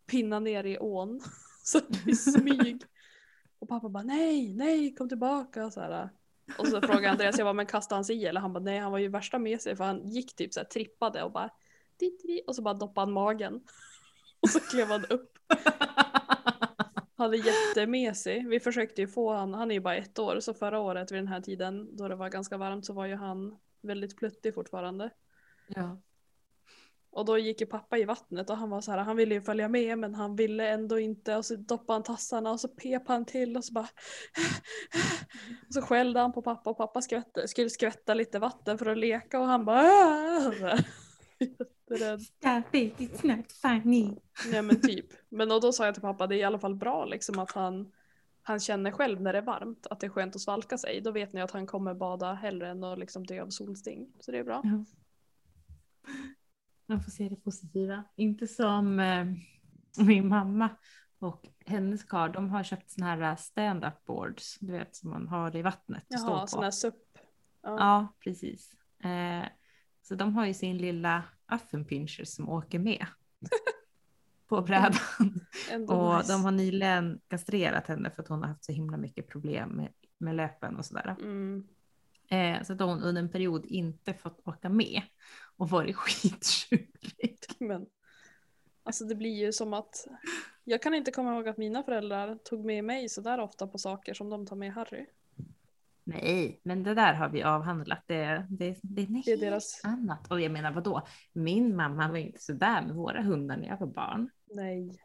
pinna 0.06 0.40
ner 0.40 0.64
i 0.64 0.78
ån. 0.78 1.20
så 1.62 1.80
i 2.06 2.14
smyg. 2.14 2.84
Och 3.58 3.68
pappa 3.68 3.88
bara, 3.88 4.02
nej, 4.02 4.54
nej, 4.54 4.94
kom 4.94 5.08
tillbaka. 5.08 5.70
Så 5.70 5.80
här. 5.80 6.08
Och 6.58 6.68
så 6.68 6.80
frågade 6.80 7.10
Andreas, 7.10 7.38
jag 7.38 7.46
bara, 7.46 7.52
men 7.52 7.66
kastade 7.66 7.96
han 7.96 8.04
sig 8.04 8.16
i? 8.16 8.26
Eller 8.26 8.40
han 8.40 8.52
bara, 8.52 8.64
nej, 8.64 8.78
han 8.78 8.92
var 8.92 8.98
ju 8.98 9.08
värsta 9.08 9.38
med 9.38 9.60
sig 9.60 9.76
för 9.76 9.84
han 9.84 10.08
gick 10.08 10.36
typ 10.36 10.54
så 10.54 10.60
här, 10.60 10.64
trippade 10.64 11.22
och 11.22 11.32
bara, 11.32 11.50
di, 11.96 12.18
di, 12.22 12.42
och 12.46 12.56
så 12.56 12.62
bara 12.62 12.74
doppade 12.74 13.06
han 13.06 13.12
magen. 13.12 13.60
Och 14.40 14.48
så 14.48 14.60
klev 14.60 14.88
han 14.88 15.04
upp. 15.04 15.38
Han 17.16 17.34
är 17.34 17.46
jättemesig. 17.46 18.48
Vi 18.48 18.60
försökte 18.60 19.00
ju 19.00 19.08
få 19.08 19.32
han, 19.32 19.54
han 19.54 19.70
är 19.70 19.74
ju 19.74 19.80
bara 19.80 19.96
ett 19.96 20.18
år, 20.18 20.40
så 20.40 20.54
förra 20.54 20.80
året 20.80 21.12
vid 21.12 21.18
den 21.18 21.28
här 21.28 21.40
tiden 21.40 21.96
då 21.96 22.08
det 22.08 22.16
var 22.16 22.28
ganska 22.28 22.56
varmt 22.56 22.86
så 22.86 22.92
var 22.92 23.06
ju 23.06 23.14
han 23.14 23.58
väldigt 23.80 24.16
pluttig 24.16 24.54
fortfarande. 24.54 25.10
Ja. 25.68 26.00
Och 27.10 27.24
då 27.24 27.38
gick 27.38 27.60
ju 27.60 27.66
pappa 27.66 27.98
i 27.98 28.04
vattnet 28.04 28.50
och 28.50 28.56
han 28.56 28.70
var 28.70 28.80
så 28.80 28.90
här, 28.90 28.98
han 28.98 29.16
ville 29.16 29.34
ju 29.34 29.40
följa 29.40 29.68
med 29.68 29.98
men 29.98 30.14
han 30.14 30.36
ville 30.36 30.68
ändå 30.68 30.98
inte 30.98 31.36
och 31.36 31.44
så 31.44 31.56
doppade 31.56 31.92
han 31.92 32.02
tassarna 32.02 32.50
och 32.50 32.60
så 32.60 32.68
pep 32.68 33.08
han 33.08 33.24
till 33.24 33.56
och 33.56 33.64
så 33.64 33.72
bara 33.72 33.88
och 35.68 35.74
så 35.74 35.82
skällde 35.82 36.20
han 36.20 36.32
på 36.32 36.42
pappa 36.42 36.70
och 36.70 36.76
pappa 36.76 37.02
skvätte, 37.02 37.48
skulle 37.48 37.70
skvätta 37.70 38.14
lite 38.14 38.38
vatten 38.38 38.78
för 38.78 38.86
att 38.86 38.98
leka 38.98 39.40
och 39.40 39.46
han 39.46 39.64
bara. 39.64 40.78
Jätterädd. 41.38 42.20
Stop 42.20 42.76
it, 42.76 42.98
it's 42.98 43.36
not 43.36 43.52
funny. 43.52 44.16
Nej 44.52 44.62
men 44.62 44.80
typ. 44.80 45.06
Men 45.28 45.52
och 45.52 45.60
då 45.60 45.72
sa 45.72 45.84
jag 45.84 45.94
till 45.94 46.02
pappa 46.02 46.26
det 46.26 46.34
är 46.34 46.38
i 46.38 46.44
alla 46.44 46.58
fall 46.58 46.74
bra 46.74 47.04
liksom 47.04 47.38
att 47.38 47.52
han 47.52 47.92
han 48.42 48.60
känner 48.60 48.90
själv 48.90 49.20
när 49.20 49.32
det 49.32 49.38
är 49.38 49.42
varmt 49.42 49.86
att 49.90 50.00
det 50.00 50.06
är 50.06 50.10
skönt 50.10 50.34
att 50.34 50.40
svalka 50.40 50.78
sig. 50.78 51.00
Då 51.00 51.10
vet 51.10 51.32
ni 51.32 51.40
att 51.40 51.50
han 51.50 51.66
kommer 51.66 51.94
bada 51.94 52.32
hellre 52.32 52.68
än 52.68 52.84
att 52.84 52.98
liksom 52.98 53.26
dö 53.26 53.42
av 53.42 53.48
solsting. 53.48 54.12
Så 54.20 54.32
det 54.32 54.38
är 54.38 54.44
bra. 54.44 54.60
Ja. 54.64 54.84
Man 56.88 57.02
får 57.02 57.10
se 57.10 57.28
det 57.28 57.36
positiva. 57.36 58.04
Inte 58.16 58.46
som 58.46 59.00
eh, 59.00 59.26
min 59.98 60.28
mamma 60.28 60.68
och 61.18 61.48
hennes 61.66 62.04
karl, 62.04 62.32
de 62.32 62.50
har 62.50 62.62
köpt 62.62 62.90
såna 62.90 63.06
här 63.06 63.36
stand-up 63.36 64.04
boards, 64.04 64.58
du 64.60 64.72
vet 64.72 64.96
som 64.96 65.10
man 65.10 65.28
har 65.28 65.56
i 65.56 65.62
vattnet 65.62 66.02
att 66.02 66.06
Jaha, 66.08 66.20
stå 66.20 66.46
sån 66.46 66.58
på. 66.58 66.64
här 66.64 66.70
SUP. 66.70 66.94
Ja. 67.62 67.76
Ja, 67.78 68.08
precis. 68.20 68.72
Eh, 69.04 69.48
så 70.02 70.14
de 70.14 70.34
har 70.34 70.46
ju 70.46 70.54
sin 70.54 70.78
lilla 70.78 71.22
affenpinscher 71.46 72.24
som 72.24 72.48
åker 72.48 72.78
med 72.78 73.06
på 74.48 74.62
brädan. 74.62 74.92
Och 75.88 76.16
nice. 76.16 76.32
de 76.32 76.44
har 76.44 76.50
nyligen 76.50 77.20
kastrerat 77.28 77.86
henne 77.86 78.10
för 78.10 78.22
att 78.22 78.28
hon 78.28 78.40
har 78.42 78.48
haft 78.48 78.64
så 78.64 78.72
himla 78.72 78.96
mycket 78.96 79.28
problem 79.28 79.68
med, 79.68 79.92
med 80.18 80.34
löpen 80.34 80.76
och 80.76 80.84
sådär. 80.84 81.16
Mm. 81.20 81.68
Eh, 82.28 82.62
så 82.62 82.72
att 82.72 82.80
hon 82.80 83.02
under 83.02 83.22
en 83.22 83.30
period 83.30 83.66
inte 83.66 84.14
fått 84.14 84.40
åka 84.44 84.68
med 84.68 85.02
och 85.58 85.70
varit 85.70 85.96
skittjurig. 86.62 87.38
Men 87.58 87.86
alltså 88.82 89.04
det 89.04 89.14
blir 89.14 89.44
ju 89.46 89.52
som 89.52 89.74
att 89.74 90.06
Jag 90.64 90.82
kan 90.82 90.94
inte 90.94 91.10
komma 91.10 91.34
ihåg 91.34 91.48
att 91.48 91.56
mina 91.58 91.82
föräldrar 91.82 92.34
tog 92.44 92.64
med 92.64 92.84
mig 92.84 93.08
så 93.08 93.20
där 93.20 93.40
ofta 93.40 93.66
på 93.66 93.78
saker 93.78 94.14
som 94.14 94.30
de 94.30 94.46
tar 94.46 94.56
med 94.56 94.72
Harry. 94.72 95.06
Nej, 96.04 96.60
men 96.62 96.82
det 96.82 96.94
där 96.94 97.14
har 97.14 97.28
vi 97.28 97.42
avhandlat. 97.42 98.02
Det, 98.06 98.46
det, 98.50 98.78
det 98.82 99.02
är 99.02 99.06
något 99.08 99.24
Det 99.24 99.32
är 99.32 99.36
deras- 99.36 99.80
annat. 99.84 100.30
Och 100.30 100.40
jag 100.40 100.52
menar 100.52 100.72
vadå? 100.72 101.06
Min 101.32 101.76
mamma 101.76 102.08
var 102.08 102.16
inte 102.16 102.42
så 102.42 102.52
där 102.52 102.82
med 102.82 102.94
våra 102.94 103.22
hundar 103.22 103.56
när 103.56 103.68
jag 103.68 103.78
var 103.78 103.86
barn. 103.86 104.30
Nej. 104.46 105.00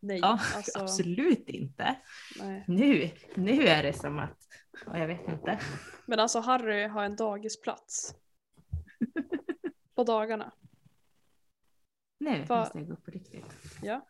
Nej, 0.00 0.18
Ja, 0.18 0.40
alltså. 0.56 0.80
absolut 0.80 1.48
inte. 1.48 1.96
Nej. 2.40 2.64
Nu, 2.68 3.10
nu 3.34 3.62
är 3.66 3.82
det 3.82 3.92
som 3.92 4.18
att, 4.18 4.38
ja, 4.86 4.98
jag 4.98 5.06
vet 5.06 5.28
inte. 5.28 5.60
Men 6.06 6.20
alltså 6.20 6.40
Harry 6.40 6.86
har 6.86 7.04
en 7.04 7.16
dagisplats. 7.16 8.14
på 10.00 10.04
dagarna. 10.04 10.52
Nu 12.18 12.44
Va- 12.44 12.58
måste 12.60 12.78
jag 12.78 12.86
gå 12.86 12.92
upp 12.92 13.04
på 13.04 13.10
riktigt. 13.10 13.44
Ja, 13.82 14.06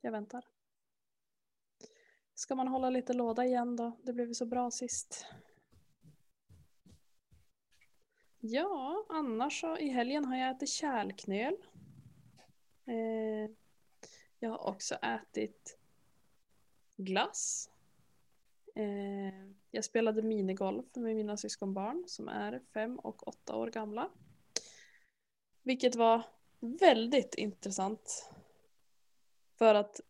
jag 0.00 0.12
väntar. 0.12 0.44
Ska 2.34 2.54
man 2.54 2.68
hålla 2.68 2.90
lite 2.90 3.12
låda 3.12 3.44
igen 3.44 3.76
då? 3.76 4.00
Det 4.02 4.12
blev 4.12 4.28
ju 4.28 4.34
så 4.34 4.46
bra 4.46 4.70
sist. 4.70 5.26
Ja, 8.40 9.06
annars 9.08 9.60
så 9.60 9.76
i 9.78 9.88
helgen 9.88 10.24
har 10.24 10.36
jag 10.36 10.50
ätit 10.50 10.68
kärlknöl. 10.68 11.56
Eh, 12.86 13.50
jag 14.38 14.50
har 14.50 14.66
också 14.68 14.94
ätit 14.94 15.78
glass. 16.96 17.70
Eh, 18.74 19.50
jag 19.70 19.84
spelade 19.84 20.22
minigolf 20.22 20.86
med 20.96 21.16
mina 21.16 21.36
syskonbarn 21.36 22.04
som 22.06 22.28
är 22.28 22.60
fem 22.74 22.98
och 22.98 23.28
åtta 23.28 23.56
år 23.56 23.70
gamla. 23.70 24.10
Vilket 25.70 25.96
var 25.96 26.22
väldigt 26.60 27.34
intressant. 27.34 28.30
För 29.58 29.74
att 29.74 30.00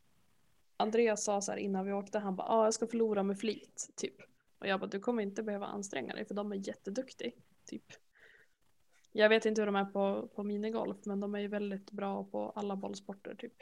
Andreas 0.76 1.24
sa 1.24 1.40
så 1.40 1.52
här 1.52 1.58
innan 1.58 1.86
vi 1.86 1.92
åkte, 1.92 2.18
han 2.18 2.36
bara 2.36 2.48
ah, 2.48 2.64
jag 2.64 2.74
ska 2.74 2.86
förlora 2.86 3.22
med 3.22 3.38
flit. 3.38 3.90
Typ. 3.96 4.14
Och 4.58 4.66
jag 4.66 4.80
bara 4.80 4.86
du 4.86 5.00
kommer 5.00 5.22
inte 5.22 5.42
behöva 5.42 5.66
anstränga 5.66 6.14
dig 6.14 6.24
för 6.24 6.34
de 6.34 6.52
är 6.52 6.68
jätteduktiga. 6.68 7.30
Typ. 7.66 7.84
Jag 9.12 9.28
vet 9.28 9.46
inte 9.46 9.60
hur 9.60 9.66
de 9.66 9.76
är 9.76 9.84
på, 9.84 10.28
på 10.34 10.42
minigolf 10.42 10.96
men 11.04 11.20
de 11.20 11.34
är 11.34 11.40
ju 11.40 11.48
väldigt 11.48 11.90
bra 11.90 12.24
på 12.24 12.50
alla 12.50 12.76
bollsporter 12.76 13.34
typ. 13.34 13.56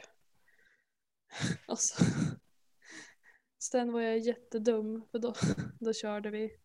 Och 1.67 1.79
så. 1.79 2.03
Sen 3.57 3.91
var 3.91 4.01
jag 4.01 4.17
jättedum 4.17 5.05
för 5.11 5.19
då, 5.19 5.33
då 5.79 5.93
körde 5.93 6.29
vi. 6.29 6.57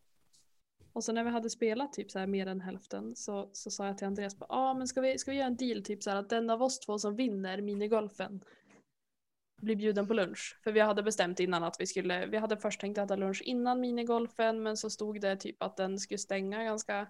Och 0.95 1.05
så 1.05 1.13
när 1.13 1.25
vi 1.25 1.31
hade 1.31 1.51
spelat 1.51 1.93
typ 1.93 2.11
så 2.11 2.19
här 2.19 2.27
mer 2.27 2.47
än 2.47 2.61
hälften 2.61 3.17
så, 3.17 3.51
så 3.53 3.71
sa 3.71 3.87
jag 3.87 3.99
till 3.99 4.07
Andreas 4.07 4.37
ja 4.41 4.47
ah, 4.49 4.75
men 4.75 4.89
ska 4.89 5.01
vi, 5.01 5.19
ska 5.19 5.31
vi 5.31 5.37
göra 5.37 5.47
en 5.47 5.57
deal 5.57 5.83
typ 5.83 6.03
så 6.03 6.11
här 6.11 6.17
att 6.17 6.29
den 6.29 6.51
av 6.51 6.63
oss 6.63 6.81
två 6.81 6.99
som 6.99 7.17
vinner 7.17 7.63
minigolfen 7.63 8.45
blir 9.63 9.77
bjuden 9.77 10.07
på 10.07 10.15
lunch. 10.15 10.61
För 10.65 10.73
vi 10.73 10.81
hade 10.81 11.03
bestämt 11.03 11.41
innan 11.41 11.65
att 11.65 11.77
vi 11.81 11.87
skulle, 11.87 12.27
vi 12.27 12.37
hade 12.37 12.57
först 12.57 12.81
tänkt 12.81 12.99
äta 12.99 13.17
lunch 13.17 13.43
innan 13.45 13.81
minigolfen 13.81 14.63
men 14.63 14.77
så 14.77 14.91
stod 14.91 15.21
det 15.21 15.37
typ 15.37 15.63
att 15.63 15.77
den 15.77 15.99
skulle 15.99 16.19
stänga 16.19 16.65
ganska 16.65 17.07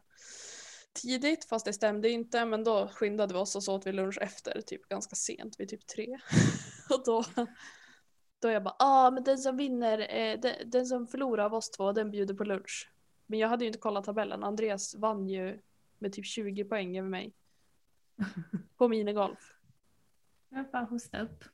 tidigt 1.02 1.44
fast 1.44 1.66
det 1.66 1.72
stämde 1.72 2.10
inte 2.10 2.44
men 2.44 2.64
då 2.64 2.88
skyndade 2.88 3.34
vi 3.34 3.40
oss 3.40 3.56
och 3.56 3.64
så 3.64 3.74
åt 3.74 3.86
vi 3.86 3.92
lunch 3.92 4.18
efter 4.20 4.60
typ 4.60 4.88
ganska 4.88 5.16
sent 5.16 5.60
vid 5.60 5.68
typ 5.68 5.86
tre. 5.86 6.18
och 6.90 7.02
då, 7.04 7.24
då 8.42 8.50
jag 8.50 8.62
bara 8.62 8.76
ah 8.78 9.10
men 9.10 9.24
den 9.24 9.38
som 9.38 9.56
vinner, 9.56 9.98
eh, 9.98 10.40
den, 10.40 10.70
den 10.70 10.86
som 10.86 11.06
förlorar 11.06 11.44
av 11.44 11.54
oss 11.54 11.70
två 11.70 11.92
den 11.92 12.10
bjuder 12.10 12.34
på 12.34 12.44
lunch. 12.44 12.93
Men 13.26 13.38
jag 13.38 13.48
hade 13.48 13.64
ju 13.64 13.66
inte 13.66 13.78
kollat 13.78 14.04
tabellen, 14.04 14.44
Andreas 14.44 14.94
vann 14.94 15.28
ju 15.28 15.60
med 15.98 16.12
typ 16.12 16.26
20 16.26 16.64
poäng 16.64 16.98
över 16.98 17.08
mig. 17.08 17.32
På 18.76 18.88
minigolf. 18.88 19.54
Jag 20.48 20.70
bara 20.70 20.84
hosta 20.84 21.20
upp. 21.20 21.44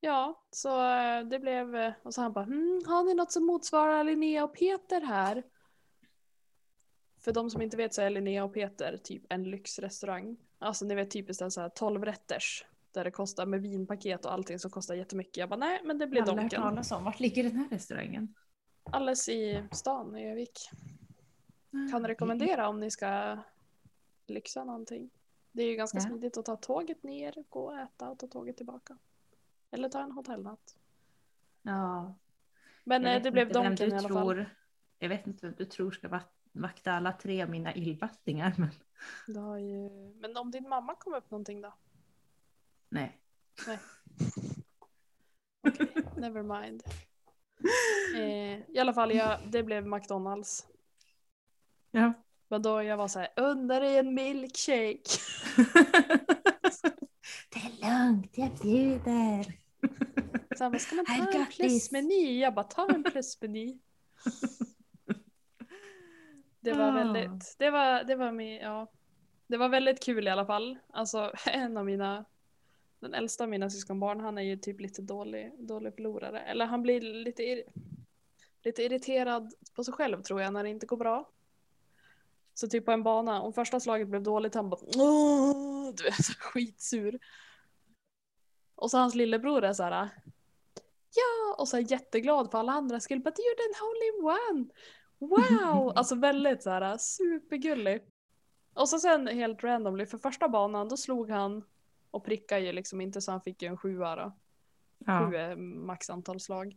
Ja, 0.00 0.44
så 0.50 0.86
eh, 0.90 1.26
det 1.26 1.38
blev, 1.38 1.76
eh, 1.76 1.92
och 2.02 2.14
så 2.14 2.20
han 2.20 2.32
bara 2.32 2.44
hm, 2.44 2.82
har 2.86 3.04
ni 3.04 3.14
något 3.14 3.32
som 3.32 3.46
motsvarar 3.46 4.04
Linnea 4.04 4.44
och 4.44 4.54
Peter 4.54 5.00
här? 5.00 5.42
För 7.18 7.32
de 7.32 7.50
som 7.50 7.62
inte 7.62 7.76
vet 7.76 7.94
så 7.94 8.02
är 8.02 8.10
Linnea 8.10 8.44
och 8.44 8.54
Peter 8.54 8.96
typ 8.96 9.22
en 9.28 9.44
lyxrestaurang. 9.50 10.36
Alltså 10.58 10.84
ni 10.84 10.94
vet 10.94 11.10
typiskt 11.10 11.42
en 11.42 11.50
så 11.50 11.60
här 11.60 11.68
12 11.68 12.04
rätters. 12.04 12.64
Där 12.92 13.04
det 13.04 13.10
kostar 13.10 13.46
med 13.46 13.62
vinpaket 13.62 14.24
och 14.24 14.32
allting 14.32 14.58
som 14.58 14.70
kostar 14.70 14.94
jättemycket. 14.94 15.36
Jag 15.36 15.48
bara 15.48 15.56
nej 15.60 15.80
men 15.84 15.98
det 15.98 16.06
blir 16.06 16.20
Aldrig 16.20 16.36
hört 16.36 16.42
Donken. 16.52 16.62
talas 16.62 16.92
om. 16.92 17.04
Vart 17.04 17.20
ligger 17.20 17.42
den 17.42 17.56
här 17.56 17.68
restaurangen? 17.70 18.34
Alldeles 18.84 19.28
i 19.28 19.64
stan 19.72 20.16
i 20.16 20.30
Övik. 20.30 20.70
Mm. 21.72 21.90
Kan 21.90 22.06
rekommendera 22.06 22.68
om 22.68 22.80
ni 22.80 22.90
ska 22.90 23.38
lyxa 24.26 24.64
någonting. 24.64 25.10
Det 25.52 25.62
är 25.62 25.66
ju 25.66 25.76
ganska 25.76 25.98
Ja. 25.98 26.02
smidigt 26.04 26.36
att 26.36 26.44
ta 26.44 26.56
tåget 26.56 27.02
ner, 27.02 27.44
gå 27.48 27.64
och 27.64 27.78
äta 27.78 28.10
och 28.10 28.18
ta 28.18 28.26
tåget 28.26 28.56
tillbaka. 28.56 28.98
Eller 29.70 29.88
ta 29.88 30.00
en 30.02 30.12
hotellnatt. 30.12 30.76
Ja, 31.62 32.14
Men 32.84 33.02
jag 33.02 33.16
eh, 33.16 33.22
det 33.22 33.30
blev 33.30 33.52
Donken 33.52 33.88
i 33.88 33.92
alla 33.92 34.08
fall. 34.08 34.26
tror, 34.26 34.54
Jag 34.98 35.08
vet 35.08 35.26
inte 35.26 35.46
vem 35.46 35.54
du 35.58 35.64
tror 35.64 35.90
ska 35.90 36.08
vak- 36.08 36.34
vakta 36.52 36.92
alla 36.92 37.12
tre 37.12 37.42
av 37.42 37.50
mina 37.50 37.74
illbattingar, 37.74 38.54
men 38.58 38.70
ju... 39.62 39.90
Men 40.20 40.36
om 40.36 40.50
din 40.50 40.68
mamma 40.68 40.94
kom 40.94 41.14
upp 41.14 41.30
någonting 41.30 41.60
då? 41.60 41.74
nej. 42.88 43.20
Okej, 45.68 46.04
never 46.16 46.42
mind. 46.60 46.82
Eh, 48.16 48.70
I 48.70 48.78
alla 48.78 48.92
fall, 48.94 49.14
jag, 49.14 49.38
det 49.50 49.62
blev 49.62 49.86
McDonalds. 49.86 50.66
Ja. 51.90 52.12
Men 52.48 52.62
då 52.62 52.82
jag 52.82 52.96
var 52.96 53.08
så 53.08 53.18
här, 53.18 53.28
unna 53.36 53.80
dig 53.80 53.98
en 53.98 54.14
milkshake. 54.14 55.02
det 57.50 57.58
är 57.58 58.06
lugnt, 58.08 58.38
jag 58.38 58.50
bjuder. 58.62 59.44
Så 60.56 60.64
här, 60.64 60.70
vad 60.70 60.80
ska 60.80 60.94
man 60.96 61.04
ta 61.06 61.38
en 61.38 61.46
plusmeny? 61.46 62.40
Jag 62.40 62.54
bara, 62.54 62.64
ta 62.64 62.88
en 62.88 63.04
plusmeny. 63.04 63.78
Det 66.60 66.72
var 66.72 66.88
Ah. 66.88 66.92
väldigt, 66.92 67.54
det 67.58 67.70
var, 67.70 68.04
det 68.04 68.14
var 68.16 68.32
min, 68.32 68.54
ja. 68.56 68.86
Det 69.46 69.56
var 69.56 69.68
väldigt 69.68 70.02
kul 70.04 70.26
i 70.26 70.30
alla 70.30 70.46
fall. 70.46 70.78
Alltså 70.92 71.32
en 71.46 71.76
av 71.76 71.84
mina, 71.84 72.24
den 73.00 73.14
äldsta 73.14 73.44
av 73.44 73.50
mina 73.50 73.70
syskonbarn, 73.70 74.20
han 74.20 74.38
är 74.38 74.42
ju 74.42 74.56
typ 74.56 74.80
lite 74.80 75.02
dålig, 75.02 75.52
dålig 75.58 75.94
förlorare. 75.94 76.40
Eller 76.40 76.66
han 76.66 76.82
blir 76.82 77.00
lite, 77.00 77.62
lite 78.64 78.82
irriterad 78.82 79.54
på 79.74 79.84
sig 79.84 79.94
själv 79.94 80.22
tror 80.22 80.40
jag 80.42 80.52
när 80.52 80.62
det 80.64 80.70
inte 80.70 80.86
går 80.86 80.96
bra. 80.96 81.30
Så 82.60 82.68
typ 82.68 82.84
på 82.84 82.92
en 82.92 83.02
bana, 83.02 83.40
om 83.40 83.52
första 83.52 83.80
slaget 83.80 84.08
blev 84.08 84.22
dåligt, 84.22 84.54
han 84.54 84.70
bara 84.70 84.80
Åh! 84.96 85.94
du 85.96 86.04
vet, 86.04 86.14
så 86.24 86.32
skitsur. 86.32 87.18
Och 88.74 88.90
så 88.90 88.98
hans 88.98 89.14
lillebror 89.14 89.64
är 89.64 89.72
så 89.72 89.82
här. 89.82 90.08
Ja, 91.14 91.54
och 91.58 91.68
så 91.68 91.76
är 91.76 91.92
jätteglad 91.92 92.50
för 92.50 92.58
alla 92.58 92.72
andra 92.72 93.00
skull. 93.00 93.20
But 93.20 93.36
du 93.36 93.42
gjorde 93.42 93.62
en 93.62 93.80
hole-in-one! 93.80 94.68
Wow! 95.18 95.92
Alltså 95.96 96.14
väldigt 96.14 96.62
så 96.62 96.70
här 96.70 96.96
supergullig. 96.98 98.02
Och 98.74 98.88
så 98.88 98.98
sen 98.98 99.26
helt 99.26 99.64
randomly, 99.64 100.06
för 100.06 100.18
första 100.18 100.48
banan 100.48 100.88
då 100.88 100.96
slog 100.96 101.30
han 101.30 101.64
och 102.10 102.24
prickade 102.24 102.60
ju 102.60 102.72
liksom 102.72 103.00
inte 103.00 103.20
så 103.20 103.30
han 103.30 103.40
fick 103.40 103.62
ju 103.62 103.68
en 103.68 103.78
sjua 103.78 104.16
då. 104.16 104.32
Ja. 104.98 105.30
Sju 105.30 105.36
är 105.36 105.56
max 105.56 106.10
antal 106.10 106.40
slag. 106.40 106.76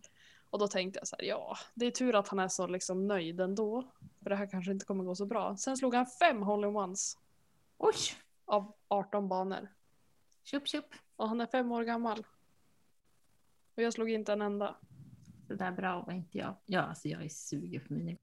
Och 0.53 0.59
då 0.59 0.67
tänkte 0.67 0.99
jag 0.99 1.07
så 1.07 1.15
här, 1.19 1.25
ja, 1.25 1.57
det 1.73 1.85
är 1.85 1.91
tur 1.91 2.15
att 2.15 2.27
han 2.27 2.39
är 2.39 2.47
så 2.47 2.67
liksom 2.67 3.07
nöjd 3.07 3.39
ändå. 3.39 3.91
För 4.23 4.29
det 4.29 4.35
här 4.35 4.47
kanske 4.47 4.71
inte 4.71 4.85
kommer 4.85 5.03
gå 5.03 5.15
så 5.15 5.25
bra. 5.25 5.57
Sen 5.57 5.77
slog 5.77 5.95
han 5.95 6.05
fem 6.05 6.41
hole-in-ones 6.41 7.17
Oj, 7.77 7.95
av 8.45 8.73
18 8.87 9.27
banor. 9.27 9.67
tjup 10.43 10.67
tjup. 10.67 10.85
Och 11.15 11.29
han 11.29 11.41
är 11.41 11.45
fem 11.45 11.71
år 11.71 11.83
gammal. 11.83 12.25
Och 13.75 13.83
jag 13.83 13.93
slog 13.93 14.09
inte 14.09 14.33
en 14.33 14.41
enda. 14.41 14.75
Det 15.47 15.55
där 15.55 15.71
bra 15.71 16.03
var 16.07 16.13
inte 16.13 16.37
jag. 16.37 16.55
Ja, 16.65 16.81
alltså 16.81 17.07
jag 17.07 17.23
är 17.23 17.29
sugen 17.29 17.81
på 17.87 17.93
mina. 17.93 18.17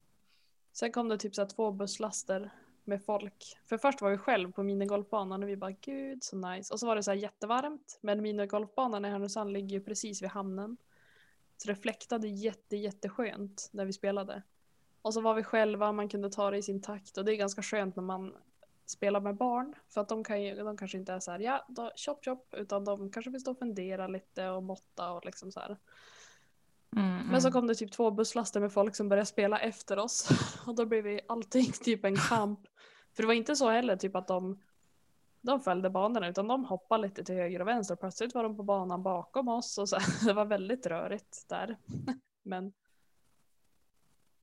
Sen 0.71 0.91
kom 0.91 1.09
det 1.09 1.17
typ 1.17 1.35
så 1.35 1.45
två 1.45 1.71
busslaster 1.71 2.51
med 2.83 3.05
folk. 3.05 3.57
För 3.65 3.77
först 3.77 4.01
var 4.01 4.11
vi 4.11 4.17
själv 4.17 4.51
på 4.51 4.63
minigolfbanan 4.63 5.43
och 5.43 5.49
vi 5.49 5.57
bara 5.57 5.71
gud 5.71 6.23
så 6.23 6.35
nice. 6.35 6.73
Och 6.73 6.79
så 6.79 6.87
var 6.87 6.95
det 6.95 7.03
så 7.03 7.11
här 7.11 7.17
jättevarmt. 7.17 7.99
Men 8.01 8.21
minigolfbanan 8.21 9.05
i 9.05 9.09
Härnösand 9.09 9.51
ligger 9.51 9.79
ju 9.79 9.83
precis 9.83 10.21
vid 10.21 10.29
hamnen. 10.29 10.77
Så 11.61 11.67
det 11.67 11.75
fläktade 11.75 12.27
jätte 12.27 12.77
jätteskönt 12.77 13.69
när 13.71 13.85
vi 13.85 13.93
spelade. 13.93 14.43
Och 15.01 15.13
så 15.13 15.21
var 15.21 15.33
vi 15.33 15.43
själva, 15.43 15.91
man 15.91 16.09
kunde 16.09 16.29
ta 16.29 16.51
det 16.51 16.57
i 16.57 16.61
sin 16.61 16.81
takt. 16.81 17.17
Och 17.17 17.25
det 17.25 17.33
är 17.33 17.35
ganska 17.35 17.61
skönt 17.61 17.95
när 17.95 18.03
man 18.03 18.33
spelar 18.85 19.21
med 19.21 19.35
barn. 19.35 19.75
För 19.89 20.01
att 20.01 20.09
de, 20.09 20.23
kan 20.23 20.43
ju, 20.43 20.55
de 20.55 20.77
kanske 20.77 20.97
inte 20.97 21.13
är 21.13 21.19
så 21.19 21.31
här 21.31 21.39
ja, 21.39 21.65
då, 21.69 21.91
chop 21.95 22.25
chop. 22.25 22.53
Utan 22.57 22.85
de 22.85 23.11
kanske 23.11 23.31
vill 23.31 23.41
stå 23.41 23.51
och 23.51 23.59
fundera 23.59 24.07
lite 24.07 24.49
och 24.49 24.63
måtta 24.63 25.11
och 25.11 25.25
liksom 25.25 25.51
så 25.51 25.59
här. 25.59 25.77
Mm, 26.95 27.27
Men 27.27 27.41
så 27.41 27.47
mm. 27.47 27.53
kom 27.53 27.67
det 27.67 27.75
typ 27.75 27.91
två 27.91 28.11
busslaster 28.11 28.59
med 28.59 28.73
folk 28.73 28.95
som 28.95 29.09
började 29.09 29.25
spela 29.25 29.59
efter 29.59 29.99
oss. 29.99 30.29
Och 30.65 30.75
då 30.75 30.85
blev 30.85 31.03
vi 31.03 31.21
allting 31.27 31.71
typ 31.83 32.05
en 32.05 32.15
kamp. 32.15 32.59
För 33.13 33.23
det 33.23 33.27
var 33.27 33.33
inte 33.33 33.55
så 33.55 33.69
heller 33.69 33.95
typ 33.95 34.15
att 34.15 34.27
de, 34.27 34.59
de 35.41 35.59
följde 35.61 35.89
banorna 35.89 36.27
utan 36.27 36.47
de 36.47 36.65
hoppade 36.65 37.03
lite 37.03 37.23
till 37.23 37.35
höger 37.35 37.61
och 37.61 37.67
vänster. 37.67 37.95
Plötsligt 37.95 38.35
var 38.35 38.43
de 38.43 38.57
på 38.57 38.63
banan 38.63 39.03
bakom 39.03 39.47
oss 39.47 39.77
och 39.77 39.89
så, 39.89 39.97
det 40.25 40.33
var 40.33 40.45
väldigt 40.45 40.85
rörigt 40.85 41.45
där. 41.49 41.77
Men 42.43 42.73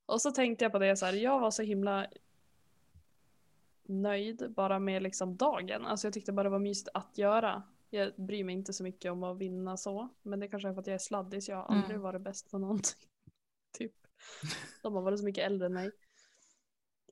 och 0.07 0.21
så 0.21 0.31
tänkte 0.31 0.65
jag 0.65 0.73
på 0.73 0.79
det 0.79 0.97
så 0.97 1.07
här, 1.07 1.13
jag 1.13 1.41
var 1.41 1.51
så 1.51 1.63
himla 1.63 2.07
nöjd 3.83 4.53
bara 4.57 4.79
med 4.79 5.03
liksom 5.03 5.37
dagen. 5.37 5.87
Alltså 5.87 6.07
jag 6.07 6.15
tyckte 6.15 6.33
bara 6.33 6.43
det 6.43 6.49
var 6.49 6.59
mysigt 6.59 6.89
att 6.95 7.19
göra. 7.19 7.63
Jag 7.91 8.13
bryr 8.17 8.45
mig 8.45 8.55
inte 8.55 8.73
så 8.73 8.83
mycket 8.83 9.13
om 9.13 9.23
att 9.23 9.39
vinna 9.39 9.77
så. 9.77 10.09
Men 10.23 10.41
det 10.41 10.49
kanske 10.49 10.69
är 10.69 10.73
för 10.73 10.81
att 10.81 10.87
jag 10.87 10.95
är 10.95 10.99
sladdig 10.99 11.43
så 11.45 11.51
jag 11.51 11.57
har 11.57 11.69
Mm. 11.69 11.83
aldrig 11.83 12.01
varit 12.01 12.23
bäst 12.23 12.51
på 12.51 12.59
någonting. 12.59 13.01
typ. 13.79 13.93
De 14.83 14.95
har 14.95 15.03
varit 15.03 15.19
så 15.19 15.25
mycket 15.25 15.45
äldre 15.45 15.67
än 15.67 15.75
mig. 15.75 15.91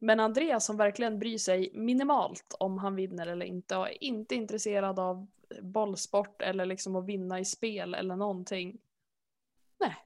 Men 0.01 0.21
Andreas 0.21 0.65
som 0.65 0.77
verkligen 0.77 1.19
bryr 1.19 1.39
sig 1.39 1.71
minimalt 1.75 2.55
om 2.59 2.79
han 2.79 2.95
vinner 2.95 3.27
eller 3.27 3.47
inte 3.47 3.77
och 3.77 3.89
är 3.89 4.05
inte 4.05 4.35
intresserad 4.35 4.99
av 4.99 5.27
bollsport 5.63 6.43
eller 6.43 6.67
liksom 6.67 6.97
att 6.97 7.07
vinna 7.07 7.41
i 7.41 7.45
spel 7.45 7.95
eller 7.95 8.17
någonting. 8.17 8.81
Nej, 9.79 9.97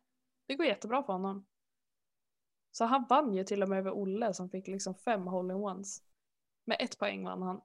det 0.46 0.54
går 0.54 0.66
jättebra 0.66 1.02
för 1.02 1.12
honom. 1.12 1.46
Så 2.72 2.84
han 2.84 3.06
vann 3.08 3.34
ju 3.34 3.44
till 3.44 3.62
och 3.62 3.68
med 3.68 3.78
över 3.78 3.90
Olle 3.90 4.34
som 4.34 4.50
fick 4.50 4.66
liksom 4.66 4.94
fem 4.94 5.26
hole-in-ones. 5.26 6.02
Med 6.64 6.76
ett 6.80 6.98
poäng 6.98 7.24
vann 7.24 7.42
han. 7.42 7.60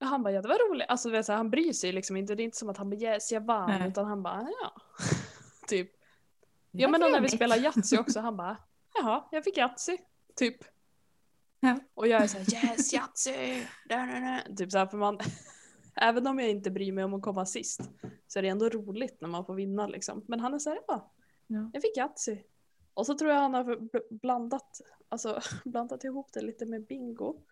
Och 0.00 0.06
han 0.06 0.22
bara 0.22 0.32
ja 0.32 0.42
det 0.42 0.48
var 0.48 0.70
roligt. 0.70 0.86
Alltså 0.88 1.10
vet, 1.10 1.26
så 1.26 1.32
han 1.32 1.50
bryr 1.50 1.72
sig 1.72 1.92
liksom 1.92 2.16
inte. 2.16 2.34
Det 2.34 2.42
är 2.42 2.44
inte 2.44 2.56
som 2.56 2.68
att 2.68 2.76
han 2.76 2.90
bara 2.90 2.96
yes 2.96 3.32
jag 3.32 3.40
vann 3.40 3.70
Nej. 3.70 3.88
utan 3.88 4.04
han 4.04 4.22
bara 4.22 4.48
ja. 4.62 4.82
typ. 5.66 5.90
Ja 6.70 6.88
men 6.88 7.00
då 7.00 7.08
när 7.08 7.20
vi 7.20 7.28
spelar 7.28 7.56
Yatzy 7.56 7.98
också 7.98 8.20
han 8.20 8.36
bara 8.36 8.56
jaha 8.94 9.28
jag 9.30 9.44
fick 9.44 9.56
Yatzy. 9.56 9.98
Typ. 10.36 10.56
Ja. 11.60 11.78
Och 11.94 12.08
jag 12.08 12.22
är 12.22 12.26
såhär 12.26 12.66
yes 12.74 12.92
Yatzy! 12.92 13.66
Typ 14.56 14.72
såhär 14.72 14.86
för 14.86 14.96
man 14.98 15.18
Även 16.00 16.26
om 16.26 16.38
jag 16.38 16.50
inte 16.50 16.70
bryr 16.70 16.92
mig 16.92 17.04
om 17.04 17.14
att 17.14 17.22
komma 17.22 17.46
sist 17.46 17.80
så 18.26 18.38
är 18.38 18.42
det 18.42 18.48
ändå 18.48 18.68
roligt 18.68 19.20
när 19.20 19.28
man 19.28 19.44
får 19.46 19.54
vinna 19.54 19.86
liksom. 19.86 20.24
Men 20.28 20.40
han 20.40 20.54
är 20.54 20.58
såhär 20.58 20.78
ja 20.86 21.12
Ja. 21.46 21.70
jag 21.72 21.82
fick 21.82 21.96
Yatzy. 21.96 22.38
Och 22.94 23.06
så 23.06 23.14
tror 23.18 23.30
jag 23.30 23.38
han 23.40 23.54
har 23.54 23.64
bl- 23.64 24.02
blandat, 24.10 24.80
alltså, 25.08 25.40
blandat 25.64 26.04
ihop 26.04 26.32
det 26.32 26.40
lite 26.40 26.66
med 26.66 26.86
bingo. 26.86 27.42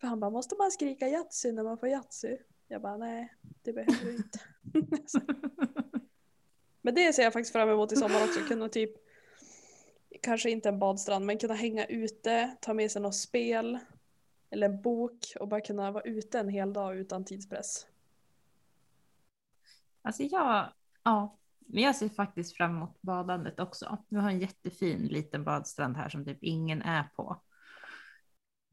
För 0.00 0.06
han 0.08 0.20
bara, 0.20 0.30
måste 0.30 0.54
man 0.58 0.70
skrika 0.70 1.08
Yatzy 1.08 1.52
när 1.52 1.62
man 1.62 1.78
får 1.78 1.88
Yatzy? 1.88 2.36
Jag 2.68 2.82
bara, 2.82 2.96
nej 2.96 3.34
det 3.62 3.72
behöver 3.72 4.04
du 4.04 4.16
inte. 4.16 4.40
Så- 5.06 5.20
men 6.82 6.94
det 6.94 7.12
ser 7.12 7.22
jag 7.22 7.32
faktiskt 7.32 7.52
fram 7.52 7.68
emot 7.68 7.92
i 7.92 7.96
sommar 7.96 8.24
också, 8.24 8.40
kunna 8.40 8.68
typ 8.68 8.90
Kanske 10.22 10.50
inte 10.50 10.68
en 10.68 10.78
badstrand 10.78 11.26
men 11.26 11.38
kunna 11.38 11.54
hänga 11.54 11.84
ute, 11.84 12.56
ta 12.60 12.74
med 12.74 12.90
sig 12.90 13.02
något 13.02 13.14
spel 13.14 13.78
eller 14.50 14.68
en 14.68 14.82
bok 14.82 15.32
och 15.40 15.48
bara 15.48 15.60
kunna 15.60 15.90
vara 15.90 16.04
ute 16.04 16.38
en 16.38 16.48
hel 16.48 16.72
dag 16.72 16.96
utan 16.96 17.24
tidspress. 17.24 17.86
Alltså 20.02 20.22
jag, 20.22 20.72
ja, 21.02 21.38
men 21.58 21.82
jag 21.82 21.96
ser 21.96 22.08
faktiskt 22.08 22.56
fram 22.56 22.76
emot 22.76 23.02
badandet 23.02 23.60
också. 23.60 23.98
Vi 24.08 24.16
har 24.16 24.30
en 24.30 24.40
jättefin 24.40 25.06
liten 25.06 25.44
badstrand 25.44 25.96
här 25.96 26.08
som 26.08 26.24
typ 26.24 26.38
ingen 26.40 26.82
är 26.82 27.04
på. 27.16 27.42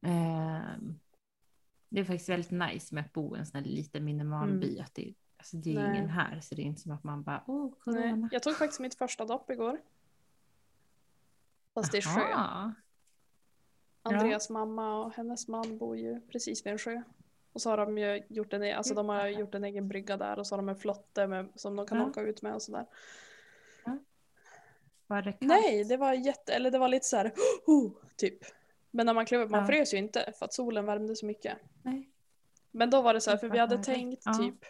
Ehm, 0.01 0.99
det 1.89 1.99
är 1.99 2.05
faktiskt 2.05 2.29
väldigt 2.29 2.51
nice 2.51 2.95
med 2.95 3.05
att 3.05 3.13
bo 3.13 3.35
i 3.35 3.39
en 3.39 3.45
sån 3.45 3.63
här 3.63 3.69
liten 3.69 4.05
minimal 4.05 4.49
Mm. 4.49 4.81
Att 4.81 4.95
det, 4.95 5.13
alltså 5.37 5.57
det 5.57 5.75
är 5.75 5.87
Nej. 5.87 5.97
ingen 5.97 6.09
här 6.09 6.39
så 6.39 6.55
det 6.55 6.61
är 6.61 6.63
inte 6.63 6.81
som 6.81 6.91
att 6.91 7.03
man 7.03 7.23
bara, 7.23 7.43
åh, 7.47 7.73
Nej, 7.85 8.09
corona. 8.09 8.29
jag 8.31 8.43
tog 8.43 8.55
faktiskt 8.55 8.79
mitt 8.79 8.95
första 8.95 9.25
dopp 9.25 9.49
igår. 9.49 9.79
Fast 11.75 11.91
det 11.91 11.97
är 11.97 12.01
sjö. 12.01 12.21
Jaha. 12.29 12.73
Andreas 14.01 14.49
mamma 14.49 15.05
och 15.05 15.13
hennes 15.13 15.47
man 15.47 15.77
bor 15.77 15.97
ju 15.97 16.21
precis 16.21 16.65
vid 16.65 16.73
en 16.73 16.79
sjö. 16.79 17.01
Och 17.53 17.61
så 17.61 17.69
har 17.69 17.77
de 17.77 17.97
ju 17.97 18.23
gjort 18.29 18.53
en, 18.53 18.63
e- 18.63 18.73
alltså 18.73 18.93
de 18.93 19.09
har 19.09 19.27
gjort 19.27 19.55
en 19.55 19.63
egen 19.63 19.87
brygga 19.87 20.17
där 20.17 20.39
och 20.39 20.47
så 20.47 20.53
har 20.55 20.57
de 20.57 20.69
en 20.69 20.75
flotte 20.75 21.27
med, 21.27 21.49
som 21.55 21.75
de 21.75 21.87
kan 21.87 21.97
Ja. 21.97 22.05
åka 22.05 22.21
ut 22.21 22.41
med 22.41 22.53
och 22.55 22.61
sådär. 22.61 22.85
Var 25.07 25.21
det 25.21 25.31
kallt? 25.31 25.41
Nej, 25.41 25.83
det 25.83 25.97
var 25.97 26.13
jätte, 26.13 26.53
eller 26.53 26.71
det 26.71 26.77
var 26.77 26.87
lite 26.87 27.05
så 27.05 27.17
här, 27.17 27.33
oh, 27.65 27.91
typ. 28.15 28.37
Men 28.91 29.05
när 29.05 29.13
man 29.13 29.25
klev 29.25 29.41
upp, 29.41 29.49
man 29.49 29.59
Ja. 29.61 29.67
frös 29.67 29.93
ju 29.93 29.97
inte 29.97 30.33
för 30.39 30.45
att 30.45 30.53
solen 30.53 30.85
värmde 30.85 31.15
så 31.15 31.25
mycket. 31.25 31.57
Nej. 31.83 32.09
Men 32.71 32.89
då 32.89 33.01
var 33.01 33.13
det 33.13 33.21
så 33.21 33.29
här, 33.31 33.37
för 33.37 33.49
vi 33.49 33.57
hade 33.57 33.77
tänkt 33.83 34.21
Ja. 34.25 34.33
typ 34.33 34.65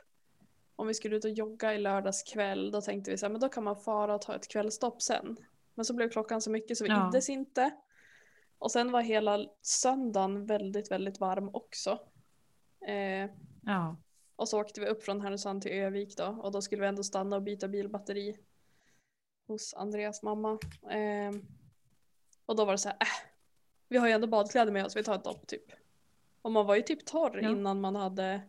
om 0.76 0.88
vi 0.88 0.93
skulle 0.93 1.16
ut 1.16 1.26
och 1.26 1.32
jogga 1.32 1.74
i 1.74 1.78
lördags 1.78 2.24
kväll, 2.24 2.72
då 2.72 2.82
tänkte 2.82 3.12
vi 3.12 3.18
så 3.18 3.26
här, 3.26 3.32
men 3.32 3.41
då 3.41 3.49
kan 3.49 3.64
man 3.64 3.76
fara 3.76 4.16
och 4.16 4.22
ta 4.22 4.36
ett 4.36 4.47
kvällstopp 4.47 5.01
sen. 5.01 5.38
Men 5.76 5.86
så 5.86 5.93
blev 5.93 6.09
klockan 6.09 6.41
så 6.41 6.51
mycket 6.51 6.78
så 6.78 6.84
vi 6.84 6.89
Ja. 6.89 7.09
iddes 7.09 7.30
inte. 7.30 7.71
Och 8.57 8.71
sen 8.71 8.91
var 8.91 9.01
hela 9.01 9.45
söndagen 9.61 10.45
väldigt, 10.45 10.91
väldigt 10.91 11.19
varm 11.19 11.49
också. 11.53 11.99
Eh, 12.88 13.30
Ja. 13.63 13.97
och 14.36 14.49
så 14.49 14.61
åkte 14.61 14.82
vi 14.82 14.88
upp 14.88 15.03
från 15.03 15.21
Härnösand 15.21 15.61
till 15.61 15.71
Övik 15.71 16.17
då 16.17 16.26
och 16.26 16.51
då 16.51 16.61
skulle 16.61 16.82
vi 16.82 16.88
ändå 16.88 17.03
stanna 17.03 17.36
och 17.36 17.41
byta 17.43 17.67
bilbatteri 17.67 18.38
hos 19.47 19.73
Andreas 19.73 20.23
mamma. 20.23 20.59
Eh, 20.91 21.32
och 22.45 22.55
då 22.55 22.65
var 22.65 22.71
det 22.71 22.78
så 22.78 22.89
här, 22.89 22.97
äh, 23.01 23.07
vi 23.89 23.97
har 23.97 24.07
ju 24.07 24.13
ändå 24.13 24.28
badkläder 24.28 24.71
med 24.71 24.86
oss, 24.86 24.95
vi 24.95 25.03
tar 25.03 25.15
ett 25.15 25.23
dopp 25.23 25.47
typ. 25.47 25.71
Och 26.41 26.51
man 26.51 26.65
var 26.65 26.76
ju 26.76 26.82
typ 26.82 27.05
torr 27.05 27.39
Ja. 27.43 27.49
innan 27.49 27.82
man 27.82 27.95
hade 27.95 28.41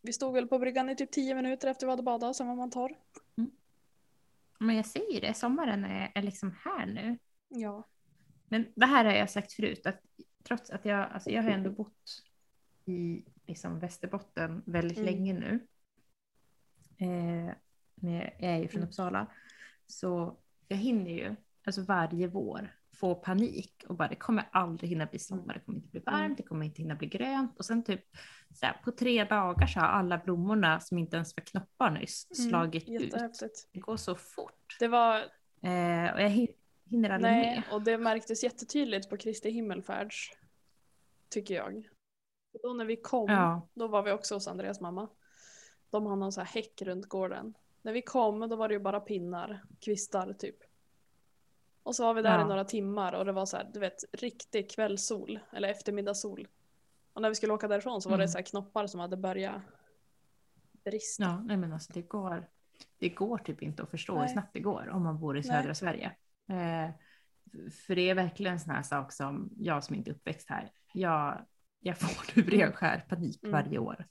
vi 0.00 0.12
stod 0.12 0.34
väl 0.34 0.46
på 0.48 0.58
bryggan 0.58 0.90
i 0.90 0.96
typ 0.96 1.10
10 1.10 1.34
minuter 1.34 1.68
efter 1.68 1.86
vi 1.86 1.90
hade 1.90 2.02
badat, 2.02 2.36
sen 2.36 2.48
var 2.48 2.54
man 2.54 2.70
torr. 2.70 2.98
Men 4.58 4.76
jag 4.76 4.86
säger 4.86 5.20
det, 5.20 5.34
sommaren 5.34 5.84
är, 5.84 6.12
är 6.14 6.22
liksom 6.22 6.54
här 6.64 6.86
nu. 6.86 7.18
Ja. 7.48 7.88
Men 8.48 8.72
det 8.76 8.86
här 8.86 9.04
har 9.04 9.12
jag 9.12 9.30
sagt 9.30 9.52
förut, 9.52 9.86
att 9.86 10.00
trots 10.42 10.70
att 10.70 10.84
jag, 10.84 11.10
alltså 11.12 11.30
jag 11.30 11.42
har 11.42 11.50
ändå 11.50 11.70
bott 11.70 12.24
i 12.84 13.24
liksom 13.46 13.78
Västerbotten 13.78 14.62
väldigt 14.66 14.98
Mm. 14.98 15.14
länge 15.14 15.32
nu. 15.32 15.66
Eh, 16.98 17.54
jag 18.00 18.32
är 18.38 18.56
ju 18.56 18.68
från 18.68 18.78
Mm. 18.78 18.88
Uppsala. 18.88 19.26
Så 19.86 20.36
jag 20.68 20.76
hinner 20.76 21.10
ju, 21.10 21.36
alltså 21.64 21.82
varje 21.82 22.26
vår, 22.26 22.77
få 23.00 23.14
panik 23.14 23.84
och 23.88 23.94
bara 23.96 24.08
det 24.08 24.16
kommer 24.16 24.48
aldrig 24.52 24.90
hinna 24.90 25.06
bli 25.06 25.18
sommar, 25.18 25.54
det 25.54 25.60
kommer 25.60 25.78
inte 25.78 25.88
bli 25.88 26.00
varmt, 26.00 26.18
Mm. 26.24 26.34
det 26.36 26.42
kommer 26.42 26.66
inte 26.66 26.82
hinna 26.82 26.94
bli 26.94 27.08
grönt. 27.08 27.58
Och 27.58 27.64
sen 27.64 27.84
typ 27.84 28.00
så 28.54 28.66
här, 28.66 28.80
på 28.84 28.92
tre 28.92 29.24
dagar 29.24 29.66
så 29.66 29.80
har 29.80 29.86
alla 29.86 30.18
blommorna 30.18 30.80
som 30.80 30.98
inte 30.98 31.16
ens 31.16 31.36
var 31.36 31.44
knoppar 31.44 31.90
nyss 31.90 32.26
Mm, 32.38 32.50
slagit 32.50 32.88
ut. 32.88 33.02
Jättehäftigt. 33.02 33.68
Det 33.72 33.80
går 33.80 33.96
så 33.96 34.14
fort. 34.14 34.76
Det 34.78 34.88
var, 34.88 35.16
Eh, 35.62 36.14
och 36.14 36.20
jag 36.22 36.28
hin- 36.30 36.54
hinner 36.84 37.10
aldrig 37.10 37.32
nej, 37.32 37.56
med. 37.56 37.64
och 37.74 37.82
det 37.82 37.98
märktes 37.98 38.44
jättetydligt 38.44 39.10
på 39.10 39.16
Kristi 39.16 39.50
himmelfärds. 39.50 40.30
Tycker 41.30 41.54
jag. 41.54 41.88
Då 42.62 42.72
när 42.72 42.84
vi 42.84 42.96
kom, 42.96 43.30
Ja. 43.30 43.68
då 43.74 43.88
var 43.88 44.02
vi 44.02 44.12
också 44.12 44.34
hos 44.34 44.48
Andreas 44.48 44.80
mamma. 44.80 45.08
De 45.90 46.06
har 46.06 46.16
någon 46.16 46.32
så 46.32 46.40
här 46.40 46.48
häck 46.48 46.82
runt 46.82 47.06
gården. 47.08 47.54
När 47.82 47.92
vi 47.92 48.02
kom 48.02 48.48
då 48.48 48.56
var 48.56 48.68
det 48.68 48.74
ju 48.74 48.80
bara 48.80 49.00
pinnar, 49.00 49.62
kvistar 49.80 50.32
typ. 50.32 50.56
Och 51.88 51.94
så 51.94 52.02
var 52.04 52.14
vi 52.14 52.22
där 52.22 52.38
Ja. 52.38 52.44
i 52.44 52.48
några 52.48 52.64
timmar 52.64 53.12
och 53.12 53.24
det 53.24 53.32
var 53.32 53.46
så 53.46 53.56
här, 53.56 53.70
du 53.74 53.80
vet, 53.80 54.04
riktig 54.12 54.70
kvällssol 54.70 55.38
eller 55.52 55.68
eftermiddagssol. 55.68 56.48
Och 57.12 57.22
när 57.22 57.28
vi 57.28 57.34
skulle 57.34 57.52
åka 57.52 57.68
därifrån 57.68 58.02
så 58.02 58.08
var 58.10 58.16
det 58.18 58.24
Mm. 58.24 58.32
så 58.32 58.38
här 58.38 58.44
knoppar 58.44 58.86
som 58.86 59.00
hade 59.00 59.16
börjat 59.16 59.62
brista. 60.84 61.22
Ja, 61.22 61.40
nej 61.44 61.56
men 61.56 61.72
alltså 61.72 61.92
det 61.92 62.02
går, 62.02 62.48
det 62.98 63.08
går 63.08 63.38
typ 63.38 63.62
inte 63.62 63.82
att 63.82 63.90
förstå 63.90 64.12
hur 64.12 64.20
Nej. 64.20 64.28
snabbt 64.28 64.52
det 64.52 64.60
går 64.60 64.88
om 64.92 65.02
man 65.02 65.20
bor 65.20 65.38
i 65.38 65.42
södra 65.42 65.62
Nej. 65.62 65.74
Sverige. 65.74 66.06
Eh, 66.48 66.90
för 67.86 67.94
det 67.94 68.10
är 68.10 68.14
verkligen 68.14 68.52
en 68.52 68.60
sån 68.60 68.74
här 68.74 68.82
sak 68.82 69.12
som 69.12 69.50
jag 69.58 69.84
som 69.84 69.94
inte 69.96 70.10
är 70.10 70.14
uppväxt 70.14 70.48
här, 70.50 70.70
jag, 70.92 71.46
jag 71.80 71.98
får 71.98 72.36
nu 72.36 72.42
ren 72.42 72.72
skär 72.72 73.04
panik 73.08 73.42
Mm. 73.42 73.52
varje 73.52 73.78
år. 73.78 74.06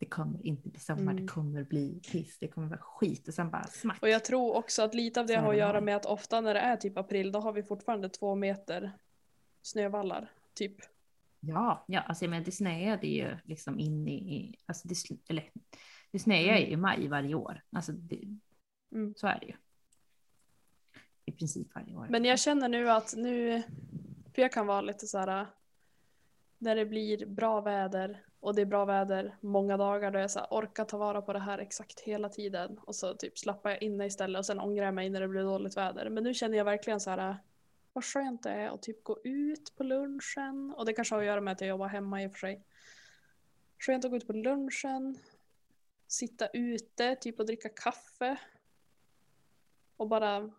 Det 0.00 0.06
kommer 0.06 0.46
inte 0.46 0.68
bli 0.68 0.80
sommar, 0.80 1.02
Mm. 1.12 1.16
det 1.26 1.32
kommer 1.32 1.64
bli 1.64 2.00
piss, 2.12 2.38
det 2.38 2.48
kommer 2.48 2.66
vara 2.68 2.80
skit 2.80 3.28
och 3.28 3.34
sen 3.34 3.50
bara 3.50 3.64
smack. 3.66 4.02
Och 4.02 4.08
jag 4.08 4.24
tror 4.24 4.54
också 4.56 4.82
att 4.82 4.94
lite 4.94 5.20
av 5.20 5.26
det 5.26 5.34
har 5.36 5.50
att 5.52 5.58
göra 5.58 5.80
med 5.80 5.96
att 5.96 6.06
ofta 6.06 6.40
när 6.40 6.54
det 6.54 6.60
är 6.60 6.76
typ 6.76 6.98
april 6.98 7.32
då 7.32 7.40
har 7.40 7.52
vi 7.52 7.62
fortfarande 7.62 8.08
två 8.08 8.34
meter 8.34 8.92
snövallar. 9.62 10.32
Typ. 10.54 10.76
Ja, 11.40 11.84
ja 11.88 12.00
alltså 12.00 12.24
menar, 12.28 12.44
det 12.44 12.52
snöade 12.52 13.06
ju 13.06 13.36
liksom 13.44 13.78
in 13.78 14.08
i, 14.08 14.54
alltså 14.66 14.88
det, 14.88 14.94
eller, 15.28 15.50
det 16.10 16.18
snöar 16.18 16.40
Mm. 16.48 16.60
ju 16.60 16.66
i 16.66 16.76
maj 16.76 17.08
varje 17.08 17.34
år. 17.34 17.62
Alltså 17.72 17.92
det, 17.92 18.28
Mm. 18.92 19.14
så 19.16 19.26
är 19.26 19.38
det 19.40 19.46
ju. 19.46 19.54
I 21.24 21.32
princip 21.32 21.74
varje 21.74 21.96
år. 21.96 22.06
Men 22.10 22.24
jag 22.24 22.38
känner 22.38 22.68
nu 22.68 22.90
att 22.90 23.14
nu, 23.16 23.62
för 24.34 24.42
jag 24.42 24.52
kan 24.52 24.66
vara 24.66 24.80
lite 24.80 25.06
så 25.06 25.18
här 25.18 25.46
när 26.58 26.76
det 26.76 26.86
blir 26.86 27.26
bra 27.26 27.60
väder 27.60 28.24
och 28.40 28.54
det 28.54 28.62
är 28.62 28.66
bra 28.66 28.84
väder 28.84 29.36
många 29.40 29.76
dagar 29.76 30.10
då 30.10 30.18
jag 30.18 30.30
så 30.30 30.38
här, 30.38 30.48
orkar 30.50 30.84
ta 30.84 30.98
vara 30.98 31.22
på 31.22 31.32
det 31.32 31.38
här 31.38 31.58
exakt 31.58 32.00
hela 32.00 32.28
tiden 32.28 32.78
och 32.78 32.94
så 32.94 33.14
typ 33.14 33.38
slappar 33.38 33.70
jag 33.70 33.82
inne 33.82 34.06
istället 34.06 34.38
och 34.38 34.46
sen 34.46 34.60
ångrar 34.60 34.84
jag 34.84 34.94
mig 34.94 35.10
när 35.10 35.20
det 35.20 35.28
blir 35.28 35.42
dåligt 35.42 35.76
väder. 35.76 36.10
Men 36.10 36.24
nu 36.24 36.34
känner 36.34 36.58
jag 36.58 36.64
verkligen 36.64 37.00
så 37.00 37.10
här 37.10 37.36
vad 37.92 38.04
skönt 38.04 38.42
det 38.42 38.50
är 38.50 38.68
att 38.68 38.82
typ 38.82 39.04
gå 39.04 39.18
ut 39.24 39.76
på 39.76 39.84
lunchen 39.84 40.74
och 40.76 40.86
det 40.86 40.92
kanske 40.92 41.14
har 41.14 41.20
att 41.20 41.26
göra 41.26 41.40
med 41.40 41.52
att 41.52 41.60
jag 41.60 41.68
jobbar 41.68 41.88
hemma 41.88 42.22
i 42.22 42.26
och 42.26 42.32
för 42.32 42.38
sig. 42.38 42.64
Skönt 43.78 44.04
att 44.04 44.10
gå 44.10 44.16
ut 44.16 44.26
på 44.26 44.32
lunchen, 44.32 45.18
sitta 46.06 46.46
ute, 46.46 47.16
typ 47.16 47.40
och 47.40 47.46
dricka 47.46 47.68
kaffe. 47.68 48.36
Och 49.96 50.08
bara 50.08 50.50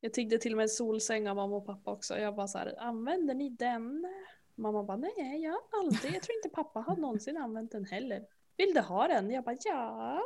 jag 0.00 0.12
tiggde 0.12 0.38
till 0.38 0.56
mig 0.56 0.62
en 0.62 0.68
solsäng 0.68 1.28
av 1.28 1.36
mamma 1.36 1.56
och 1.56 1.66
pappa 1.66 1.90
också. 1.90 2.18
Jag 2.18 2.34
bara 2.34 2.48
så 2.48 2.58
här, 2.58 2.74
använder 2.78 3.34
ni 3.34 3.48
den? 3.48 4.06
Mamma 4.54 4.82
bara, 4.84 4.96
nej 4.96 5.42
jag 5.42 5.52
har 5.52 5.80
aldrig, 5.80 6.14
jag 6.14 6.22
tror 6.22 6.36
inte 6.36 6.48
pappa 6.48 6.80
har 6.80 6.96
någonsin 6.96 7.36
använt 7.36 7.70
den 7.72 7.84
heller. 7.84 8.26
Vill 8.56 8.74
du 8.74 8.80
ha 8.80 9.08
den? 9.08 9.30
Jag 9.30 9.44
bara, 9.44 9.56
ja. 9.64 10.22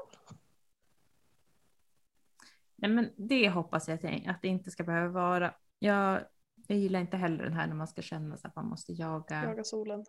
Nej, 2.76 2.90
men 2.90 3.10
det 3.16 3.48
hoppas 3.50 3.88
jag 3.88 4.06
att, 4.28 4.42
det 4.42 4.48
inte 4.48 4.70
ska 4.70 4.84
behöva 4.84 5.08
vara. 5.08 5.54
Jag, 5.78 6.24
jag 6.66 6.78
gillar 6.78 7.00
inte 7.00 7.16
heller 7.16 7.44
den 7.44 7.52
här 7.52 7.66
när 7.66 7.74
man 7.74 7.88
ska 7.88 8.02
känna 8.02 8.36
så 8.36 8.48
att 8.48 8.56
man 8.56 8.66
måste 8.68 8.92
jaga, 8.92 9.44
Jaga 9.44 9.64
solen. 9.64 10.04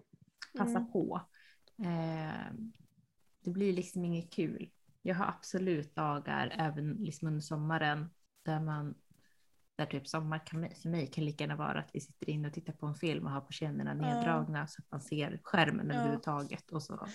passa 0.57 0.77
Mm. 0.79 0.91
på. 0.91 1.21
Eh, 1.79 2.53
det 3.43 3.49
blir 3.51 3.73
liksom 3.73 4.05
inget 4.05 4.33
kul. 4.33 4.71
Jag 5.01 5.15
har 5.15 5.25
absolut 5.25 5.95
dagar 5.95 6.55
även 6.57 6.93
liksom 6.93 7.27
under 7.27 7.41
sommaren 7.41 8.09
där 8.43 8.59
man 8.59 8.95
där 9.77 9.85
typ 9.85 10.07
sommar 10.07 10.45
kan, 10.45 10.69
för 10.81 10.89
mig 10.89 11.07
kan 11.07 11.25
lika 11.25 11.43
gärna 11.43 11.55
vara 11.55 11.79
att 11.79 11.89
vi 11.93 11.99
sitter 11.99 12.29
inne 12.29 12.47
och 12.47 12.53
tittar 12.53 12.73
på 12.73 12.85
en 12.85 12.95
film 12.95 13.25
och 13.25 13.31
har 13.31 13.41
på 13.41 13.51
kinderna 13.51 13.93
neddragna 13.93 14.67
så 14.67 14.81
att 14.81 14.91
man 14.91 15.01
ser 15.01 15.39
skärmen 15.43 15.87
Ja. 15.89 15.95
överhuvudtaget 15.95 16.71
och 16.71 16.83
så 16.83 17.07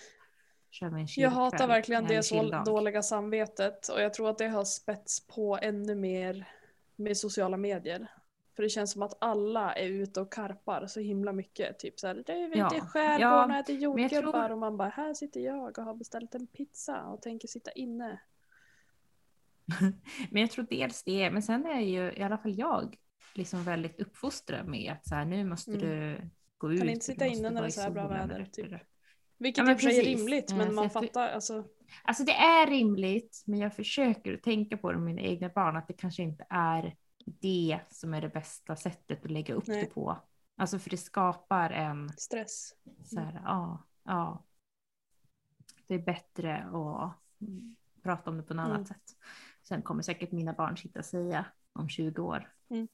kör 0.71 0.89
vi 0.91 1.01
en 1.01 1.07
Jag 1.17 1.31
hatar 1.31 1.51
chillkväll, 1.51 1.69
verkligen 1.69 2.03
en 2.05 2.09
det 2.09 2.23
så 2.23 2.63
dåliga 2.67 3.03
samvetet 3.03 3.89
och 3.89 4.01
jag 4.03 4.15
tror 4.15 4.31
att 4.31 4.39
det 4.39 4.49
har 4.49 4.65
spets 4.65 5.27
på 5.27 5.59
ännu 5.63 5.95
mer 5.95 6.49
med 6.97 7.17
sociala 7.17 7.57
medier. 7.57 8.11
För 8.57 8.63
det 8.63 8.69
känns 8.69 8.93
som 8.93 9.03
att 9.03 9.19
alla 9.21 9.75
är 9.75 9.89
ute 9.89 10.21
och 10.21 10.33
karpar 10.33 10.87
så 10.87 11.01
himla 11.01 11.33
mycket. 11.33 11.79
Typ 11.79 12.01
så 12.01 12.07
här, 12.07 12.23
du 12.27 12.33
är 12.33 12.57
Ja. 12.57 12.71
skärgården 12.71 13.21
Ja, 13.21 13.45
och 13.45 13.51
äter 13.53 13.77
jordgubbar 13.77 14.33
tror- 14.33 14.53
och 14.53 14.59
man 14.59 14.77
bara, 14.77 14.89
här 14.89 15.15
sitter 15.15 15.41
jag 15.41 15.79
och 15.79 15.85
har 15.85 15.95
beställt 15.95 16.35
en 16.35 16.47
pizza 16.47 17.03
och 17.03 17.23
tänker 17.23 17.49
sitta 17.49 17.71
inne. 17.73 18.21
Men 20.31 20.41
jag 20.43 20.51
tror 20.51 20.67
dels 20.71 21.03
det, 21.05 21.31
men 21.31 21.43
sen 21.43 21.67
är 21.67 21.81
ju 21.81 22.13
i 22.13 22.23
alla 22.23 22.39
fall 22.39 22.59
jag 22.59 22.97
liksom 23.35 23.65
väldigt 23.65 24.01
uppfostrad 24.01 24.67
med 24.69 24.93
att 24.93 25.09
så 25.09 25.15
här, 25.15 25.25
nu 25.25 25.45
måste 25.45 25.71
Mm. 25.71 25.81
du 25.83 26.31
gå 26.59 26.73
ut. 26.73 26.79
Kan 26.81 26.89
inte 26.89 27.05
sitta 27.07 27.27
inne 27.27 27.51
när 27.51 27.61
det 27.63 27.69
är 27.69 27.71
så 27.71 27.81
här 27.81 27.91
bra 27.91 28.09
väder, 28.09 28.45
typ. 28.53 28.73
Vilket 29.39 29.65
Ja, 29.65 29.71
i 29.73 29.75
och 29.75 29.81
för 29.81 29.89
sig 29.91 29.99
är 30.01 30.05
rimligt 30.17 30.53
men 30.57 30.67
så 30.69 30.73
man 30.73 30.91
fattar 30.91 31.29
alltså. 31.29 31.65
Alltså 32.05 32.25
det 32.25 32.33
är 32.33 32.67
rimligt, 32.67 33.43
men 33.47 33.59
jag 33.59 33.75
försöker 33.77 34.35
att 34.35 34.43
tänka 34.43 34.77
på 34.77 34.93
det 34.93 34.99
med 34.99 35.05
mina 35.15 35.21
egna 35.23 35.49
barn, 35.49 35.77
att 35.77 35.89
det 35.89 35.95
kanske 35.95 36.23
inte 36.23 36.47
är 36.51 36.97
det 37.25 37.81
som 37.91 38.15
är 38.15 38.21
det 38.21 38.29
bästa 38.29 38.77
sättet 38.77 39.25
att 39.25 39.31
lägga 39.31 39.55
upp 39.55 39.67
Nej. 39.67 39.81
det 39.81 39.87
på. 39.87 40.19
Alltså 40.57 40.79
för 40.79 40.91
det 40.91 40.97
skapar 40.97 41.71
en 41.71 42.09
Stress. 42.17 42.75
så 43.05 43.21
här, 43.21 43.41
ja, 43.45 43.85
ja. 44.05 44.45
Det 45.87 45.95
är 45.95 45.99
bättre 45.99 46.57
att 46.57 47.13
mm, 47.41 47.77
prata 48.03 48.31
om 48.31 48.37
det 48.37 48.43
på 48.43 48.55
något 48.55 48.65
Mm. 48.67 48.77
annat 48.77 48.89
sätt. 48.89 49.17
Sen 49.63 49.83
kommer 49.83 50.03
säkert 50.03 50.33
mina 50.33 50.53
barn 50.53 50.77
sitta 50.77 50.99
och 50.99 51.05
säga 51.05 51.45
om 51.73 51.89
20 51.89 52.23
år. 52.23 52.53
Mm. 52.71 52.89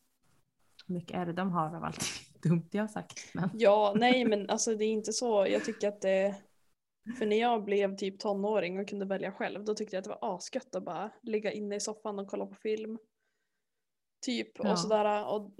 Hur 0.86 0.94
mycket 0.94 1.16
är 1.16 1.26
det 1.26 1.32
de 1.32 1.50
har 1.50 1.76
av 1.76 1.84
allt 1.84 2.00
dumt 2.42 2.68
jag 2.70 2.82
har 2.82 2.88
sagt? 2.88 3.34
Men... 3.34 3.50
Ja, 3.54 3.94
nej 3.96 4.24
men 4.24 4.50
alltså 4.50 4.74
det 4.74 4.84
är 4.84 4.92
inte 4.92 5.12
så. 5.12 5.46
Jag 5.46 5.64
tycker 5.64 5.88
att 5.88 6.00
det... 6.00 6.36
För 7.18 7.26
när 7.26 7.36
jag 7.40 7.64
blev 7.64 7.96
typ 7.96 8.20
tonåring 8.20 8.78
och 8.78 8.88
kunde 8.88 9.06
välja 9.06 9.32
själv 9.32 9.64
då 9.64 9.74
tyckte 9.74 9.96
jag 9.96 10.00
att 10.00 10.04
det 10.04 10.16
var 10.20 10.36
asgött 10.36 10.74
att 10.74 10.84
bara 10.84 11.10
ligga 11.22 11.52
inne 11.52 11.76
i 11.76 11.80
soffan 11.80 12.18
och 12.18 12.28
kolla 12.28 12.46
på 12.46 12.54
film. 12.54 12.98
Typ 14.26 14.50
Ja. 14.58 14.72
och 14.72 14.78
sådär. 14.78 15.26
Och 15.26 15.50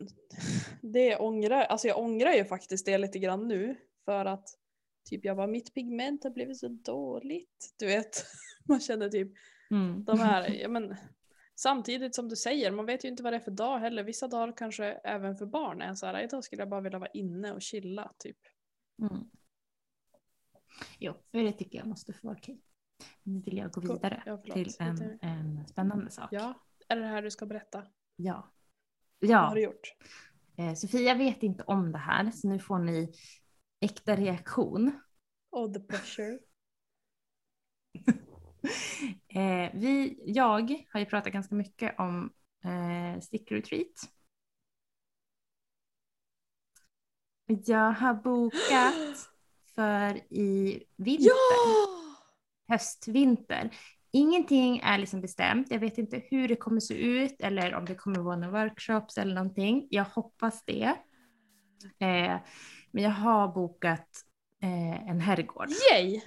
det 0.82 1.16
ångrar, 1.16 1.62
alltså 1.62 1.88
jag 1.88 1.98
ångrar 1.98 2.32
ju 2.32 2.44
faktiskt 2.44 2.86
det 2.86 2.98
lite 2.98 3.18
grann 3.18 3.48
nu. 3.48 3.76
För 4.04 4.24
att 4.24 4.48
typ 5.11 5.24
jag 5.24 5.36
bara 5.36 5.46
mitt 5.46 5.74
pigment 5.74 6.24
har 6.24 6.30
blivit 6.30 6.59
så 6.59 6.68
dåligt. 6.68 7.74
Du 7.78 7.86
vet, 7.86 8.24
man 8.68 8.80
känner 8.80 9.09
typ 9.09 9.32
Mm. 9.70 10.04
de 10.04 10.20
här, 10.20 10.48
ja 10.48 10.68
men 10.68 10.96
samtidigt 11.54 12.14
som 12.14 12.28
du 12.28 12.36
säger, 12.36 12.70
man 12.70 12.86
vet 12.86 13.04
ju 13.04 13.08
inte 13.08 13.22
vad 13.22 13.32
det 13.32 13.36
är 13.36 13.40
för 13.40 13.50
dag 13.50 13.78
heller. 13.78 14.04
Vissa 14.04 14.28
dagar 14.28 14.56
kanske 14.56 14.84
även 14.84 15.36
för 15.36 15.46
barn 15.46 15.82
är 15.82 15.94
så 15.94 16.06
här, 16.06 16.24
idag 16.24 16.44
skulle 16.44 16.62
jag 16.62 16.68
bara 16.68 16.80
vilja 16.80 16.98
vara 16.98 17.10
inne 17.10 17.52
och 17.52 17.62
chilla 17.62 18.12
typ. 18.18 18.38
Mm. 19.02 19.30
Jo, 20.98 21.14
det 21.30 21.52
tycker 21.52 21.78
jag 21.78 21.86
måste 21.86 22.12
få 22.12 22.26
vara 22.26 22.36
okej. 22.38 22.60
Nu 23.22 23.40
vill 23.40 23.56
jag 23.56 23.70
gå 23.70 23.80
vidare 23.80 24.22
Ja, 24.26 24.36
till 24.38 24.74
en, 24.78 25.18
en 25.22 25.66
spännande 25.68 26.10
sak. 26.10 26.28
Ja, 26.32 26.54
är 26.88 26.96
det 26.96 27.02
det 27.02 27.08
här 27.08 27.22
du 27.22 27.30
ska 27.30 27.46
berätta? 27.46 27.86
Ja. 28.16 28.52
Vad 29.20 29.30
har 29.30 29.54
du 29.54 29.60
ja. 29.60 29.66
gjort? 29.66 29.94
Eh, 30.56 30.74
Sofia 30.74 31.14
vet 31.14 31.42
inte 31.42 31.64
om 31.64 31.92
det 31.92 31.98
här, 31.98 32.30
så 32.30 32.48
nu 32.48 32.58
får 32.58 32.78
ni 32.78 33.12
äkta 33.80 34.16
reaktion. 34.16 35.00
Oh, 35.50 35.72
the 35.72 35.80
pressure. 35.80 36.38
Eh, 39.28 39.70
vi, 39.74 40.18
jag 40.26 40.70
har 40.92 41.00
ju 41.00 41.06
pratat 41.06 41.32
ganska 41.32 41.54
mycket 41.54 41.98
om 41.98 42.32
eh, 42.64 43.20
stick 43.20 43.52
retreat. 43.52 44.11
Jag 47.46 47.92
har 47.92 48.14
bokat 48.14 49.30
för 49.74 50.16
i 50.34 50.84
vinter, 50.96 51.26
Ja! 51.26 51.86
höst-vinter. 52.68 53.70
Ingenting 54.12 54.78
är 54.78 54.98
liksom 54.98 55.20
bestämt. 55.20 55.70
Jag 55.70 55.78
vet 55.78 55.98
inte 55.98 56.22
hur 56.30 56.48
det 56.48 56.56
kommer 56.56 56.80
se 56.80 56.94
ut 56.94 57.40
eller 57.40 57.74
om 57.74 57.84
det 57.84 57.94
kommer 57.94 58.18
vara 58.18 58.36
några 58.36 58.64
workshops 58.64 59.18
eller 59.18 59.34
någonting. 59.34 59.86
Jag 59.90 60.04
hoppas 60.04 60.64
det. 60.64 60.94
Eh, 61.98 62.36
men 62.90 63.04
jag 63.04 63.11
har 63.11 63.48
bokat 63.48 64.09
eh, 64.62 65.09
en 65.11 65.20
herrgård. 65.20 65.68
Yay! 65.92 66.20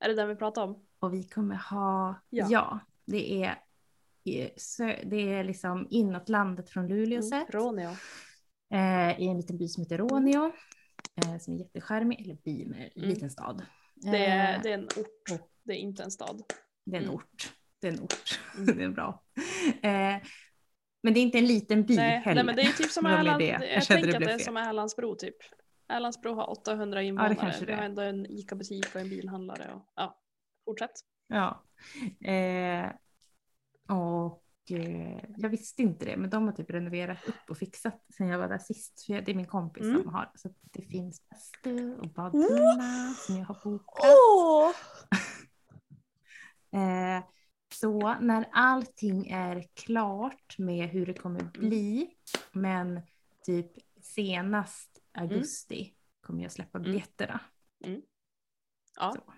Är 0.00 0.08
det 0.08 0.14
den 0.14 0.28
vi 0.28 0.36
pratar 0.36 0.62
om? 0.62 0.86
Och 1.04 1.14
vi 1.14 1.22
kommer 1.24 1.54
ha, 1.56 2.14
Ja. 2.30 2.46
ja, 2.50 2.78
det 3.06 3.44
är, 3.44 3.58
det 5.04 5.16
är 5.32 5.44
liksom 5.44 5.86
inåt 5.90 6.28
landet 6.28 6.70
från 6.70 6.88
Luleå 6.88 7.18
Mm. 7.18 7.22
sett. 7.22 7.54
Roneo. 7.54 7.90
Eh, 8.74 9.20
I 9.20 9.26
en 9.28 9.36
liten 9.36 9.58
by 9.58 9.68
som 9.68 9.82
heter 9.82 9.98
Råneå. 9.98 10.52
Eh, 11.26 11.38
som 11.38 11.54
är 11.54 11.58
jättecharmig, 11.58 12.20
eller 12.20 12.34
by 12.34 12.66
med 12.66 12.90
en 12.94 13.02
Mm. 13.02 13.08
liten 13.14 13.30
stad. 13.30 13.62
Det 13.94 14.26
är, 14.26 14.56
Eh, 14.56 14.62
det 14.62 14.70
är 14.70 14.74
en 14.74 14.84
ort. 14.84 15.40
Det 15.62 15.72
är 15.72 15.76
inte 15.76 16.02
en 16.02 16.10
stad. 16.10 16.42
det 16.84 16.96
är 16.96 17.00
en 17.00 17.04
mm. 17.04 17.14
ort. 17.16 17.52
Det 17.80 17.88
är 17.88 17.92
en 17.92 18.00
ort. 18.00 18.40
Mm. 18.58 18.76
det 18.78 18.84
är 18.84 18.88
bra. 18.88 19.22
Eh, 19.82 20.22
men 21.02 21.14
det 21.14 21.20
är 21.20 21.22
inte 21.22 21.38
en 21.38 21.46
liten 21.46 21.82
by 21.86 21.96
Nej, 21.96 22.18
heller. 22.18 22.34
nej 22.34 22.44
men 22.44 22.56
det 22.56 22.62
är 22.62 22.72
typ 22.72 22.90
som 22.90 23.04
Det 23.04 23.10
Erland, 23.10 23.38
det. 23.40 23.46
jag, 23.46 23.72
Jag 23.72 23.84
tänker 23.84 24.06
det 24.06 24.16
att 24.16 24.20
det 24.24 24.30
är 24.32 24.38
fel. 24.38 24.44
som 24.44 24.56
Erlandsbro 24.56 25.14
typ. 25.14 25.36
Erlandsbro 25.88 26.34
har 26.34 26.50
800 26.50 27.02
invånare. 27.02 27.34
kanske 27.34 27.64
Vi 27.64 27.72
har 27.72 27.80
det. 27.80 27.86
ändå 27.86 28.02
en 28.02 28.26
ICA-butik 28.26 28.94
och 28.94 29.00
en 29.00 29.08
bilhandlare. 29.08 29.72
Och, 29.74 29.82
ja, 29.96 30.20
fortsätt. 30.64 30.90
Ja. 31.26 31.62
Eh, 32.20 32.90
och 33.96 34.44
eh, 34.70 35.24
jag 35.36 35.48
visste 35.48 35.82
inte 35.82 36.04
det, 36.04 36.16
men 36.16 36.30
de 36.30 36.44
har 36.46 36.52
typ 36.52 36.70
renoverat 36.70 37.28
upp 37.28 37.50
och 37.50 37.58
fixat 37.58 38.04
sen 38.16 38.28
jag 38.28 38.38
var 38.38 38.48
där 38.48 38.58
sist. 38.58 39.06
För 39.06 39.20
det 39.20 39.30
är 39.32 39.34
min 39.34 39.46
kompis 39.46 39.82
Mm. 39.84 40.02
som 40.02 40.14
har. 40.14 40.30
Så 40.34 40.54
det 40.62 40.82
finns 40.82 41.28
bastu 41.28 41.94
och 41.96 42.08
badtunna 42.08 43.14
som 43.18 43.36
jag 43.36 43.44
har 43.46 43.60
bokat. 43.64 44.04
Åh! 44.04 44.70
Eh, 46.74 47.24
så 47.74 48.14
när 48.20 48.48
allting 48.52 49.26
är 49.26 49.64
klart 49.74 50.58
med 50.58 50.88
hur 50.88 51.06
det 51.06 51.14
kommer 51.14 51.44
bli, 51.44 52.10
men 52.52 53.00
typ 53.44 53.72
senast 54.00 54.98
augusti 55.12 55.94
kommer 56.20 56.42
jag 56.42 56.52
släppa 56.52 56.78
Mm. 56.78 56.90
biljetterna. 56.90 57.40
Ja. 58.96 59.12
Så. 59.16 59.32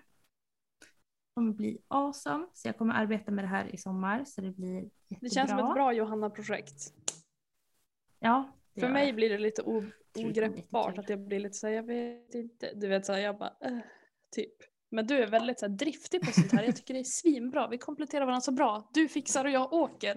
Kommer 1.37 1.53
bli 1.53 1.77
awesome, 1.87 2.45
så 2.53 2.67
jag 2.67 2.77
kommer 2.77 2.93
arbeta 2.93 3.31
med 3.31 3.43
det 3.43 3.47
här 3.47 3.75
i 3.75 3.77
sommar 3.77 4.25
så 4.25 4.41
det 4.41 4.51
blir 4.51 4.75
jättebra. 4.75 5.17
Det 5.21 5.29
känns 5.29 5.49
som 5.49 5.59
ett 5.59 5.73
bra 5.73 5.93
Johanna-projekt. 5.93 6.93
Ja, 8.19 8.51
För 8.79 8.89
mig 8.89 9.13
blir 9.13 9.29
det 9.29 9.37
lite 9.37 9.61
det 9.61 9.67
ogreppbart 10.25 10.97
att 10.97 11.09
jag 11.09 11.19
blir 11.19 11.39
lite 11.39 11.57
såhär, 11.57 11.73
jag 11.73 11.83
vet 11.83 12.35
inte. 12.35 12.71
Du 12.75 12.87
vet 12.87 13.05
såhär, 13.05 13.19
jag 13.19 13.37
bara, 13.37 13.53
äh, 13.61 13.79
typ. 14.35 14.53
Men 14.91 15.07
du 15.07 15.17
är 15.17 15.27
väldigt 15.27 15.59
såhär, 15.59 15.73
driftig 15.73 16.21
på 16.21 16.31
sånt 16.31 16.51
här. 16.51 16.63
Jag 16.63 16.75
tycker 16.75 16.93
det 16.93 16.99
är 16.99 17.03
svinbra. 17.03 17.67
Vi 17.67 17.77
kompletterar 17.77 18.25
varandra 18.25 18.41
så 18.41 18.51
bra. 18.51 18.89
Du 18.93 19.07
fixar 19.07 19.45
och 19.45 19.51
jag 19.51 19.73
åker. 19.73 20.15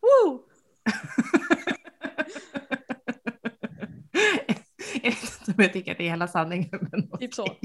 Woo! 0.00 0.42
jag 5.02 5.10
vet 5.10 5.40
inte 5.40 5.52
om 5.56 5.62
jag 5.62 5.72
tycker 5.72 5.92
att 5.92 5.98
det 5.98 6.04
är 6.04 6.10
hela 6.10 6.28
sanningen. 6.28 6.88
Men 6.92 7.18
Typ 7.18 7.34
så. 7.34 7.46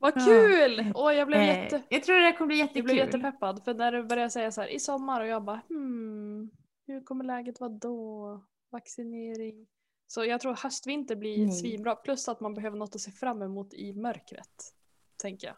Vad 0.00 0.14
kul! 0.24 0.92
Åh, 0.94 1.12
jag 1.14 1.26
blev, 1.28 1.40
Eh, 1.40 1.46
jätte, 1.46 1.82
Jag 1.88 2.02
tror 2.02 2.16
det 2.18 2.32
kommer 2.32 2.46
bli 2.46 2.58
jag 2.58 2.66
jättekul. 2.66 2.84
blev 2.84 2.96
jättepeppad. 2.96 3.64
För 3.64 3.74
när 3.74 3.92
du 3.92 4.04
började 4.04 4.30
säga 4.30 4.52
så 4.52 4.60
här 4.60 4.68
i 4.68 4.78
sommar 4.80 5.20
och 5.20 5.26
jag 5.26 5.44
bara, 5.44 5.60
hmm, 5.68 6.50
hur 6.86 7.00
kommer 7.04 7.24
läget 7.24 7.60
vara 7.60 7.70
då? 7.70 8.44
Vaccinering. 8.70 9.66
Så 10.06 10.24
jag 10.24 10.40
tror 10.40 10.54
höstvinter 10.54 11.16
blir 11.16 11.38
Nej. 11.46 11.52
svinbra. 11.52 11.96
Plus 11.96 12.28
att 12.28 12.40
man 12.40 12.54
behöver 12.54 12.76
något 12.78 12.94
att 12.94 13.00
se 13.00 13.10
fram 13.10 13.42
emot 13.42 13.74
i 13.74 13.92
mörkret. 13.94 14.74
Tänker 15.22 15.46
jag. 15.46 15.56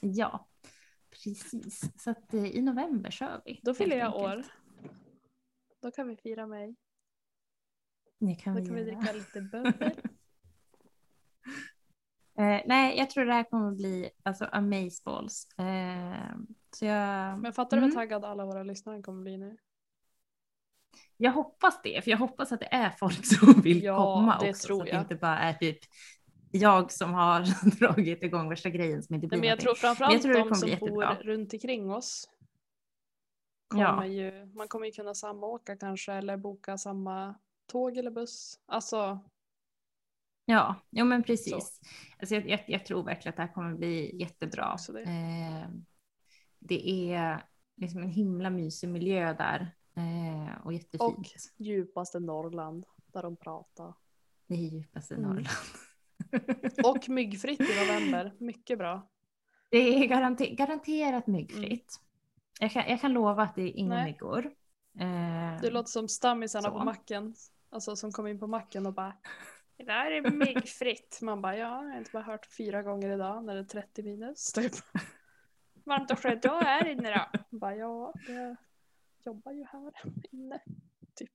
Ja, 0.00 0.48
precis. 1.10 1.80
Så 2.02 2.10
att 2.10 2.34
eh, 2.34 2.44
i 2.46 2.62
november 2.62 3.10
kör 3.10 3.42
vi. 3.44 3.60
Då 3.62 3.74
fyller 3.74 3.96
jag 3.96 4.16
år. 4.16 4.28
enkelt. 4.28 4.52
Då 5.82 5.90
kan 5.90 6.08
vi 6.08 6.16
fira 6.16 6.46
mig. 6.46 6.76
Det 8.20 8.34
kan 8.34 8.54
Då 8.54 8.60
vi 8.60 8.66
kan 8.66 8.74
vi 8.76 8.82
göra. 8.82 9.00
dricka 9.00 9.12
lite 9.12 9.40
bubbel. 9.52 9.92
Eh, 12.38 12.60
nej, 12.66 12.98
jag 12.98 13.10
tror 13.10 13.24
det 13.24 13.32
här 13.32 13.44
kommer 13.44 13.72
bli 13.72 14.10
alltså 14.22 14.44
amazeballs. 14.44 15.48
Eh, 15.58 16.34
så 16.76 16.84
jag, 16.84 17.38
Men 17.38 17.52
fattar 17.52 17.76
du 17.76 17.80
vad 17.80 17.90
Mm. 17.90 17.94
taggade 17.96 18.28
alla 18.28 18.44
våra 18.44 18.62
lyssnare 18.62 19.02
kommer 19.02 19.22
bli 19.22 19.36
nu? 19.38 19.56
jag 21.16 21.32
hoppas 21.32 21.82
det, 21.82 22.04
för 22.04 22.10
jag 22.10 22.18
hoppas 22.18 22.52
att 22.52 22.60
det 22.60 22.74
är 22.74 22.90
folk 22.90 23.26
som 23.38 23.60
vill 23.60 23.82
Ja, 23.82 23.96
komma 24.14 24.38
det 24.40 24.50
också. 24.50 24.66
tror 24.66 24.76
så 24.76 24.82
att 24.82 24.88
jag. 24.88 24.96
det 24.96 25.00
inte 25.00 25.14
bara 25.14 25.38
är 25.38 25.52
typ 25.54 25.78
jag 26.50 26.92
som 26.92 27.14
har 27.14 27.40
dragit 27.78 28.22
igång 28.22 28.48
värsta 28.48 28.70
grejen 28.70 29.02
som 29.02 29.14
inte 29.14 29.26
blir 29.26 29.38
Nej, 29.38 29.40
men 29.40 29.48
jag 29.50 29.60
tror 29.60 29.74
framförallt 29.74 30.22
tror 30.22 30.32
det 30.32 30.38
de 30.38 30.54
som 30.54 30.70
bor 30.80 31.04
runt 31.22 31.52
omkring 31.52 31.90
oss. 31.90 32.30
Ja. 33.74 33.86
Kommer 33.90 34.06
ju, 34.06 34.46
man 34.54 34.68
kommer 34.68 34.86
ju 34.86 34.92
kunna 34.92 35.14
samåka 35.14 35.76
kanske 35.76 36.12
eller 36.12 36.36
boka 36.36 36.78
samma 36.78 37.34
tåg 37.66 37.96
eller 37.96 38.10
buss. 38.10 38.60
Alltså 38.66 39.18
Ja, 40.44 40.74
jo 40.90 41.04
men 41.04 41.22
precis. 41.22 41.80
Alltså 42.18 42.34
jag, 42.34 42.48
jag, 42.48 42.60
jag, 42.66 42.86
tror 42.86 43.02
verkligen 43.02 43.30
att 43.30 43.36
det 43.36 43.42
här 43.42 43.52
kommer 43.52 43.74
bli 43.74 44.16
jättebra. 44.20 44.76
det. 44.92 45.02
Eh, 45.02 45.68
det 46.58 47.12
är 47.14 47.44
liksom 47.76 48.02
en 48.02 48.10
himla 48.10 48.50
mysig 48.50 48.88
miljö 48.88 49.34
där 49.34 49.74
eh, 49.96 50.66
och 50.66 50.72
jättefint. 50.72 51.18
Och 51.18 51.26
djupaste 51.56 52.20
Norrland 52.20 52.84
där 53.06 53.22
de 53.22 53.36
pratar. 53.36 53.94
Det 54.46 54.54
är 54.54 54.58
djupaste 54.58 55.14
Mm. 55.14 55.26
Norrland. 55.28 55.48
Och 56.84 57.08
myggfritt 57.08 57.60
i 57.60 57.80
november. 57.80 58.34
Mycket 58.38 58.78
bra. 58.78 59.08
Det 59.70 59.78
är 59.78 60.06
garanter, 60.06 60.46
garanterat 60.46 61.26
myggfritt. 61.26 62.00
Jag, 62.60 62.72
kan, 62.72 62.84
jag 62.88 63.00
kan 63.00 63.12
lova 63.12 63.42
att 63.42 63.54
det 63.54 63.62
är 63.62 63.76
inga 63.76 63.94
Mm. 63.94 64.04
Myggor. 64.04 64.46
Eh, 64.98 65.60
Det 65.62 65.70
låter 65.70 65.90
som 65.90 66.08
stammisarna 66.08 66.68
Så. 66.68 66.78
på 66.78 66.84
macken. 66.84 67.34
Alltså 67.70 67.96
som 67.96 68.12
kom 68.12 68.26
in 68.26 68.38
på 68.38 68.46
macken 68.46 68.86
och 68.86 68.94
bara 68.94 69.16
Det 69.76 69.84
där 69.84 70.10
är 70.10 70.30
myggfritt. 70.30 71.18
Man 71.22 71.42
bara 71.42 71.56
ja, 71.56 71.82
jag 71.84 71.90
har 71.90 71.98
inte 71.98 72.10
bara 72.12 72.22
hört 72.22 72.46
fyra 72.46 72.82
gånger 72.82 73.10
idag 73.10 73.44
när 73.44 73.54
det 73.54 73.60
är 73.60 73.64
30 73.64 74.02
minus. 74.02 74.52
Typ. 74.52 74.72
Varmt 75.84 76.10
och 76.10 76.18
skönt 76.18 76.44
jag 76.44 76.62
är 76.68 76.88
inne 76.88 77.10
då. 77.10 77.38
Man 77.50 77.58
Bara 77.60 77.76
ja, 77.76 78.12
jag 78.28 78.56
jobbar 79.24 79.52
ju 79.52 79.64
här 79.64 79.92
inne. 80.30 80.60
Typ. 81.14 81.30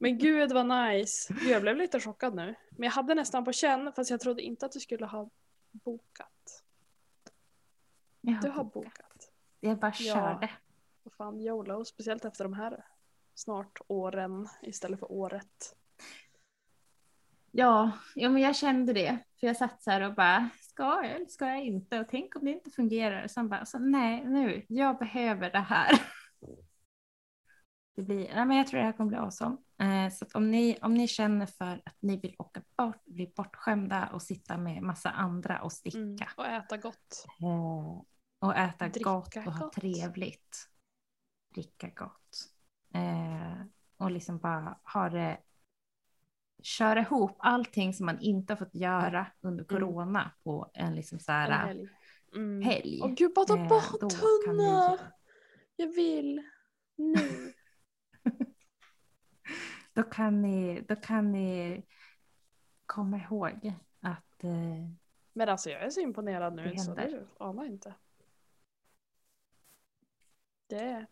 Men 0.00 0.18
gud 0.18 0.52
vad 0.52 0.66
nice. 0.66 1.34
Jag 1.48 1.62
blev 1.62 1.76
lite 1.76 2.00
chockad 2.00 2.34
nu. 2.34 2.54
Men 2.70 2.82
jag 2.82 2.90
hade 2.92 3.14
nästan 3.14 3.44
på 3.44 3.52
känn 3.52 3.92
fast 3.92 4.10
jag 4.10 4.20
trodde 4.20 4.42
inte 4.42 4.66
att 4.66 4.72
du 4.72 4.80
skulle 4.80 5.06
ha 5.06 5.30
bokat. 5.72 6.64
jag 8.20 8.40
Du 8.42 8.48
har 8.48 8.64
bokat. 8.64 9.32
Jag 9.60 9.78
bara 9.78 9.92
Ja. 9.98 10.14
körde. 10.14 10.50
Vad 11.02 11.12
fan 11.14 11.40
YOLO, 11.40 11.84
speciellt 11.84 12.24
efter 12.24 12.44
de 12.44 12.52
här 12.52 12.84
snart 13.34 13.80
åren 13.88 14.48
istället 14.62 15.00
för 15.00 15.12
året. 15.12 15.75
Ja, 17.58 17.92
ja, 18.14 18.28
men 18.28 18.42
jag 18.42 18.56
kände 18.56 18.92
det. 18.92 19.18
För 19.40 19.46
jag 19.46 19.56
satt 19.56 19.82
så 19.82 19.90
här 19.90 20.00
och 20.00 20.14
bara, 20.14 20.48
ska 20.60 20.82
jag 20.82 21.10
eller 21.10 21.26
ska 21.26 21.46
jag 21.46 21.64
inte? 21.64 22.00
Och 22.00 22.08
tänk 22.08 22.36
om 22.36 22.44
det 22.44 22.50
inte 22.50 22.70
fungerar. 22.70 23.28
Sen 23.28 23.48
bara, 23.48 23.66
så, 23.66 23.78
nej, 23.78 24.24
nu, 24.24 24.64
jag 24.68 24.98
behöver 24.98 25.50
det 25.50 25.58
här. 25.58 25.90
Det 27.96 28.02
blir, 28.02 28.34
nej, 28.34 28.46
men 28.46 28.56
jag 28.56 28.66
tror 28.66 28.80
det 28.80 28.86
här 28.86 28.92
kommer 28.92 29.08
bli 29.08 29.18
awesome. 29.18 29.56
Eh, 29.78 30.12
så 30.12 30.26
om 30.34 30.50
ni, 30.50 30.78
om 30.82 30.94
ni 30.94 31.08
känner 31.08 31.46
för 31.46 31.82
att 31.84 31.96
ni 32.00 32.20
vill 32.20 32.34
åka 32.38 32.62
bort, 32.76 33.04
bli 33.04 33.32
bortskämda 33.36 34.08
och 34.12 34.22
sitta 34.22 34.58
med 34.58 34.82
massa 34.82 35.10
andra 35.10 35.62
och 35.62 35.72
sticka. 35.72 35.98
Mm. 35.98 36.28
Och 36.36 36.46
äta 36.46 36.76
gott. 36.76 37.26
Eh, 37.42 38.02
och 38.38 38.56
äta 38.56 38.88
Dricka 38.88 39.10
gott 39.10 39.36
och 39.36 39.52
ha 39.52 39.70
trevligt. 39.74 40.68
Dricka 41.54 41.88
gott. 41.88 42.50
Eh, 42.94 43.66
och 43.96 44.10
liksom 44.10 44.38
bara 44.38 44.78
ha 44.82 45.08
det. 45.08 45.38
Köra 46.62 47.00
ihop 47.00 47.36
allting 47.38 47.94
som 47.94 48.06
man 48.06 48.20
inte 48.20 48.52
har 48.52 48.56
fått 48.58 48.74
göra 48.74 49.26
under 49.40 49.64
corona 49.64 50.30
på 50.44 50.70
en 50.74 50.94
liksom 50.94 51.18
så 51.18 51.32
En 51.32 51.38
här 51.52 51.66
helg. 51.66 51.88
Mm. 52.34 52.62
helg. 52.62 53.00
Åh 53.02 53.10
gud, 53.14 53.34
bara 53.34 53.44
ta 53.46 53.56
Eh, 53.58 53.68
bort 53.68 54.00
tunna! 54.00 54.90
ni- 54.92 54.98
Jag 55.76 55.86
vill. 55.94 56.42
Nu. 56.96 57.52
Då 59.92 60.02
kan 60.02 60.42
ni, 60.42 60.80
då 60.88 60.96
kan 60.96 61.32
ni 61.32 61.82
komma 62.86 63.16
ihåg 63.18 63.72
att 64.00 64.44
eh, 64.44 64.50
Men 65.32 65.48
alltså 65.48 65.70
jag 65.70 65.82
är 65.82 65.90
så 65.90 66.00
imponerad 66.00 66.54
nu 66.54 66.62
Det 66.70 66.78
så 66.78 66.94
du 66.94 67.26
anar 67.38 67.64
inte. 67.64 67.94
Det 70.68 70.78
är, 70.80 71.06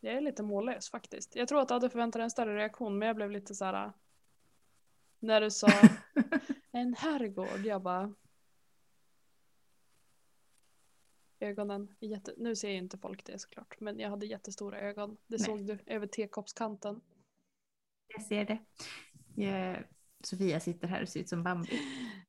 jag 0.00 0.14
är 0.14 0.20
lite 0.20 0.42
mållös 0.42 0.90
faktiskt. 0.90 1.36
Jag 1.36 1.48
tror 1.48 1.60
att 1.60 1.70
jag 1.70 1.74
hade 1.76 1.90
förväntat 1.90 2.22
en 2.22 2.30
större 2.30 2.56
reaktion 2.56 2.98
men 2.98 3.06
jag 3.08 3.16
blev 3.16 3.30
lite 3.30 3.54
så 3.54 3.64
här. 3.64 3.92
När 5.22 5.40
du 5.40 5.50
sa 5.50 5.68
en 6.72 6.94
herrgård, 6.94 7.60
jag 7.64 7.82
bara. 7.82 8.14
Ögonen, 11.40 11.94
jätte, 12.00 12.34
nu 12.36 12.56
ser 12.56 12.68
ju 12.68 12.76
inte 12.76 12.98
folk 12.98 13.24
det 13.24 13.38
såklart, 13.38 13.80
men 13.80 13.98
jag 13.98 14.10
hade 14.10 14.26
jättestora 14.26 14.80
ögon. 14.80 15.16
Det 15.26 15.36
Nej. 15.36 15.46
såg 15.46 15.66
du 15.66 15.78
över 15.86 16.06
tekoppskanten. 16.06 17.00
jag 18.08 18.22
ser 18.22 18.44
det. 18.44 18.58
Jag, 19.34 19.84
Sofia 20.20 20.60
sitter 20.60 20.88
här 20.88 21.02
och 21.02 21.08
ser 21.08 21.20
ut 21.20 21.28
som 21.28 21.42
Bambi. 21.42 21.80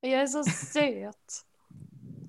Jag 0.01 0.21
är 0.21 0.27
så 0.27 0.43
söt. 0.43 1.45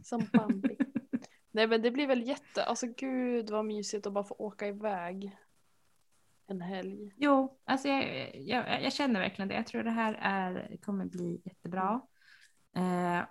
Som 0.02 0.28
Bambi. 0.32 0.76
Nej 1.50 1.66
men 1.66 1.82
det 1.82 1.90
blir 1.90 2.06
väl 2.06 2.28
jätte, 2.28 2.64
alltså 2.64 2.86
gud 2.86 3.50
vad 3.50 3.64
mysigt 3.64 4.06
att 4.06 4.12
bara 4.12 4.24
få 4.24 4.34
åka 4.34 4.66
iväg. 4.66 5.36
En 6.46 6.60
helg. 6.60 7.12
Jo, 7.16 7.60
alltså 7.64 7.88
jag, 7.88 8.36
jag, 8.36 8.82
jag 8.82 8.92
känner 8.92 9.20
verkligen 9.20 9.48
det. 9.48 9.54
Jag 9.54 9.66
tror 9.66 9.82
det 9.82 9.90
här 9.90 10.14
är, 10.20 10.76
kommer 10.76 11.04
bli 11.04 11.42
jättebra. 11.44 12.00
Eh, 12.76 13.22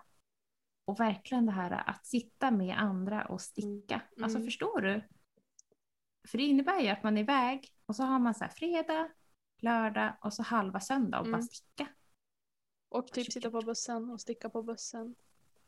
och 0.85 0.99
verkligen 0.99 1.45
det 1.45 1.51
här 1.51 1.89
att 1.89 2.05
sitta 2.05 2.51
med 2.51 2.77
andra 2.77 3.25
och 3.25 3.41
sticka. 3.41 3.95
Mm. 3.95 4.23
Alltså 4.23 4.37
Mm. 4.37 4.47
förstår 4.47 4.81
du? 4.81 5.01
För 6.27 6.37
det 6.37 6.43
innebär 6.43 6.79
ju 6.79 6.87
att 6.87 7.03
man 7.03 7.17
är 7.17 7.21
iväg 7.21 7.73
och 7.85 7.95
så 7.95 8.03
har 8.03 8.19
man 8.19 8.33
så 8.33 8.43
här 8.43 8.51
fredag, 8.51 9.09
lördag 9.61 10.17
och 10.21 10.33
så 10.33 10.43
halva 10.43 10.79
söndag 10.79 11.19
och 11.19 11.25
bara 11.25 11.33
Mm. 11.33 11.41
sticka. 11.41 11.87
Och 12.89 13.07
typ 13.07 13.31
sitta 13.31 13.51
på 13.51 13.61
bussen 13.61 14.09
och 14.09 14.21
sticka 14.21 14.49
på 14.49 14.63
bussen. 14.63 15.15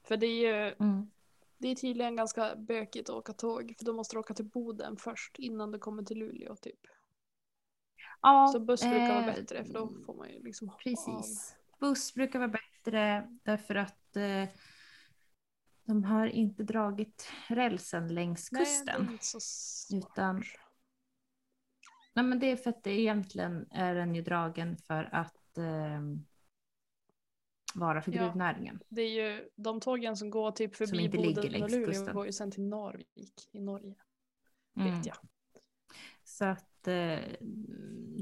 För 0.04 0.18
det 0.18 0.28
är 0.28 0.68
ju 0.68 0.76
Mm. 0.80 1.12
det 1.58 1.68
är 1.68 1.76
tydligen 1.76 2.16
ganska 2.16 2.56
bökigt 2.56 3.10
att 3.10 3.16
åka 3.16 3.34
tåg 3.34 3.76
för 3.78 3.86
då 3.86 3.94
måste 3.94 4.16
du 4.16 4.20
åka 4.20 4.34
till 4.34 4.46
Boden 4.50 4.98
först 4.98 5.40
innan 5.40 5.72
du 5.72 5.80
kommer 5.80 6.04
till 6.04 6.20
Luleå 6.20 6.56
typ. 6.56 6.80
Ja, 8.26 8.48
Så 8.48 8.60
buss 8.60 8.82
brukar 8.82 9.08
vara 9.22 9.26
eh, 9.30 9.36
bättre 9.36 9.66
för 9.66 9.74
då 9.74 9.94
får 10.06 10.14
man 10.16 10.30
ju 10.30 10.44
liksom 10.44 10.68
hoppa 10.70 10.80
Precis. 10.84 11.56
Buss 11.80 12.14
brukar 12.14 12.40
vara 12.40 12.48
bättre 12.50 13.30
därför 13.44 13.76
att 13.76 14.16
eh, 14.16 14.50
de 15.84 16.04
har 16.04 16.28
inte 16.28 16.64
dragit 16.64 17.30
rälsen 17.48 18.14
längs 18.14 18.50
kusten. 18.50 18.86
Nej, 18.98 19.06
det 19.06 19.10
är 19.10 19.12
inte 19.12 19.26
så 19.26 19.40
smart. 19.40 20.12
Utan- 20.12 20.44
Nej, 22.14 22.26
men 22.26 22.40
det 22.40 22.52
är 22.52 22.56
för 22.56 22.70
att 22.70 22.84
det 22.84 23.00
egentligen 23.00 23.68
är 23.72 23.96
den 23.96 24.16
ju 24.16 24.22
dragen 24.22 24.78
för 24.78 25.10
att 25.12 25.58
eh, 25.58 26.02
vara 27.76 28.02
för 28.02 28.12
Ja. 28.12 28.24
gruvnäringen. 28.24 28.80
Det 28.90 29.02
är 29.02 29.10
ju 29.10 29.50
de 29.56 29.80
tågen 29.80 30.18
som 30.18 30.30
går 30.30 30.52
typ 30.52 30.76
förbi 30.76 31.10
Boden 31.10 31.64
och 31.64 31.70
Luleå 31.70 32.14
går 32.14 32.26
ju 32.26 32.32
sen 32.34 32.52
till 32.52 32.64
Narvik 32.64 33.50
i 33.52 33.60
Norge. 33.60 33.96
Mm. 34.78 34.96
Vet 34.96 35.06
jag. 35.06 35.18
Så 36.24 36.46
att 36.46 36.88
eh, 36.88 37.20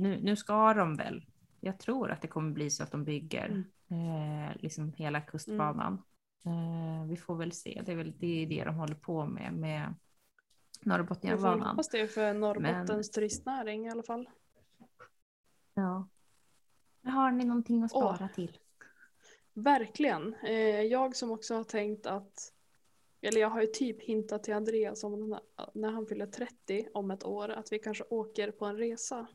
nu, 0.04 0.20
nu 0.24 0.36
ska 0.36 0.74
de 0.74 0.96
väl, 0.96 1.26
jag 1.60 1.80
tror 1.80 2.12
att 2.12 2.22
det 2.22 2.28
kommer 2.28 2.52
bli 2.52 2.70
så 2.70 2.84
att 2.84 2.92
de 2.92 3.04
bygger 3.04 3.64
eh, 3.90 4.62
liksom 4.62 4.94
hela 4.94 5.22
kustbanan. 5.22 6.04
Eh, 6.46 7.08
vi 7.10 7.18
får 7.18 7.36
väl 7.36 7.52
se, 7.52 7.82
det 7.86 7.92
är 7.92 7.96
väl 7.96 8.14
det, 8.20 8.44
är 8.44 8.48
det 8.48 8.64
de 8.64 8.76
håller 8.76 8.96
på 8.96 9.26
med 9.26 9.54
med 9.54 9.82
Jag 9.82 10.88
Norrbotniabanan. 10.88 11.68
hoppas 11.70 11.90
det 11.90 12.08
för 12.08 12.34
Norrbottens 12.34 13.12
turistnäring 13.12 13.86
i 13.86 13.90
alla 13.90 14.04
fall. 14.04 14.30
Ja. 15.74 16.08
Har 17.04 17.32
ni 17.32 17.46
någonting 17.46 17.84
att 17.84 17.92
Åh. 17.94 18.16
spara 18.16 18.30
till? 18.30 18.58
Verkligen. 19.54 20.36
Eh, 20.44 20.82
jag 20.82 21.16
som 21.16 21.32
också 21.32 21.56
har 21.56 21.64
tänkt 21.64 22.06
att, 22.06 22.54
eller 23.22 23.42
jag 23.42 23.50
har 23.50 23.62
ju 23.62 23.68
typ 23.68 24.02
hintat 24.02 24.44
till 24.44 24.54
Andreas 24.54 25.04
om 25.04 25.40
när 25.74 25.92
han 25.92 26.06
fyller 26.06 26.28
30 26.28 26.88
om 26.94 27.12
ett 27.12 27.24
år 27.24 27.50
att 27.50 27.72
vi 27.72 27.80
kanske 27.80 28.04
åker 28.04 28.52
på 28.52 28.66
en 28.66 28.78
resa. 28.78 29.28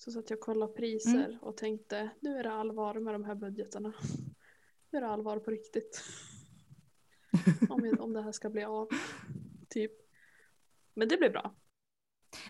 Så 0.00 0.10
satt 0.12 0.30
jag 0.30 0.36
och 0.38 0.44
kollade 0.44 0.72
priser 0.72 1.24
Mm. 1.24 1.38
och 1.38 1.56
tänkte 1.56 2.10
nu 2.20 2.36
är 2.38 2.42
det 2.42 2.52
allvar 2.52 2.94
med 2.94 3.14
de 3.14 3.24
här 3.24 3.34
budgetarna. 3.34 3.92
Nu 4.90 4.98
är 4.98 5.02
det 5.02 5.08
allvar 5.08 5.38
på 5.38 5.50
riktigt. 5.50 6.02
om, 7.70 7.96
om 8.00 8.12
det 8.12 8.22
här 8.22 8.32
ska 8.32 8.50
bli 8.50 8.64
av. 8.64 8.88
Typ. 9.68 9.92
Men 10.94 11.08
det 11.08 11.16
blir 11.16 11.30
bra. 11.30 11.54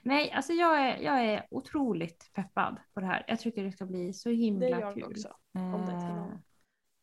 Nej, 0.02 0.30
alltså 0.32 0.52
jag 0.52 0.80
är, 0.88 0.96
jag 1.02 1.24
är 1.24 1.46
otroligt 1.50 2.30
peppad 2.34 2.80
på 2.94 3.00
det 3.00 3.06
här. 3.06 3.24
Jag 3.28 3.40
tycker 3.40 3.64
det 3.64 3.72
ska 3.72 3.86
bli 3.86 4.12
så 4.12 4.28
himla 4.30 4.66
Det 4.66 4.72
är 4.72 4.80
jag 4.80 4.94
kul. 4.94 5.04
också. 5.04 5.28
Om 5.54 5.86
det 5.86 5.92
Eh. 5.92 6.26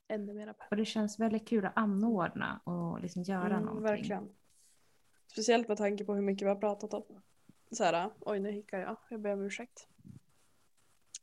Ännu 0.07 0.33
mera 0.33 0.53
pepp. 0.53 0.67
och 0.71 0.77
det 0.77 0.85
känns 0.85 1.19
väldigt 1.19 1.47
kul 1.47 1.65
att 1.65 1.73
anordna 1.77 2.61
och 2.63 3.01
liksom 3.01 3.23
göra 3.23 3.45
Mm, 3.45 3.59
någonting. 3.61 3.83
verkligen. 3.83 4.29
Speciellt 5.31 5.67
med 5.67 5.77
tanke 5.77 6.05
på 6.05 6.13
hur 6.15 6.21
mycket 6.21 6.45
vi 6.45 6.49
har 6.49 6.55
pratat 6.55 6.93
om. 6.93 7.21
Så 7.71 7.83
här, 7.83 8.09
oj 8.19 8.39
nu 8.39 8.51
hickar 8.51 8.79
jag, 8.79 8.97
jag 9.09 9.21
ber 9.21 9.33
om 9.33 9.41
ursäkt. 9.41 9.87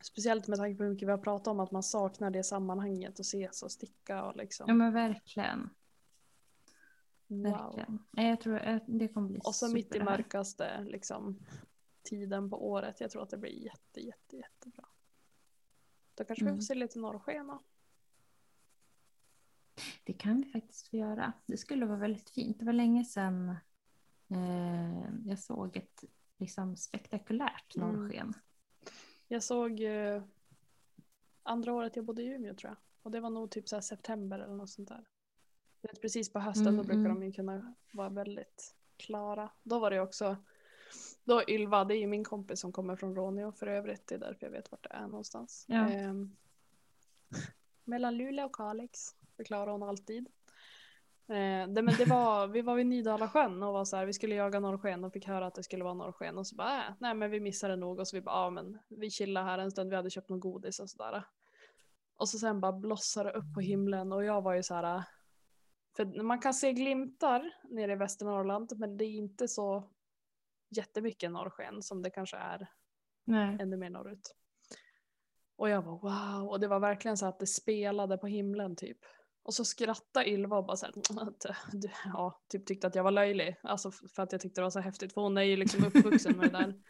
Speciellt 0.03 0.49
med 0.49 0.59
tanke 0.59 0.77
på 0.77 0.83
hur 0.83 0.91
mycket 0.91 1.09
vi 1.09 1.11
har 1.13 1.19
pratat 1.19 1.47
om 1.47 1.61
att 1.61 1.71
man 1.71 1.83
saknar 1.83 2.31
det 2.31 2.45
sammanhanget 2.45 3.19
och 3.19 3.25
ses 3.25 3.63
och 3.63 3.73
sticka 3.73 4.25
och 4.25 4.37
liksom. 4.37 4.65
Ja 4.69 4.75
men 4.75 4.93
verkligen. 4.93 5.71
wow. 7.29 7.43
verkligen. 7.43 7.99
Jag 8.11 8.41
tror 8.41 8.59
att 8.59 8.83
det 8.87 9.09
kommer 9.09 9.29
bli 9.29 9.39
Och 9.39 9.55
så 9.55 9.67
super 9.67 9.75
mitt 9.75 9.95
i 9.95 10.01
mörkaste 10.03 10.81
liksom, 10.85 11.39
tiden 12.03 12.51
på 12.51 12.69
året. 12.71 13.01
Jag 13.01 13.11
tror 13.11 13.23
att 13.23 13.31
det 13.31 13.39
blir 13.39 13.65
jätte, 13.65 14.01
jätte, 14.01 14.37
jättebra. 14.37 14.85
Då 16.15 16.25
kanske 16.25 16.45
vi 16.45 16.49
Mm. 16.51 16.59
får 16.61 16.65
se 16.65 16.75
lite 16.75 16.99
norrsken. 16.99 17.59
Det 20.05 20.13
kan 20.13 20.37
vi 20.37 20.45
faktiskt 20.45 20.89
få 20.89 20.97
göra. 20.97 21.33
Det 21.47 21.57
skulle 21.57 21.87
vara 21.87 21.99
väldigt 21.99 22.31
fint. 22.31 22.59
Det 22.59 22.65
var 22.65 22.73
länge 22.73 23.05
sedan 23.05 23.57
eh, 24.29 25.09
jag 25.25 25.39
såg 25.39 25.77
ett 25.77 26.05
liksom, 26.39 26.77
spektakulärt 26.77 27.77
Mm. 27.77 28.33
Jag 29.33 29.43
såg 29.43 29.81
eh, 29.81 30.23
andra 31.43 31.73
året 31.73 31.97
jag 31.97 32.05
bodde 32.05 32.23
i 32.23 32.27
Umeå 32.27 32.55
tror 32.55 32.71
jag. 32.71 32.77
Och 33.03 33.11
det 33.11 33.21
var 33.21 33.31
nog 33.31 33.51
typ 33.51 33.69
så 33.69 33.81
september 33.81 34.39
eller 34.39 34.55
något 34.55 34.71
sånt 34.71 34.89
där. 34.89 35.05
Vet, 35.83 36.01
precis 36.01 36.33
på 36.33 36.39
hösten 36.39 36.67
Mm, 36.67 36.77
då 36.77 36.83
brukar 36.83 37.01
mm. 37.01 37.21
de 37.21 37.27
ju 37.27 37.33
kunna 37.33 37.75
vara 37.93 38.09
väldigt 38.09 38.75
klara. 38.97 39.51
Då 39.63 39.79
var 39.79 39.91
det 39.91 40.01
också, 40.01 40.37
då 41.25 41.43
Ylva, 41.49 41.85
det 41.85 41.97
är 41.97 41.99
ju 41.99 42.07
min 42.07 42.25
kompis 42.25 42.61
som 42.61 42.73
kommer 42.73 42.97
från 42.97 43.17
Råneå 43.17 43.53
för 43.53 43.67
övrigt. 43.67 44.07
Det 44.07 44.15
är 44.15 44.19
därför 44.19 44.47
jag 44.47 44.51
vet 44.51 44.71
vart 44.71 44.83
det 44.83 44.93
är 44.93 45.07
någonstans. 45.07 45.65
Ja. 45.69 45.91
Ehm, 45.91 46.37
mellan 47.85 48.17
Luleå 48.17 48.47
och 48.47 48.55
Kalix 48.55 49.15
förklarar 49.37 49.73
hon 49.73 49.83
alltid. 49.83 50.29
Eh, 51.33 51.69
det, 51.69 51.83
men 51.83 51.95
det 51.99 52.05
var, 52.05 52.47
vi 52.47 52.63
var 52.63 52.75
vid 52.75 52.87
Nydala 52.87 53.29
sjön 53.29 53.63
och 53.63 53.73
var 53.73 53.85
så 53.85 53.97
här, 53.97 54.07
vi 54.07 54.13
skulle 54.13 54.35
jaga 54.35 54.61
norrsken 54.61 55.05
och 55.05 55.13
fick 55.13 55.27
höra 55.27 55.47
att 55.47 55.55
det 55.55 55.63
skulle 55.63 55.85
vara 55.85 55.95
norrsken 55.95 56.39
och 56.39 56.47
så 56.47 56.57
bara, 56.57 56.87
äh, 56.87 56.95
nej 56.99 57.15
men 57.15 57.31
vi 57.31 57.41
missade 57.41 57.77
nog 57.77 57.99
och 57.99 58.09
så 58.09 58.17
vi 58.17 58.21
bara, 58.21 58.45
ja 58.45 58.51
men 58.51 58.79
vi 58.89 59.11
chillar 59.11 59.45
här 59.45 59.59
en 59.59 59.71
stund, 59.71 59.91
vi 59.91 59.97
hade 59.97 60.11
köpt 60.11 60.29
någon 60.29 60.41
godis 60.41 60.81
och 60.81 60.91
sådär. 60.91 61.25
Och 62.17 62.29
så 62.29 62.39
sen 62.39 62.61
bara 62.61 62.73
blossade 62.73 63.31
det 63.31 63.39
upp 63.39 63.55
på 63.55 63.61
himlen 63.61 64.13
och 64.13 64.25
jag 64.25 64.43
var 64.43 64.55
ju 64.55 64.63
så 64.63 64.75
här, 64.75 65.03
för 65.97 66.23
man 66.23 66.39
kan 66.39 66.55
se 66.55 66.73
glimtar 66.73 67.55
nere 67.71 67.93
i 67.93 67.97
Västernorrland 67.97 68.73
men 68.77 68.97
det 68.97 69.05
är 69.05 69.11
inte 69.11 69.49
så 69.49 69.91
jättemycket 70.69 71.31
norrsken 71.31 71.83
som 71.83 72.03
det 72.03 72.11
kanske 72.11 72.37
är 72.37 72.69
Nej. 73.25 73.57
ännu 73.61 73.77
mer 73.77 73.91
norrut. 73.91 74.35
Och 75.57 75.69
jag 75.69 75.83
var 75.83 75.99
wow, 75.99 76.49
och 76.49 76.61
det 76.61 76.69
var 76.69 76.81
verkligen 76.81 77.17
så 77.17 77.27
att 77.27 77.39
det 77.39 77.47
spelade 77.47 78.19
på 78.19 78.27
himlen 78.27 78.77
typ. 78.77 78.99
Och 79.43 79.55
så 79.55 79.65
skrattade 79.65 80.31
Ylva 80.31 80.57
och 80.57 80.65
bara 80.67 80.77
så 80.77 80.87
här, 80.87 80.95
ja, 82.05 82.41
typ 82.49 82.67
tyckte 82.67 82.87
att 82.87 82.95
jag 82.95 83.05
var 83.05 83.11
löjlig. 83.11 83.57
Alltså 83.63 83.91
för 83.91 84.23
att 84.23 84.33
jag 84.33 84.41
tyckte 84.41 84.61
det 84.61 84.63
var 84.63 84.71
så 84.71 84.81
häftigt, 84.81 85.13
för 85.13 85.21
hon 85.21 85.37
är 85.39 85.43
ju 85.43 85.57
liksom 85.57 85.85
uppvuxen 85.85 86.37
med 86.37 86.53
det 86.53 86.59
där. 86.59 86.83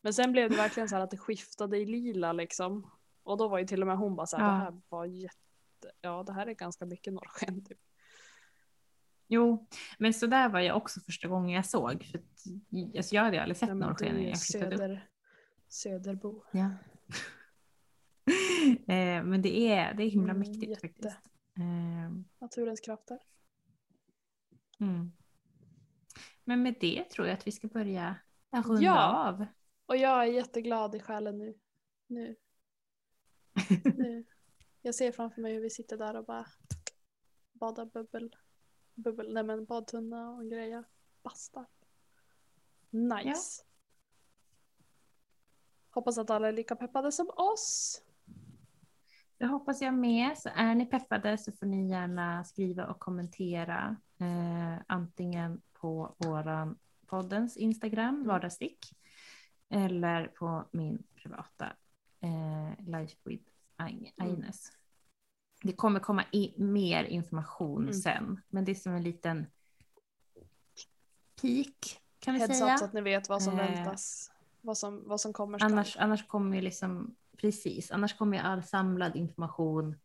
Men 0.00 0.14
sen 0.14 0.32
blev 0.32 0.50
det 0.50 0.56
verkligen 0.56 0.88
så 0.88 0.94
här 0.94 1.02
att 1.02 1.10
det 1.10 1.18
skiftade 1.18 1.78
i 1.78 1.86
lila 1.86 2.32
liksom. 2.32 2.90
Och 3.22 3.38
då 3.38 3.48
var 3.48 3.58
ju 3.58 3.66
till 3.66 3.80
och 3.80 3.86
med 3.86 3.96
hon 3.96 4.16
bara 4.16 4.26
så 4.26 4.36
här, 4.36 4.44
Ja. 4.44 4.50
det 4.52 4.58
här 4.58 4.80
var 4.88 5.04
jätte, 5.04 5.92
ja 6.00 6.22
det 6.22 6.32
här 6.32 6.46
är 6.46 6.52
ganska 6.52 6.86
mycket 6.86 7.12
norrsken 7.12 7.64
typ. 7.64 7.78
Jo, 9.28 9.66
men 9.98 10.14
så 10.14 10.26
där 10.26 10.48
var 10.48 10.60
jag 10.60 10.76
också 10.76 11.00
första 11.00 11.28
gången 11.28 11.50
jag 11.56 11.66
såg. 11.66 12.04
För 12.04 12.18
att, 12.18 12.96
alltså 12.96 13.14
jag 13.14 13.22
hade 13.22 13.42
aldrig 13.42 13.56
sett 13.56 13.68
Ja, 13.68 13.74
norrsken 13.74 14.20
ju 14.22 14.28
jag 14.28 14.40
flyttade 14.42 14.74
upp. 14.74 14.80
söder, 14.80 15.08
söderbo. 15.68 16.42
Ja. 16.52 16.64
eh, 18.94 19.24
men 19.24 19.42
det 19.42 19.56
är, 19.72 19.94
det 19.94 20.02
är 20.04 20.08
himla 20.10 20.32
Mm, 20.32 20.38
mäktigt 20.48 20.70
jätte. 20.70 20.88
faktiskt. 20.88 21.16
Eh, 21.56 22.10
Naturens 22.38 22.80
krafter. 22.80 23.18
mm. 24.80 25.12
Men 26.44 26.62
med 26.62 26.74
det 26.80 27.04
tror 27.10 27.26
jag 27.26 27.34
att 27.38 27.46
vi 27.46 27.52
ska 27.52 27.68
börja 27.68 28.16
runda 28.50 28.82
Ja. 28.82 29.28
av. 29.28 29.46
Och 29.86 29.96
jag 29.96 30.20
är 30.22 30.32
jätteglad 30.32 30.94
i 30.94 31.00
själen 31.00 31.38
nu. 31.38 31.58
Nu. 32.06 32.36
nu. 33.96 34.24
Jag 34.82 34.94
ser 34.94 35.12
framför 35.12 35.40
mig 35.42 35.54
hur 35.54 35.60
vi 35.60 35.70
sitter 35.70 35.96
där 35.98 36.16
och 36.16 36.24
bara 36.24 36.46
badar 37.52 37.84
bubbel. 37.86 38.36
Bubbel, 38.94 39.34
nej 39.34 39.42
men 39.44 39.64
badtunna 39.64 40.30
och 40.30 40.50
grejer. 40.50 40.84
Bastar. 41.22 41.66
Nice. 42.90 43.64
Hoppas 45.90 46.18
att 46.18 46.30
alla 46.30 46.48
är 46.48 46.52
lika 46.52 46.76
peppade 46.76 47.12
som 47.12 47.30
oss. 47.36 48.02
Det 49.44 49.48
hoppas 49.48 49.82
jag 49.82 49.94
med. 49.94 50.38
Så 50.38 50.48
är 50.54 50.74
ni 50.74 50.86
peppade 50.86 51.38
så 51.38 51.52
får 51.52 51.66
ni 51.66 51.88
gärna 51.90 52.44
skriva 52.44 52.86
och 52.86 52.98
kommentera. 52.98 53.96
Eh, 54.18 54.82
antingen 54.86 55.62
på 55.72 56.14
våran 56.18 56.78
poddens 57.06 57.56
Instagram, 57.56 58.24
vardagsstick. 58.26 58.78
Eller 59.68 60.26
på 60.26 60.64
min 60.70 61.02
privata 61.14 61.72
eh, 62.20 62.84
Life 62.86 63.16
with 63.24 63.44
Mm. 63.78 64.04
Agnes. 64.16 64.72
Det 65.62 65.72
kommer 65.72 66.00
komma 66.00 66.24
i, 66.32 66.54
mer 66.56 67.04
information 67.04 67.82
Mm. 67.82 67.94
sen. 67.94 68.40
Men 68.48 68.64
det 68.64 68.72
är 68.72 68.74
som 68.74 68.92
en 68.92 69.02
liten 69.02 69.46
peak 71.42 72.00
kan 72.18 72.34
vi 72.34 72.40
Heads 72.40 72.58
säga. 72.58 72.72
up 72.74 72.78
så 72.78 72.84
att 72.84 72.92
ni 72.92 73.00
vet 73.00 73.28
vad 73.28 73.42
som 73.42 73.58
Eh, 73.58 73.66
väntas. 73.72 74.30
Vad 74.60 74.78
som, 74.78 75.08
vad 75.08 75.20
som 75.20 75.32
kommer. 75.32 75.64
Annars, 75.64 75.96
annars 75.96 76.26
kommer 76.26 76.56
ju 76.56 76.62
liksom, 76.62 77.16
precis, 77.44 77.90
annars 77.90 78.16
kommer 78.16 78.38
all 78.40 78.62
samlad 78.62 79.16
information 79.16 79.96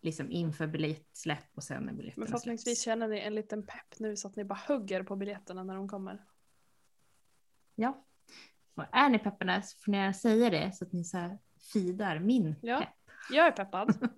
liksom 0.00 0.30
inför 0.30 0.66
biljettsläpp 0.66 1.44
och 1.54 1.64
sen 1.64 1.82
när 1.82 1.92
biljetterna 1.92 2.20
Men 2.22 2.28
förhoppningsvis 2.28 2.82
känner 2.82 3.08
ni 3.08 3.18
en 3.20 3.34
liten 3.34 3.66
pepp 3.66 3.98
nu 3.98 4.16
så 4.16 4.28
att 4.28 4.36
ni 4.36 4.44
bara 4.44 4.58
hugger 4.68 5.02
på 5.02 5.16
biljetterna 5.16 5.62
när 5.62 5.74
de 5.74 5.88
kommer. 5.88 6.24
Ja. 7.74 8.04
Och 8.74 8.84
är 8.92 9.08
ni 9.08 9.18
peppade 9.18 9.62
så 9.62 9.78
får 9.78 9.92
ni 9.92 10.14
säga 10.14 10.50
det 10.50 10.72
så 10.76 10.84
att 10.84 10.92
ni 10.92 11.04
så 11.04 11.16
här 11.18 11.38
fidar 11.72 12.18
min 12.18 12.54
Ja. 12.62 12.78
pepp. 12.78 12.88
Jag 13.30 13.46
är 13.46 13.50
peppad. 13.64 14.08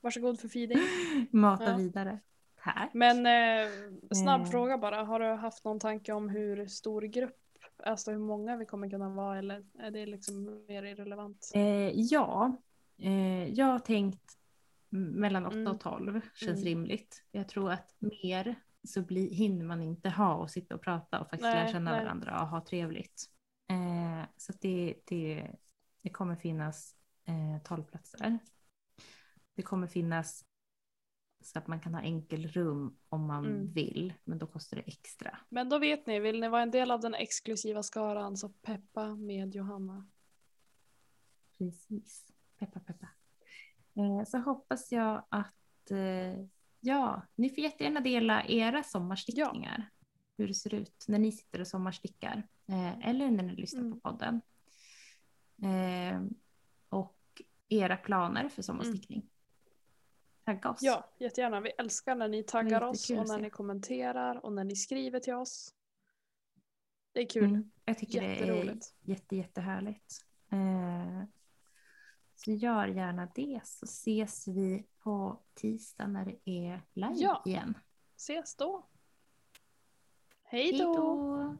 Varsågod 0.00 0.40
för 0.40 0.48
feeding. 0.48 0.78
Mata 1.30 1.64
Ja. 1.70 1.76
vidare. 1.76 2.20
Tack. 2.64 2.90
Men 2.94 3.26
eh, 3.26 3.72
snabb 4.14 4.40
Eh. 4.40 4.46
fråga 4.50 4.78
bara. 4.78 5.02
Har 5.04 5.20
du 5.20 5.26
haft 5.26 5.64
någon 5.64 5.80
tanke 5.80 6.12
om 6.12 6.28
hur 6.28 6.66
stor 6.66 7.02
grupp, 7.02 7.36
alltså 7.86 8.10
hur 8.10 8.18
många 8.18 8.56
vi 8.56 8.66
kommer 8.66 8.90
kunna 8.90 9.08
vara 9.08 9.38
eller 9.38 9.64
är 9.78 9.90
det 9.90 10.06
liksom 10.06 10.64
mer 10.68 10.82
irrelevant? 10.82 11.50
Eh, 11.54 11.90
ja, 11.94 12.56
eh, 12.98 13.48
jag 13.48 13.66
har 13.66 13.78
tänkt 13.78 14.38
mellan 14.88 15.46
8 15.46 15.56
Mm. 15.56 15.72
och 15.72 15.80
12 15.80 16.20
känns 16.34 16.50
Mm. 16.60 16.64
rimligt. 16.64 17.24
Jag 17.30 17.48
tror 17.48 17.70
att 17.72 17.94
mer 17.98 18.54
så 18.88 19.02
bli, 19.02 19.34
hinner 19.34 19.64
man 19.64 19.82
inte 19.82 20.10
ha 20.10 20.34
och 20.34 20.50
sitta 20.50 20.74
och 20.74 20.82
prata 20.82 21.20
och 21.20 21.30
faktiskt 21.30 21.42
lära 21.42 21.62
Nej, 21.64 21.72
känna 21.72 21.90
nej. 21.90 22.04
varandra 22.04 22.42
och 22.42 22.48
ha 22.48 22.60
trevligt. 22.60 23.30
Eh, 23.70 24.26
så 24.36 24.52
det, 24.60 24.94
det, 25.06 25.50
det 26.02 26.10
kommer 26.10 26.36
finnas 26.36 26.96
eh, 27.24 27.62
12 27.62 27.82
platser. 27.82 28.38
Det 29.54 29.62
kommer 29.62 29.86
finnas 29.86 30.44
så 31.46 31.58
att 31.58 31.66
man 31.66 31.80
kan 31.80 31.94
ha 31.94 32.00
enkelrum 32.02 32.96
om 33.08 33.26
man 33.26 33.44
Mm. 33.46 33.72
vill, 33.72 34.14
men 34.24 34.38
då 34.38 34.46
kostar 34.46 34.76
det 34.76 34.82
extra. 34.82 35.38
Men 35.48 35.68
då 35.68 35.78
vet 35.78 36.06
ni, 36.06 36.20
vill 36.20 36.40
ni 36.40 36.48
vara 36.48 36.62
en 36.62 36.70
del 36.70 36.90
av 36.90 37.00
den 37.00 37.14
exklusiva 37.14 37.82
skaran 37.82 38.36
så 38.36 38.48
peppa 38.48 39.14
med 39.14 39.54
Johanna. 39.54 40.08
Precis. 41.58 42.26
Peppa, 42.58 42.80
peppa. 42.80 43.08
Eh, 43.96 44.24
så 44.26 44.38
hoppas 44.38 44.92
jag 44.92 45.24
att 45.28 45.90
eh, 45.90 46.44
ja, 46.80 47.22
ni 47.34 47.48
får 47.50 47.58
jättegärna 47.58 48.00
dela 48.00 48.44
era 48.44 48.82
sommarstickningar. 48.82 49.90
Hur 50.36 50.48
det 50.48 50.54
ser 50.54 50.74
ut 50.74 51.04
när 51.08 51.18
ni 51.18 51.32
sitter 51.32 51.60
och 51.60 51.66
sommarstickar. 51.66 52.48
Eh, 52.68 53.08
eller 53.08 53.30
när 53.30 53.42
ni 53.44 53.56
lyssnar 53.56 53.80
Mm. 53.80 53.92
på 54.00 54.10
podden. 54.10 54.40
Eh, 55.62 56.22
och 56.88 57.18
era 57.68 57.96
planer 57.96 58.48
för 58.48 58.62
sommarstickning. 58.62 59.30
Tagga 60.44 60.70
oss. 60.70 60.82
Ja, 60.82 61.10
jättegärna. 61.18 61.60
Vi 61.60 61.70
älskar 61.70 62.14
när 62.14 62.28
ni 62.28 62.42
taggar 62.42 62.82
oss 62.82 63.10
och 63.10 63.28
när 63.28 63.38
ni 63.38 63.50
kommenterar 63.50 64.44
och 64.44 64.52
när 64.52 64.64
ni 64.64 64.76
skriver 64.76 65.20
till 65.20 65.34
oss. 65.34 65.74
Det 67.12 67.20
är 67.20 67.26
kul. 67.28 67.44
Mm, 67.44 67.70
jag 67.84 67.98
tycker 67.98 68.20
det 68.20 68.50
är 68.50 68.78
jätte, 69.00 69.36
jättehärligt. 69.36 70.24
Eh, 70.52 71.24
så 72.34 72.50
gör 72.52 72.86
gärna 72.86 73.28
det 73.34 73.60
så 73.64 73.84
ses 73.84 74.48
vi 74.48 74.86
på 74.98 75.40
tisdag 75.54 76.06
när 76.06 76.24
det 76.24 76.50
är 76.50 76.82
live 76.92 77.14
Ja. 77.16 77.42
igen. 77.46 77.78
Ses 78.16 78.56
då. 78.56 78.86
Hej 80.42 80.78
då! 80.78 81.56